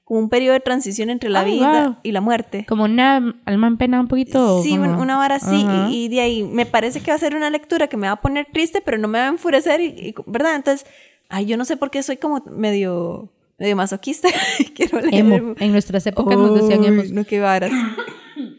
como 0.05 0.19
un 0.19 0.29
periodo 0.29 0.55
de 0.55 0.61
transición 0.61 1.11
entre 1.11 1.31
la 1.31 1.41
Ah, 1.41 1.45
vida 1.45 1.85
wow. 1.87 1.97
y 2.03 2.11
la 2.13 2.21
muerte. 2.21 2.67
Como 2.69 2.85
una 2.85 3.37
alma 3.45 3.67
en 3.69 3.77
pena 3.79 4.01
un 4.01 4.09
poquito. 4.09 4.61
Sí, 4.63 4.77
como- 4.77 5.01
una 5.01 5.21
hora 5.21 5.37
así. 5.37 5.65
Y, 5.91 6.05
y 6.05 6.09
de 6.09 6.21
ahí 6.21 6.43
me 6.43 6.67
parece 6.67 7.01
que 7.01 7.13
va 7.13 7.15
a 7.15 7.19
ser 7.19 7.37
una 7.37 7.51
lectura 7.51 7.87
que 7.87 7.97
me 7.97 8.09
va 8.09 8.15
a 8.15 8.21
poner 8.21 8.47
triste, 8.53 8.83
pero 8.85 8.99
no 8.99 9.07
me 9.09 9.19
va 9.21 9.27
a 9.27 9.29
enfurecer, 9.29 9.81
y, 9.81 9.85
y- 9.87 10.15
¿verdad? 10.27 10.57
Entonces, 10.57 10.87
ay, 11.29 11.47
yo 11.47 11.57
no 11.57 11.65
sé 11.65 11.77
por 11.77 11.91
qué 11.91 12.03
soy 12.03 12.17
como 12.17 12.43
medio, 12.51 13.31
medio 13.59 13.77
masoquista. 13.77 14.29
Quiero 14.75 15.01
leer. 15.01 15.15
Emo. 15.25 15.55
En 15.61 15.71
nuestras 15.73 16.05
épocas 16.07 16.37
nos 16.37 16.55
decían 16.61 16.81
Uy, 16.81 16.87
emo. 16.89 17.03
No, 17.13 17.25
qué 17.25 17.39
varas. 17.39 17.71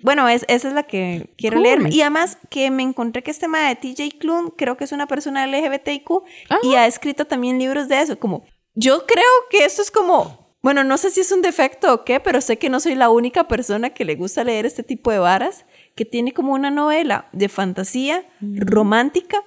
Bueno, 0.04 0.28
es, 0.30 0.46
esa 0.48 0.68
es 0.68 0.74
la 0.74 0.84
que 0.84 1.30
quiero 1.38 1.56
Cool. 1.58 1.64
leer. 1.64 1.94
Y 1.94 2.02
además 2.02 2.38
que 2.50 2.70
me 2.70 2.84
encontré 2.84 3.24
que 3.24 3.32
este 3.32 3.46
tema 3.46 3.68
de 3.68 3.76
TJ 3.76 4.18
Klune, 4.20 4.52
creo 4.58 4.78
que 4.78 4.84
es 4.84 4.92
una 4.92 5.08
persona 5.08 5.48
LGBTIQ 5.48 6.12
Ah. 6.50 6.58
y 6.62 6.76
ha 6.76 6.86
escrito 6.86 7.26
también 7.26 7.58
libros 7.58 7.88
de 7.88 8.02
eso. 8.02 8.20
Como, 8.20 8.44
yo 8.76 9.06
creo 9.06 9.24
que 9.50 9.66
esto 9.66 9.82
es 9.82 9.90
como, 9.92 10.56
bueno, 10.62 10.84
no 10.84 10.98
sé 10.98 11.10
si 11.10 11.22
es 11.22 11.32
un 11.32 11.42
defecto 11.42 11.94
o 11.94 12.04
qué, 12.06 12.20
pero 12.20 12.42
sé 12.42 12.58
que 12.58 12.70
no 12.70 12.80
soy 12.80 12.96
la 12.96 13.10
única 13.10 13.48
persona 13.48 13.90
que 13.92 14.06
le 14.06 14.16
gusta 14.16 14.44
leer 14.44 14.66
este 14.66 14.84
tipo 14.84 15.12
de 15.12 15.20
varas, 15.20 15.66
que 15.96 16.06
tiene 16.06 16.34
como 16.34 16.54
una 16.54 16.70
novela 16.72 17.28
de 17.34 17.50
fantasía 17.50 18.26
romántica, 18.42 19.42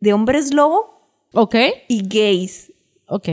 de 0.00 0.12
hombres 0.12 0.52
lobo 0.52 1.10
Ok. 1.32 1.54
y 1.88 2.02
gays. 2.08 2.72
Ok. 3.08 3.28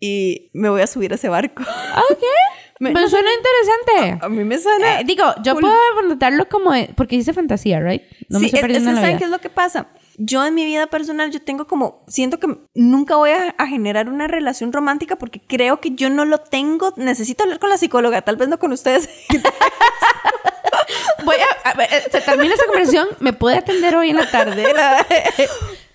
Y 0.00 0.50
me 0.52 0.68
voy 0.68 0.80
a 0.82 0.86
subir 0.86 1.12
a 1.12 1.14
ese 1.14 1.28
barco. 1.28 1.62
Ok. 2.10 2.18
Me- 2.80 2.92
Pero 2.92 3.08
suena 3.08 3.28
interesante. 3.32 4.18
A 4.26 4.28
mí 4.28 4.44
me 4.44 4.58
suena. 4.58 5.00
Eh, 5.00 5.04
digo, 5.04 5.24
yo 5.42 5.52
cool. 5.54 5.62
puedo 5.62 6.02
notarlo 6.08 6.48
como... 6.48 6.72
porque 6.96 7.16
dice 7.16 7.32
fantasía, 7.32 7.80
¿right? 7.80 8.02
No 8.28 8.40
me 8.40 8.48
sí, 8.48 8.56
estoy 8.56 8.72
es, 8.72 8.78
es 8.78 8.84
¿saben 8.84 9.18
qué 9.18 9.24
es 9.24 9.30
lo 9.30 9.40
que 9.40 9.50
pasa? 9.50 9.88
Yo 10.16 10.44
en 10.44 10.54
mi 10.54 10.64
vida 10.64 10.86
personal, 10.86 11.30
yo 11.30 11.42
tengo 11.42 11.66
como, 11.66 12.04
siento 12.06 12.38
que 12.38 12.46
nunca 12.74 13.16
voy 13.16 13.30
a, 13.30 13.54
a 13.58 13.66
generar 13.66 14.08
una 14.08 14.28
relación 14.28 14.72
romántica 14.72 15.16
porque 15.16 15.40
creo 15.40 15.80
que 15.80 15.92
yo 15.92 16.10
no 16.10 16.24
lo 16.24 16.38
tengo. 16.38 16.92
Necesito 16.96 17.44
hablar 17.44 17.58
con 17.58 17.70
la 17.70 17.78
psicóloga, 17.78 18.22
tal 18.22 18.36
vez 18.36 18.48
no 18.48 18.58
con 18.58 18.72
ustedes. 18.72 19.08
Voy 21.24 21.36
a... 21.36 21.70
a 21.70 21.74
ver, 21.74 21.88
eh, 21.92 22.02
se 22.10 22.20
termina 22.20 22.54
esta 22.54 22.66
conversación. 22.66 23.08
¿Me 23.20 23.32
puede 23.32 23.56
atender 23.56 23.96
hoy 23.96 24.10
en 24.10 24.16
la 24.16 24.30
tarde? 24.30 24.64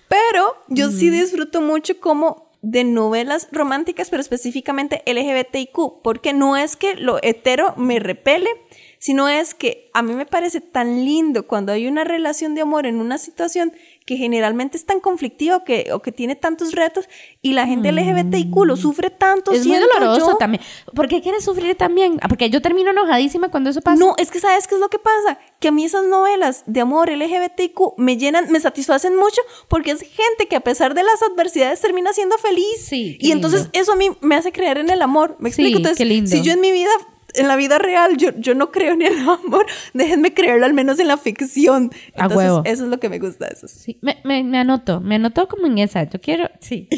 Pero 0.08 0.56
yo 0.68 0.90
sí 0.90 1.08
disfruto 1.08 1.60
mucho 1.60 2.00
como 2.00 2.49
de 2.62 2.84
novelas 2.84 3.48
románticas, 3.52 4.10
pero 4.10 4.20
específicamente 4.20 5.02
LGBTIQ, 5.06 6.02
porque 6.02 6.32
no 6.32 6.56
es 6.56 6.76
que 6.76 6.94
lo 6.94 7.18
hetero 7.22 7.74
me 7.76 7.98
repele, 7.98 8.50
sino 8.98 9.28
es 9.28 9.54
que 9.54 9.90
a 9.94 10.02
mí 10.02 10.12
me 10.14 10.26
parece 10.26 10.60
tan 10.60 11.04
lindo 11.04 11.46
cuando 11.46 11.72
hay 11.72 11.86
una 11.86 12.04
relación 12.04 12.54
de 12.54 12.60
amor 12.60 12.86
en 12.86 13.00
una 13.00 13.16
situación 13.16 13.72
que 14.10 14.16
generalmente 14.16 14.76
es 14.76 14.84
tan 14.84 14.98
conflictiva 14.98 15.62
que, 15.62 15.92
o 15.92 16.02
que 16.02 16.10
tiene 16.10 16.34
tantos 16.34 16.72
retos 16.72 17.08
y 17.42 17.52
la 17.52 17.64
gente 17.68 17.92
LGBTIQ 17.92 18.64
lo 18.64 18.76
sufre 18.76 19.08
tanto. 19.08 19.52
Mm. 19.52 19.54
es 19.54 19.66
muy 19.68 19.76
doloroso 19.76 20.30
yo. 20.32 20.36
también. 20.36 20.60
¿Por 20.96 21.06
qué 21.06 21.20
quieres 21.22 21.44
sufrir 21.44 21.76
también? 21.76 22.18
Ah, 22.20 22.26
Porque 22.26 22.50
yo 22.50 22.60
termino 22.60 22.90
enojadísima 22.90 23.50
cuando 23.52 23.70
eso 23.70 23.80
pasa. 23.82 23.96
No, 24.04 24.14
es 24.18 24.32
que 24.32 24.40
sabes 24.40 24.66
qué 24.66 24.74
es 24.74 24.80
lo 24.80 24.88
que 24.88 24.98
pasa, 24.98 25.38
que 25.60 25.68
a 25.68 25.70
mí 25.70 25.84
esas 25.84 26.06
novelas 26.06 26.64
de 26.66 26.80
amor 26.80 27.08
LGBTQ 27.08 27.98
me 27.98 28.16
llenan, 28.16 28.50
me 28.50 28.58
satisfacen 28.58 29.14
mucho 29.14 29.40
porque 29.68 29.92
es 29.92 30.00
gente 30.00 30.48
que 30.48 30.56
a 30.56 30.60
pesar 30.60 30.94
de 30.94 31.04
las 31.04 31.22
adversidades 31.22 31.80
termina 31.80 32.12
siendo 32.12 32.36
feliz. 32.38 32.64
Sí, 32.84 33.16
y 33.20 33.30
entonces 33.30 33.68
eso 33.72 33.92
a 33.92 33.96
mí 33.96 34.08
me 34.22 34.34
hace 34.34 34.50
creer 34.50 34.78
en 34.78 34.90
el 34.90 35.02
amor. 35.02 35.36
¿Me 35.38 35.52
Sí, 35.52 35.62
explico? 35.62 35.76
Entonces, 35.76 35.98
qué 35.98 36.04
lindo. 36.04 36.28
si 36.28 36.42
yo 36.42 36.52
en 36.52 36.60
mi 36.60 36.72
vida 36.72 36.90
en 37.34 37.48
la 37.48 37.56
vida 37.56 37.78
real 37.78 38.16
yo, 38.16 38.30
yo 38.38 38.54
no 38.54 38.70
creo 38.70 38.92
en 38.94 39.02
el 39.02 39.18
amor, 39.28 39.66
déjenme 39.94 40.34
creerlo 40.34 40.66
al 40.66 40.74
menos 40.74 40.98
en 40.98 41.08
la 41.08 41.16
ficción. 41.16 41.90
A 42.14 42.24
Entonces, 42.24 42.36
huevo. 42.36 42.62
eso 42.64 42.84
es 42.84 42.90
lo 42.90 42.98
que 43.00 43.08
me 43.08 43.18
gusta 43.18 43.46
eso. 43.48 43.68
Sí, 43.68 43.98
me, 44.02 44.18
me, 44.24 44.42
me 44.44 44.58
anoto, 44.58 45.00
me 45.00 45.16
anoto 45.16 45.48
como 45.48 45.66
en 45.66 45.78
esa. 45.78 46.04
Yo 46.04 46.20
quiero, 46.20 46.48
sí. 46.60 46.88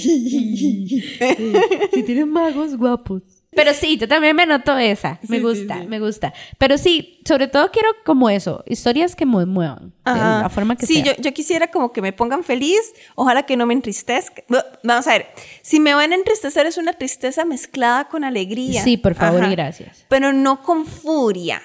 Si 1.93 2.03
tienen 2.05 2.29
magos 2.31 2.77
guapos. 2.77 3.23
Pero 3.55 3.75
sí, 3.75 3.99
yo 3.99 4.09
también 4.09 4.35
me 4.35 4.45
anoto 4.45 4.79
esa. 4.79 5.19
Me 5.29 5.29
Sí, 5.29 5.35
sí, 5.37 5.41
gusta, 5.41 5.81
sí. 5.81 5.87
me 5.87 6.01
gusta. 6.01 6.33
Pero 6.59 6.79
sí, 6.79 7.21
sobre 7.27 7.49
todo 7.49 7.71
quiero 7.71 7.89
como 8.05 8.31
eso, 8.31 8.65
historias 8.67 9.15
que 9.15 9.27
me 9.27 9.45
muevan. 9.45 9.91
De 9.91 10.11
Ajá. 10.11 10.43
la 10.43 10.49
forma 10.49 10.75
que 10.77 10.87
sí, 10.87 11.03
sea. 11.03 11.05
yo, 11.17 11.23
yo 11.23 11.35
quisiera 11.35 11.71
como 11.71 11.93
que 11.93 12.01
me 12.01 12.13
pongan 12.15 12.45
feliz, 12.45 12.81
ojalá 13.15 13.43
que 13.45 13.57
no 13.59 13.67
me 13.67 13.75
entristezca. 13.75 14.43
Vamos 14.83 15.07
a 15.07 15.13
ver, 15.13 15.27
si 15.61 15.81
me 15.81 15.93
van 15.95 16.13
a 16.13 16.15
entristecer 16.15 16.65
es 16.67 16.79
una 16.79 16.95
tristeza 16.95 17.45
mezclada 17.45 18.09
con 18.09 18.25
alegría. 18.25 18.83
Sí, 18.83 18.97
por 18.97 19.15
favor 19.15 19.43
Ajá. 19.43 19.53
y 19.53 19.55
gracias. 19.55 20.07
Pero 20.09 20.33
no 20.33 20.63
con 20.63 20.87
furia, 20.87 21.61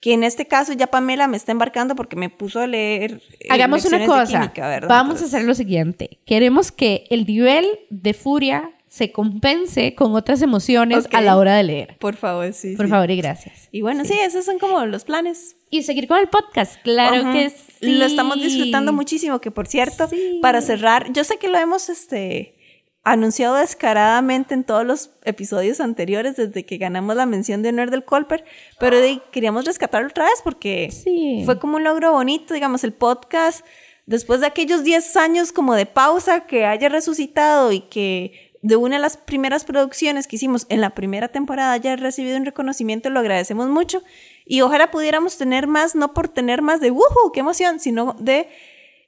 que 0.00 0.14
en 0.14 0.24
este 0.24 0.46
caso 0.46 0.72
ya 0.72 0.88
Pamela 0.88 1.28
me 1.28 1.36
está 1.36 1.52
embarcando 1.52 1.94
porque 1.94 2.16
me 2.16 2.30
puso 2.30 2.60
a 2.60 2.66
leer. 2.66 3.20
eh, 3.40 3.46
Hagamos 3.50 3.84
una 3.84 3.98
de 3.98 4.06
cosa. 4.06 4.26
química. 4.40 4.80
Vamos 4.86 4.90
a 4.90 5.00
Entonces, 5.14 5.34
hacer 5.34 5.44
lo 5.46 5.54
siguiente. 5.54 6.18
Queremos 6.26 6.72
que 6.72 7.04
el 7.10 7.26
nivel 7.26 7.66
de 7.90 8.12
furia 8.14 8.70
se 8.98 9.12
compense 9.12 9.94
con 9.94 10.14
otras 10.14 10.42
emociones 10.42 11.06
Ok. 11.06 11.14
a 11.14 11.20
la 11.22 11.36
hora 11.38 11.54
de 11.56 11.62
leer. 11.62 11.96
Por 11.98 12.16
favor, 12.16 12.52
sí. 12.52 12.76
Por 12.76 12.86
sí. 12.86 12.90
favor 12.90 13.10
y 13.10 13.16
gracias. 13.16 13.68
Y 13.72 13.80
bueno, 13.82 14.04
sí. 14.04 14.14
esos 14.20 14.44
son 14.44 14.58
como 14.58 14.84
los 14.84 15.04
planes. 15.04 15.56
Y 15.70 15.82
seguir 15.84 16.06
con 16.08 16.18
el 16.18 16.28
podcast, 16.28 16.76
claro 16.82 17.16
Ajá. 17.22 17.32
que 17.32 17.50
sí. 17.50 17.92
Lo 17.92 18.04
estamos 18.04 18.36
disfrutando 18.42 18.92
muchísimo, 18.92 19.40
que 19.40 19.50
por 19.50 19.66
cierto, 19.66 20.08
Sí. 20.08 20.38
para 20.42 20.60
cerrar, 20.60 21.12
yo 21.12 21.24
sé 21.24 21.38
que 21.38 21.48
lo 21.48 21.58
hemos 21.58 21.88
este, 21.88 22.54
anunciado 23.04 23.54
descaradamente 23.56 24.52
en 24.54 24.64
todos 24.64 24.84
los 24.84 25.10
episodios 25.24 25.80
anteriores 25.80 26.36
desde 26.36 26.66
que 26.66 26.76
ganamos 26.76 27.16
la 27.16 27.24
mención 27.26 27.62
de 27.62 27.70
honor 27.70 27.90
del 27.90 28.04
Colper, 28.04 28.44
pero 28.78 28.98
de- 29.00 29.20
queríamos 29.32 29.64
rescatarlo 29.64 30.08
otra 30.08 30.24
vez 30.24 30.40
porque 30.44 30.90
Sí. 30.90 31.42
fue 31.44 31.58
como 31.58 31.76
un 31.76 31.84
logro 31.84 32.12
bonito, 32.12 32.52
digamos, 32.52 32.84
el 32.84 32.92
podcast, 32.92 33.64
después 34.06 34.40
de 34.40 34.46
aquellos 34.46 34.84
10 34.84 35.16
años 35.16 35.52
como 35.52 35.74
de 35.74 35.86
pausa, 35.86 36.46
que 36.46 36.64
haya 36.66 36.88
resucitado 36.88 37.72
y 37.72 37.80
que 37.80 38.47
de 38.62 38.76
una 38.76 38.96
de 38.96 39.02
las 39.02 39.16
primeras 39.16 39.64
producciones 39.64 40.26
que 40.26 40.36
hicimos 40.36 40.66
en 40.68 40.80
la 40.80 40.90
primera 40.90 41.28
temporada 41.28 41.72
haya 41.72 41.96
recibido 41.96 42.36
un 42.36 42.44
reconocimiento, 42.44 43.10
lo 43.10 43.20
agradecemos 43.20 43.68
mucho. 43.68 44.02
Y 44.44 44.62
ojalá 44.62 44.90
pudiéramos 44.90 45.38
tener 45.38 45.66
más, 45.66 45.94
no 45.94 46.14
por 46.14 46.28
tener 46.28 46.62
más 46.62 46.80
de 46.80 46.90
¡wuhu! 46.90 47.32
¡Qué 47.32 47.40
emoción! 47.40 47.78
sino 47.80 48.14
de 48.18 48.48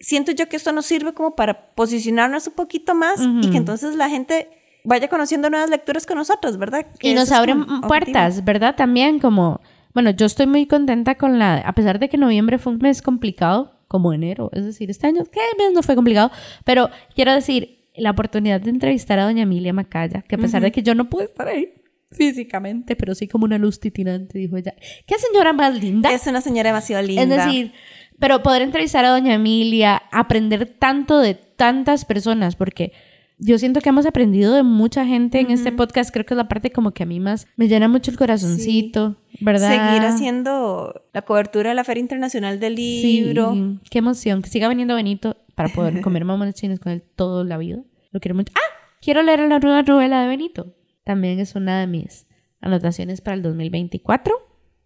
siento 0.01 0.33
yo 0.33 0.49
que 0.49 0.57
esto 0.57 0.73
nos 0.73 0.87
sirve 0.87 1.13
como 1.13 1.37
para 1.37 1.73
posicionarnos 1.75 2.47
un 2.47 2.55
poquito 2.55 2.95
más 2.95 3.21
y 3.21 3.51
que 3.51 3.59
entonces 3.59 3.97
la 3.97 4.09
gente 4.09 4.49
vaya 4.83 5.09
conociendo 5.09 5.51
nuevas 5.51 5.69
lecturas 5.69 6.07
con 6.07 6.17
nosotros, 6.17 6.57
¿verdad? 6.57 6.87
Que 6.99 7.11
Y 7.11 7.15
nos 7.15 7.31
abren 7.33 7.65
puertas, 7.83 8.45
¿verdad? 8.45 8.77
También 8.77 9.19
como, 9.19 9.61
bueno, 9.93 10.11
yo 10.11 10.27
estoy 10.27 10.47
muy 10.47 10.67
contenta 10.67 11.17
con 11.17 11.39
la, 11.39 11.57
a 11.57 11.75
pesar 11.75 11.99
de 11.99 12.09
que 12.09 12.17
noviembre 12.17 12.59
fue 12.59 12.73
un 12.73 12.79
mes 12.79 13.03
complicado, 13.03 13.77
como 13.89 14.13
enero, 14.13 14.51
es 14.53 14.65
decir, 14.65 14.89
este 14.89 15.09
año, 15.09 15.25
¿qué 15.25 15.41
mes 15.59 15.73
no 15.75 15.83
fue 15.83 15.97
complicado? 15.97 16.31
Pero 16.65 16.91
quiero 17.15 17.35
decir, 17.35 17.80
la 18.01 18.11
oportunidad 18.11 18.61
de 18.61 18.71
entrevistar 18.71 19.19
a 19.19 19.25
doña 19.25 19.43
Emilia 19.43 19.73
Macaya, 19.73 20.23
que 20.23 20.35
a 20.35 20.39
pesar 20.39 20.63
de 20.63 20.73
que 20.73 20.83
yo 20.83 20.95
no 20.95 21.09
pude 21.09 21.25
estar 21.25 21.47
ahí 21.49 21.69
físicamente, 22.11 22.97
pero 22.97 23.15
sí 23.15 23.29
como 23.29 23.45
una 23.45 23.59
luz 23.59 23.79
titinante, 23.81 24.39
dijo 24.39 24.57
ella. 24.57 24.75
¿Qué 25.07 25.15
señora 25.19 25.53
más 25.53 25.75
linda? 25.81 26.13
Es 26.13 26.27
una 26.27 26.41
señora 26.41 26.71
demasiado 26.71 27.07
linda. 27.07 27.23
Es 27.23 27.29
decir, 27.29 27.73
pero 28.19 28.43
poder 28.43 28.63
entrevistar 28.63 29.05
a 29.05 29.11
doña 29.11 29.35
Emilia, 29.35 30.03
aprender 30.13 30.67
tanto 30.67 31.19
de 31.19 31.35
tantas 31.35 32.05
personas, 32.05 32.57
porque 32.57 32.93
yo 33.39 33.59
siento 33.59 33.81
que 33.81 33.89
hemos 33.89 34.05
aprendido 34.07 34.55
de 34.55 34.63
mucha 34.63 35.07
gente 35.07 35.41
en 35.41 35.51
este 35.51 35.73
podcast, 35.73 36.11
creo 36.13 36.27
que 36.27 36.35
es 36.35 36.39
la 36.39 36.49
parte 36.49 36.71
como 36.71 36.91
que 36.91 37.05
a 37.05 37.07
mí 37.07 37.21
más 37.21 37.47
me 37.57 37.69
llena 37.69 37.89
mucho 37.89 38.11
el 38.11 38.19
corazoncito, 38.19 39.17
¿verdad? 39.41 39.69
seguir 39.89 40.07
haciendo 40.07 41.03
la 41.15 41.23
cobertura 41.23 41.71
de 41.71 41.75
la 41.77 41.85
Feria 41.85 42.03
Internacional 42.03 42.61
del 42.61 42.77
Sí, 42.77 43.23
Libro. 43.23 43.55
qué 43.89 43.99
emoción, 44.01 44.43
que 44.43 44.51
siga 44.51 44.69
viniendo 44.69 44.95
Benito 44.95 45.37
para 45.55 45.71
poder 45.71 46.01
comer 46.03 46.25
mamones 46.25 46.55
chinos 46.55 46.81
con 46.81 46.93
él 46.93 47.03
toda 47.17 47.45
la 47.45 47.57
vida. 47.57 47.79
Lo 48.11 48.21
quiero 48.21 48.35
mucho. 48.35 48.53
Ah, 48.57 48.75
quiero 49.01 49.23
leer 49.23 49.41
la 49.41 49.59
nueva 49.59 49.83
novela 49.83 50.23
de 50.23 50.29
Benito. 50.29 50.75
También 51.05 51.41
es 51.41 51.55
una 51.55 51.81
de 51.81 51.87
mis 51.87 52.27
anotaciones 52.61 53.21
para 53.21 53.37
el 53.37 53.43
2024. 53.43 54.35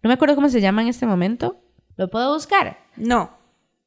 No 0.03 0.07
me 0.07 0.13
acuerdo 0.13 0.35
cómo 0.35 0.49
se 0.49 0.61
llama 0.61 0.81
en 0.81 0.87
este 0.87 1.05
momento. 1.05 1.61
¿Lo 1.97 2.09
puedo 2.09 2.33
buscar? 2.33 2.77
No, 2.97 3.31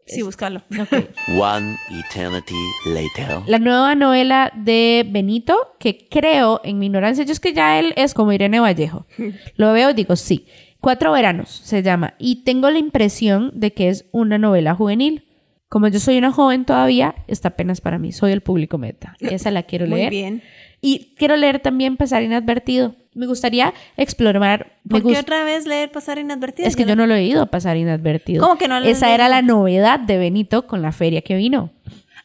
sí, 0.06 0.22
búscalo. 0.22 0.62
Ok. 0.80 0.92
One 1.38 1.76
eternity 1.90 2.54
later. 2.86 3.42
La 3.46 3.58
nueva 3.58 3.94
novela 3.94 4.50
de 4.54 5.06
Benito, 5.08 5.74
que 5.78 6.08
creo, 6.08 6.60
en 6.64 6.78
mi 6.78 6.86
ignorancia, 6.86 7.24
yo 7.24 7.32
es 7.32 7.40
que 7.40 7.52
ya 7.52 7.78
él 7.78 7.92
es 7.96 8.14
como 8.14 8.32
Irene 8.32 8.60
Vallejo. 8.60 9.06
Lo 9.56 9.72
veo 9.72 9.90
y 9.90 9.94
digo, 9.94 10.16
sí. 10.16 10.46
Cuatro 10.80 11.12
veranos 11.12 11.50
se 11.50 11.82
llama. 11.82 12.14
Y 12.18 12.44
tengo 12.44 12.70
la 12.70 12.78
impresión 12.78 13.50
de 13.54 13.72
que 13.72 13.88
es 13.88 14.06
una 14.12 14.38
novela 14.38 14.74
juvenil. 14.74 15.27
Como 15.68 15.88
yo 15.88 16.00
soy 16.00 16.16
una 16.16 16.32
joven 16.32 16.64
todavía, 16.64 17.14
está 17.26 17.48
apenas 17.48 17.80
para 17.80 17.98
mí. 17.98 18.12
Soy 18.12 18.32
el 18.32 18.40
público 18.40 18.78
meta. 18.78 19.16
Esa 19.20 19.50
la 19.50 19.64
quiero 19.64 19.86
Muy 19.86 19.98
leer. 19.98 20.10
bien. 20.10 20.42
Y 20.80 21.14
quiero 21.16 21.36
leer 21.36 21.60
también 21.60 21.96
Pasar 21.96 22.22
Inadvertido. 22.22 22.94
Me 23.14 23.26
gustaría 23.26 23.74
explorar. 23.96 24.78
Me 24.84 25.00
¿Por 25.00 25.12
qué 25.12 25.18
otra 25.18 25.44
vez 25.44 25.66
leer 25.66 25.90
Pasar 25.90 26.18
Inadvertido? 26.18 26.66
Es 26.68 26.76
que 26.76 26.84
yo 26.84 26.96
no 26.96 27.06
lo 27.06 27.14
he 27.14 27.24
ido 27.24 27.46
Pasar 27.48 27.76
Inadvertido. 27.76 28.42
¿Cómo 28.42 28.56
que 28.58 28.68
no 28.68 28.80
lo 28.80 28.86
Esa 28.86 29.12
era 29.12 29.28
leído? 29.28 29.40
la 29.40 29.42
novedad 29.42 30.00
de 30.00 30.16
Benito 30.18 30.66
con 30.66 30.80
la 30.80 30.92
feria 30.92 31.20
que 31.20 31.36
vino. 31.36 31.70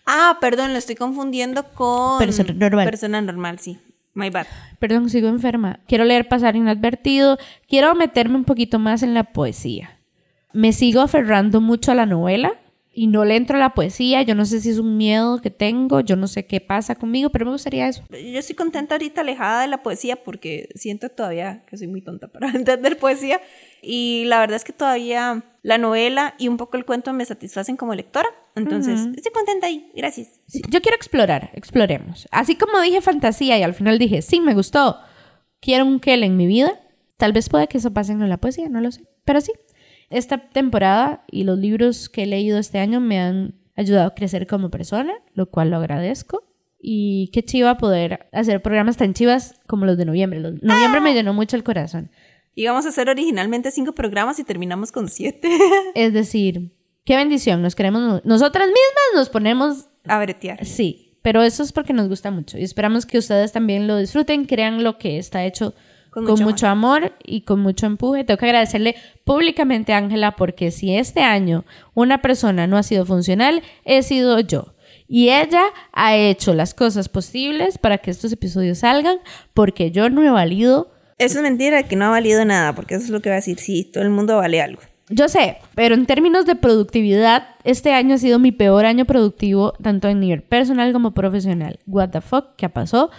Ah, 0.06 0.38
perdón, 0.40 0.72
lo 0.74 0.80
estoy 0.80 0.96
confundiendo 0.96 1.64
con... 1.74 2.20
Persona 2.20 2.54
normal. 2.54 2.86
Persona 2.86 3.22
normal, 3.22 3.60
sí. 3.60 3.78
My 4.14 4.30
bad. 4.30 4.46
Perdón, 4.80 5.10
sigo 5.10 5.28
enferma. 5.28 5.80
Quiero 5.88 6.06
leer 6.06 6.28
Pasar 6.28 6.56
Inadvertido. 6.56 7.38
Quiero 7.68 7.96
meterme 7.96 8.36
un 8.36 8.46
poquito 8.46 8.80
más 8.80 9.02
en 9.04 9.14
la 9.14 9.24
poesía. 9.26 9.98
Me 10.54 10.72
sigo 10.72 11.02
aferrando 11.02 11.60
mucho 11.60 11.92
a 11.92 11.96
la 11.96 12.06
novela 12.06 12.54
y 12.96 13.08
no 13.08 13.26
le 13.26 13.36
entro 13.36 13.58
a 13.58 13.60
la 13.60 13.74
poesía. 13.74 14.22
Yo 14.22 14.36
no 14.36 14.46
sé 14.46 14.62
si 14.62 14.70
es 14.70 14.78
un 14.78 14.98
miedo 14.98 15.42
que 15.42 15.50
tengo, 15.50 16.00
yo 16.02 16.16
no 16.16 16.28
sé 16.28 16.46
qué 16.46 16.62
pasa 16.62 16.94
conmigo, 16.96 17.32
pero 17.32 17.46
me 17.46 17.52
gustaría 17.52 17.88
eso. 17.88 18.04
Yo 18.12 18.40
estoy 18.40 18.56
contenta 18.56 18.96
ahorita 18.96 19.22
alejada 19.22 19.64
de 19.64 19.68
la 19.68 19.82
poesía 19.82 20.24
porque 20.24 20.70
siento 20.76 21.10
todavía 21.10 21.66
que 21.66 21.76
soy 21.76 21.88
muy 21.88 22.02
tonta 22.02 22.28
para 22.28 22.50
entender 22.54 23.00
poesía. 23.00 23.42
Y 23.82 24.26
la 24.26 24.40
verdad 24.40 24.58
es 24.58 24.64
que 24.64 24.74
todavía 24.74 25.44
la 25.64 25.78
novela 25.78 26.36
y 26.38 26.48
un 26.48 26.58
poco 26.58 26.78
el 26.78 26.86
cuento 26.86 27.12
me 27.14 27.26
satisfacen 27.26 27.78
como 27.78 27.96
lectora. 27.96 28.30
Entonces, 28.56 29.08
estoy 29.16 29.32
contenta 29.32 29.66
ahí. 29.66 29.92
Gracias. 29.96 30.40
Sí, 30.46 30.62
yo 30.70 30.82
quiero 30.82 30.96
explorar, 30.96 31.50
exploremos. 31.54 32.28
Así 32.30 32.56
como 32.56 32.80
dije 32.80 33.02
fantasía 33.02 33.58
y 33.58 33.64
al 33.64 33.74
final 33.74 33.98
dije, 33.98 34.22
sí, 34.22 34.40
me 34.40 34.54
gustó, 34.54 35.00
quiero 35.60 35.86
un 35.86 36.00
Kel 36.00 36.24
en 36.24 36.38
mi 36.38 36.46
vida. 36.46 36.80
Tal 37.18 37.34
vez 37.34 37.50
puede 37.50 37.68
que 37.68 37.80
eso 37.80 37.92
pase 37.92 38.12
en 38.12 38.30
la 38.30 38.38
poesía, 38.38 38.70
no 38.70 38.82
lo 38.82 38.92
sé. 38.92 39.04
Pero 39.26 39.42
sí, 39.42 39.52
esta 40.10 40.50
temporada 40.50 41.24
y 41.30 41.44
los 41.44 41.58
libros 41.60 42.10
que 42.10 42.24
he 42.24 42.26
leído 42.28 42.58
este 42.58 42.80
año 42.80 43.00
me 43.00 43.20
han 43.20 43.56
ayudado 43.76 44.08
a 44.08 44.14
crecer 44.16 44.46
como 44.48 44.70
persona, 44.70 45.14
lo 45.34 45.50
cual 45.50 45.72
lo 45.72 45.78
agradezco. 45.78 46.44
Y 46.86 47.30
qué 47.34 47.44
chiva 47.44 47.78
poder 47.78 48.28
hacer 48.34 48.62
programas 48.62 48.98
tan 48.98 49.14
chivas 49.14 49.56
como 49.68 49.86
los 49.86 49.98
de 49.98 50.06
noviembre. 50.06 50.40
Los- 50.42 50.62
noviembre 50.62 51.00
me 51.02 51.14
llenó 51.14 51.34
mucho 51.34 51.56
el 51.56 51.64
corazón. 51.64 52.12
Íbamos 52.56 52.86
a 52.86 52.90
hacer 52.90 53.10
originalmente 53.10 53.72
cinco 53.72 53.94
programas 53.94 54.38
y 54.40 54.44
terminamos 54.44 54.92
con 54.92 55.08
siete. 55.10 55.50
Es 55.96 56.14
decir, 56.14 56.72
qué 57.06 57.16
bendición, 57.16 57.62
nos 57.62 57.74
queremos, 57.76 58.24
nosotras 58.26 58.68
mismas 58.68 59.04
nos 59.16 59.30
ponemos 59.30 59.88
a 60.06 60.20
bretear. 60.20 60.64
Sí, 60.66 61.18
pero 61.22 61.42
eso 61.42 61.64
es 61.64 61.72
porque 61.72 61.94
nos 61.94 62.10
gusta 62.10 62.30
mucho 62.32 62.58
y 62.58 62.64
esperamos 62.64 63.06
que 63.06 63.18
ustedes 63.18 63.54
también 63.54 63.88
lo 63.88 63.98
disfruten, 63.98 64.46
crean 64.46 64.84
lo 64.84 64.98
que 64.98 65.18
está 65.18 65.46
hecho 65.46 65.74
Con 66.14 66.26
con, 66.26 66.34
mucho 66.34 66.44
mucho, 66.44 66.68
amor. 66.68 67.14
y 67.24 67.42
con 67.42 67.60
mucho 67.60 67.88
empuje. 67.88 68.24
Tengo 68.24 68.38
que 68.38 68.46
agradecerle 68.46 68.96
públicamente 69.24 69.94
a 69.94 69.98
Ángela 69.98 70.36
porque 70.36 70.70
si 70.70 70.96
este 70.96 71.22
año 71.22 71.66
una 71.96 72.22
persona 72.22 72.68
no 72.68 72.78
ha 72.78 72.84
sido 72.84 73.06
funcional, 73.06 73.64
he 73.84 74.04
sido 74.04 74.40
yo. 74.40 74.74
Y 75.08 75.30
ella 75.30 75.64
ha 75.92 76.16
hecho 76.16 76.54
las 76.54 76.74
cosas 76.74 77.10
posibles 77.10 77.78
para 77.78 77.98
que 77.98 78.12
estos 78.12 78.32
episodios 78.32 78.80
salgan 78.80 79.18
porque 79.54 79.92
yo 79.92 80.10
no 80.10 80.24
he 80.24 80.30
valido. 80.30 80.92
Eso 81.18 81.40
es 81.40 81.44
mentira, 81.44 81.84
que 81.84 81.96
no 81.96 82.06
ha 82.06 82.10
valido 82.10 82.44
nada, 82.46 82.74
porque 82.74 82.96
eso 82.96 83.06
es 83.06 83.10
lo 83.10 83.22
que 83.22 83.30
va 83.30 83.36
a 83.36 83.40
decir. 83.40 83.60
Sí, 83.60 83.90
todo 83.92 84.04
el 84.04 84.10
mundo 84.10 84.38
vale 84.38 84.62
algo. 84.62 84.82
Yo 85.10 85.28
sé, 85.30 85.58
pero 85.76 85.96
en 85.96 86.06
términos 86.06 86.46
de 86.46 86.56
productividad, 86.56 87.48
este 87.64 87.92
año 87.94 88.16
ha 88.16 88.18
sido 88.18 88.40
mi 88.40 88.52
peor 88.52 88.86
año 88.86 89.06
productivo, 89.06 89.74
tanto 89.82 90.08
en 90.08 90.20
nivel 90.20 90.42
personal 90.42 90.94
como 90.94 91.14
profesional. 91.14 91.80
What 91.86 92.10
the 92.10 92.22
fuck, 92.22 92.56
¿qué 92.56 92.70
pasó? 92.70 93.12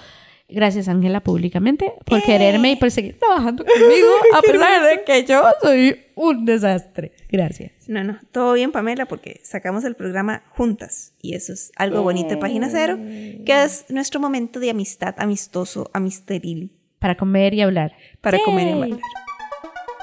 Gracias, 0.49 0.89
Ángela, 0.89 1.21
públicamente, 1.21 1.95
por 2.05 2.23
quererme 2.23 2.73
y 2.73 2.77
por 2.77 2.91
seguir 2.91 3.19
trabajando 3.19 3.65
conmigo, 3.67 4.09
a 4.35 4.43
pesar 4.43 4.83
de 4.85 5.03
que 5.05 5.25
yo 5.25 5.43
soy 5.63 6.03
un 6.15 6.45
desastre. 6.45 7.13
Gracias. 7.31 7.73
No, 7.89 8.05
no, 8.05 8.19
todo 8.31 8.53
bien, 8.53 8.71
Pamela, 8.71 9.07
porque 9.07 9.41
sacamos 9.43 9.85
el 9.85 9.95
programa 9.97 10.43
juntas. 10.51 11.15
Y 11.23 11.35
eso 11.35 11.53
es 11.55 11.73
algo 11.77 12.03
bonito 12.03 12.29
de 12.31 12.37
Página 12.37 12.69
Cero, 12.71 12.97
que 12.99 13.63
es 13.65 13.87
nuestro 13.89 14.21
momento 14.21 14.61
de 14.61 14.71
amistad 14.71 15.15
amistoso, 15.19 15.91
amisteril, 15.95 16.71
Para 16.99 17.17
comer 17.17 17.55
y 17.55 17.63
hablar. 17.63 17.95
para 18.21 18.39
comer 18.45 18.67
y 18.67 18.71
Yay. 18.71 18.81
bailar. 18.81 19.01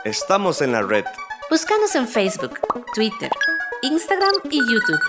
Estamos 0.05 0.61
en 0.63 0.71
la 0.71 0.81
red. 0.81 1.05
Búscanos 1.51 1.93
en 1.95 2.07
Facebook, 2.07 2.59
Twitter, 2.95 3.29
Instagram 3.83 4.31
y 4.49 4.57
YouTube. 4.57 4.99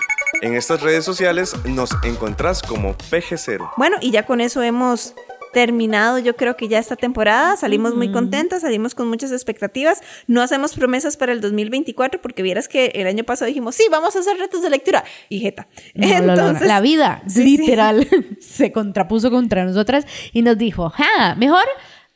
En 0.41 0.55
estas 0.55 0.81
redes 0.81 1.05
sociales 1.05 1.55
nos 1.65 1.91
encontrás 2.03 2.61
como 2.61 2.95
PG0. 2.95 3.71
Bueno, 3.77 3.97
y 4.01 4.11
ya 4.11 4.25
con 4.25 4.41
eso 4.41 4.61
hemos 4.61 5.13
terminado, 5.53 6.17
yo 6.17 6.35
creo 6.35 6.57
que 6.57 6.67
ya 6.67 6.79
esta 6.79 6.95
temporada, 6.95 7.55
salimos 7.55 7.95
muy 7.95 8.11
contentas, 8.11 8.63
salimos 8.63 8.95
con 8.95 9.07
muchas 9.07 9.31
expectativas, 9.31 10.01
no 10.27 10.41
hacemos 10.41 10.73
promesas 10.73 11.15
para 11.15 11.31
el 11.31 11.41
2024 11.41 12.21
porque 12.21 12.41
vieras 12.41 12.67
que 12.67 12.87
el 12.95 13.07
año 13.07 13.23
pasado 13.23 13.47
dijimos, 13.47 13.75
sí, 13.75 13.83
vamos 13.89 14.15
a 14.15 14.19
hacer 14.19 14.35
retos 14.37 14.63
de 14.63 14.71
lectura, 14.71 15.03
y 15.29 15.39
jeta. 15.39 15.67
No 15.93 16.07
lo 16.21 16.35
logra. 16.35 16.65
la 16.65 16.81
vida, 16.81 17.21
sí, 17.27 17.43
literal, 17.57 18.07
se 18.41 18.71
contrapuso 18.71 19.29
contra 19.29 19.63
nosotras 19.63 20.05
y 20.33 20.41
nos 20.41 20.57
dijo, 20.57 20.89
ja, 20.89 21.35
mejor 21.35 21.65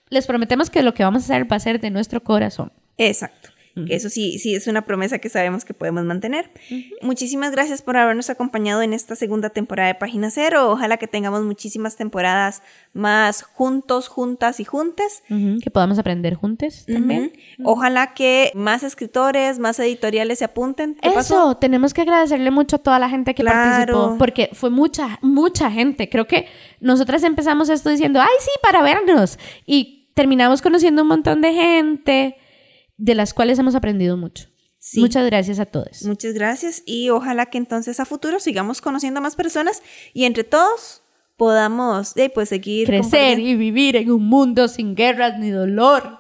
les 0.10 0.26
prometemos 0.26 0.70
que 0.70 0.82
lo 0.82 0.94
que 0.94 1.04
vamos 1.04 1.22
a 1.24 1.26
hacer 1.26 1.50
va 1.50 1.58
a 1.58 1.60
ser 1.60 1.80
de 1.80 1.92
nuestro 1.92 2.24
corazón. 2.24 2.74
Exacto. 2.98 3.50
Que 3.86 3.96
Eso 3.96 4.10
sí, 4.10 4.40
sí 4.40 4.56
es 4.56 4.68
una 4.68 4.86
promesa 4.86 5.20
que 5.20 5.30
sabemos 5.30 5.66
que 5.66 5.74
podemos 5.74 6.04
mantener. 6.04 6.50
Muchísimas 7.02 7.52
gracias 7.52 7.82
por 7.82 7.98
habernos 7.98 8.30
acompañado 8.30 8.82
en 8.82 8.94
esta 8.94 9.16
segunda 9.16 9.50
temporada 9.50 9.88
de 9.90 9.96
Página 9.96 10.32
Cero. 10.32 10.72
Ojalá 10.72 10.98
que 10.98 11.08
tengamos 11.08 11.44
muchísimas 11.44 11.96
temporadas 11.96 12.64
más 12.94 13.44
juntos, 13.44 14.08
juntas 14.08 14.60
y 14.60 14.64
juntes. 14.66 15.24
Ujú, 15.30 15.60
Que 15.62 15.70
podamos 15.70 16.00
aprender 16.00 16.34
juntos 16.36 16.86
también. 16.88 17.34
Ojalá 17.64 18.14
que 18.14 18.52
más 18.56 18.84
escritores, 18.84 19.60
más 19.60 19.80
editoriales 19.80 20.40
se 20.40 20.46
apunten. 20.46 20.96
¿Qué 20.96 21.10
Eso, 21.10 21.16
pasó? 21.16 21.58
tenemos 21.58 21.94
que 21.94 22.02
agradecerle 22.02 22.52
mucho 22.52 22.78
a 22.78 22.80
toda 22.80 23.00
la 23.00 23.10
gente 23.10 23.36
que 23.36 23.44
Claro. 23.44 23.94
participó, 23.94 24.16
porque 24.18 24.50
fue 24.54 24.70
mucha, 24.70 25.20
mucha 25.22 25.70
gente. 25.70 26.10
Creo 26.10 26.26
que 26.28 26.48
nosotras 26.80 27.24
empezamos 27.24 27.70
esto 27.70 27.90
diciendo, 27.90 28.20
ay, 28.22 28.28
sí, 28.40 28.50
para 28.62 28.82
vernos. 28.82 29.38
Y 29.66 30.08
terminamos 30.14 30.62
conociendo 30.62 31.04
un 31.04 31.08
montón 31.10 31.42
de 31.42 31.54
gente, 31.54 32.38
de 32.98 33.16
las 33.16 33.34
cuales 33.34 33.58
hemos 33.60 33.76
aprendido 33.76 34.18
mucho. 34.18 34.48
Sí. 34.80 35.00
Muchas 35.00 35.26
gracias 35.26 35.60
a 35.60 35.66
todos. 35.66 36.04
Muchas 36.04 36.34
gracias 36.34 36.84
y 36.86 37.10
ojalá 37.10 37.48
que 37.48 37.58
entonces 37.58 38.00
a 38.00 38.06
futuro 38.06 38.40
sigamos 38.40 38.82
conociendo 38.82 39.20
a 39.20 39.22
más 39.22 39.36
personas 39.36 39.82
y 40.14 40.26
entre 40.26 40.44
todos 40.44 41.02
podamos 41.36 42.16
eh, 42.18 42.30
pues 42.30 42.50
seguir 42.50 42.88
Crecer 42.88 43.40
y 43.40 43.56
vivir 43.56 43.96
en 43.96 44.12
un 44.12 44.26
mundo 44.28 44.68
sin 44.68 44.96
guerras 44.96 45.38
ni 45.40 45.50
dolor, 45.52 46.20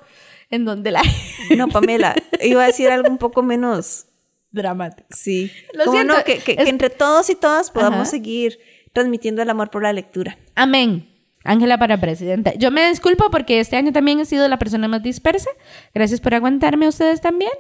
en 0.50 0.66
donde 0.66 0.92
la... 0.92 1.02
No, 1.58 1.68
Pamela, 1.70 2.14
iba 2.42 2.64
a 2.64 2.68
decir 2.68 2.90
algo 2.90 3.10
un 3.10 3.18
poco 3.18 3.42
menos 3.44 4.06
Dramático. 4.52 5.08
Sí. 5.12 5.52
Lo 5.74 5.86
Como 5.86 5.98
siento, 5.98 6.16
no, 6.18 6.24
que, 6.24 6.40
que- 6.40 6.54
es- 6.54 6.64
que 6.64 6.70
entre 6.70 6.90
todos 6.90 7.30
y 7.30 7.36
todas 7.36 7.70
podamos 7.72 8.02
Ajá. 8.02 8.06
seguir 8.12 8.60
transmitiendo 8.94 9.42
el 9.42 9.50
amor 9.50 9.70
por 9.70 9.84
la 9.84 9.94
lectura. 9.94 10.38
Amén. 10.56 11.10
Ángela 11.48 11.80
para 11.80 11.98
presidenta. 11.98 12.54
Yo 12.56 12.72
me 12.72 12.90
disculpo 12.90 13.32
porque 13.32 13.62
este 13.62 13.78
año 13.78 13.94
también 13.94 14.20
he 14.20 14.26
sido 14.26 14.48
la 14.50 14.60
persona 14.60 14.88
más 14.90 15.02
dispersa. 15.02 15.50
Gracias 15.94 16.20
por 16.20 16.36
aguantarme 16.36 16.86
a 16.86 16.90
ustedes 16.90 17.22
también. 17.22 17.52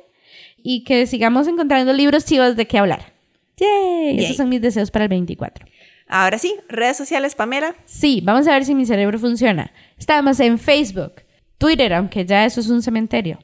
Y 0.57 0.83
que 0.83 1.07
sigamos 1.07 1.47
encontrando 1.47 1.93
libros 1.93 2.25
chivos 2.25 2.57
de 2.57 2.67
qué 2.67 2.79
hablar. 2.79 3.13
¡Yay! 3.55 4.17
Yay. 4.17 4.25
Esos 4.25 4.37
son 4.37 4.49
mis 4.49 4.61
deseos 4.61 4.91
para 4.91 5.05
el 5.05 5.09
24. 5.09 5.65
Ahora 6.09 6.37
sí, 6.37 6.55
redes 6.67 6.97
sociales, 6.97 7.35
Pamela. 7.35 7.75
Sí, 7.85 8.21
vamos 8.23 8.45
a 8.47 8.51
ver 8.51 8.65
si 8.65 8.75
mi 8.75 8.85
cerebro 8.85 9.19
funciona. 9.19 9.71
Estamos 9.97 10.39
en 10.41 10.59
Facebook, 10.59 11.23
Twitter, 11.57 11.93
aunque 11.93 12.25
ya 12.25 12.45
eso 12.45 12.59
es 12.59 12.69
un 12.69 12.81
cementerio, 12.81 13.39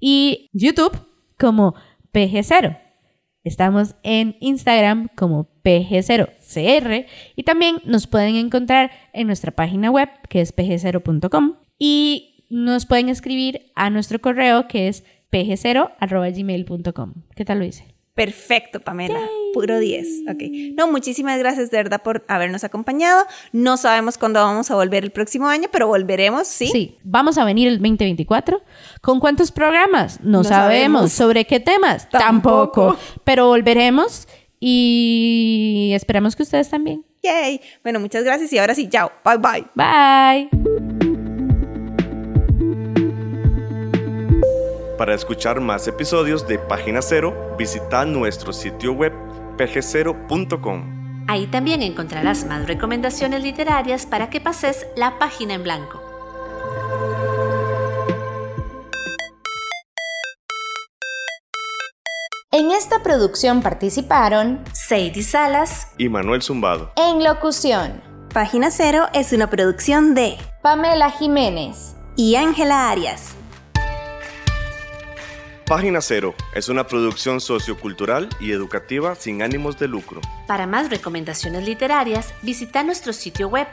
y 0.00 0.50
YouTube 0.52 0.98
como 1.38 1.74
PG0. 2.12 2.78
Estamos 3.42 3.94
en 4.02 4.36
Instagram 4.40 5.08
como 5.14 5.48
PG0CR 6.54 7.06
y 7.36 7.42
también 7.42 7.76
nos 7.84 8.06
pueden 8.06 8.36
encontrar 8.36 8.90
en 9.12 9.26
nuestra 9.26 9.52
página 9.52 9.90
web 9.90 10.08
que 10.28 10.40
es 10.40 10.54
pg0.com 10.54 11.54
y 11.78 12.44
nos 12.50 12.86
pueden 12.86 13.08
escribir 13.08 13.70
a 13.74 13.90
nuestro 13.90 14.20
correo 14.20 14.68
que 14.68 14.88
es 14.88 15.04
pg0.gmail.com. 15.32 17.12
¿Qué 17.34 17.44
tal 17.44 17.58
lo 17.58 17.64
hice? 17.64 17.84
Perfecto, 18.14 18.78
Pamela. 18.78 19.18
Puro 19.52 19.80
10. 19.80 20.06
Ok. 20.32 20.42
No, 20.76 20.86
muchísimas 20.90 21.36
gracias 21.40 21.72
de 21.72 21.78
verdad 21.78 22.00
por 22.00 22.24
habernos 22.28 22.62
acompañado. 22.62 23.24
No 23.50 23.76
sabemos 23.76 24.18
cuándo 24.18 24.38
vamos 24.38 24.70
a 24.70 24.76
volver 24.76 25.02
el 25.02 25.10
próximo 25.10 25.48
año, 25.48 25.68
pero 25.72 25.88
volveremos, 25.88 26.46
¿sí? 26.46 26.68
Sí, 26.68 26.96
vamos 27.02 27.38
a 27.38 27.44
venir 27.44 27.66
el 27.66 27.78
2024. 27.78 28.62
¿Con 29.00 29.18
cuántos 29.18 29.50
programas? 29.50 30.20
No, 30.20 30.38
No 30.38 30.44
sabemos. 30.44 30.52
sabemos. 30.76 31.12
¿Sobre 31.12 31.44
qué 31.44 31.58
temas? 31.58 32.08
Tampoco. 32.08 32.96
Pero 33.24 33.48
volveremos 33.48 34.28
y 34.66 35.92
esperamos 35.92 36.34
que 36.34 36.42
ustedes 36.42 36.70
también. 36.70 37.04
Yay. 37.22 37.60
Bueno, 37.82 38.00
muchas 38.00 38.24
gracias 38.24 38.50
y 38.54 38.58
ahora 38.58 38.74
sí, 38.74 38.88
chao. 38.88 39.12
Bye 39.22 39.36
bye. 39.36 39.66
Bye. 39.74 40.48
Para 44.96 45.14
escuchar 45.14 45.60
más 45.60 45.86
episodios 45.86 46.48
de 46.48 46.58
Página 46.58 47.02
Cero, 47.02 47.54
visita 47.58 48.06
nuestro 48.06 48.54
sitio 48.54 48.92
web 48.92 49.12
pg0.com. 49.58 51.26
Ahí 51.28 51.46
también 51.46 51.82
encontrarás 51.82 52.46
más 52.46 52.66
recomendaciones 52.66 53.42
literarias 53.42 54.06
para 54.06 54.30
que 54.30 54.40
pases 54.40 54.86
la 54.96 55.18
página 55.18 55.52
en 55.52 55.62
blanco. 55.62 56.13
Producción 63.04 63.62
participaron 63.62 64.64
Sadie 64.72 65.22
Salas, 65.22 65.86
Y 65.96 66.08
Manuel 66.08 66.42
Zumbado. 66.42 66.90
en 66.96 67.22
locución 67.22 68.02
Página 68.32 68.72
Cero 68.72 69.06
es 69.12 69.32
una 69.32 69.48
producción 69.48 70.16
de 70.16 70.36
Pamela 70.60 71.08
Jiménez. 71.12 71.94
y 72.16 72.34
Ángela 72.34 72.90
Arias. 72.90 73.36
Página 75.66 76.00
Cero 76.00 76.34
es 76.54 76.68
una 76.68 76.86
producción 76.88 77.40
sociocultural 77.40 78.28
y 78.40 78.50
educativa 78.52 79.14
sin 79.14 79.40
ánimos 79.42 79.78
de 79.78 79.86
lucro. 79.88 80.20
Para 80.48 80.66
más 80.66 80.90
recomendaciones 80.90 81.64
literarias, 81.64 82.34
visita 82.42 82.82
nuestro 82.82 83.12
sitio 83.12 83.48
web 83.48 83.68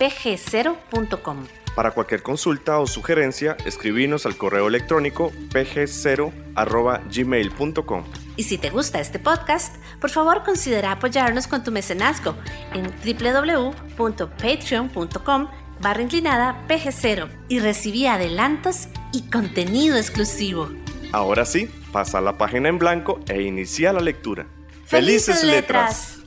pg0.com. 0.00 1.46
Para 1.74 1.92
cualquier 1.92 2.22
consulta 2.22 2.78
o 2.80 2.86
sugerencia, 2.86 3.56
escribinos 3.64 4.26
al 4.26 4.36
correo 4.36 4.68
electrónico 4.68 5.32
pg0.gmail.com. 5.54 8.04
Y 8.36 8.44
si 8.44 8.58
te 8.58 8.70
gusta 8.70 9.00
este 9.00 9.18
podcast, 9.18 9.76
por 10.00 10.10
favor 10.10 10.44
considera 10.44 10.92
apoyarnos 10.92 11.46
con 11.46 11.64
tu 11.64 11.72
mecenazgo 11.72 12.34
en 12.72 12.90
www.patreon.com 13.04 15.48
barra 15.80 16.02
inclinada 16.02 16.62
pg0 16.68 17.28
y 17.48 17.58
recibí 17.58 18.06
adelantos 18.06 18.88
y 19.12 19.22
contenido 19.22 19.96
exclusivo. 19.96 20.70
Ahora 21.12 21.44
sí, 21.44 21.68
pasa 21.92 22.20
la 22.20 22.38
página 22.38 22.68
en 22.68 22.78
blanco 22.78 23.20
e 23.28 23.42
inicia 23.42 23.92
la 23.92 24.00
lectura. 24.00 24.46
¡Felices 24.86 25.42
letras! 25.44 26.21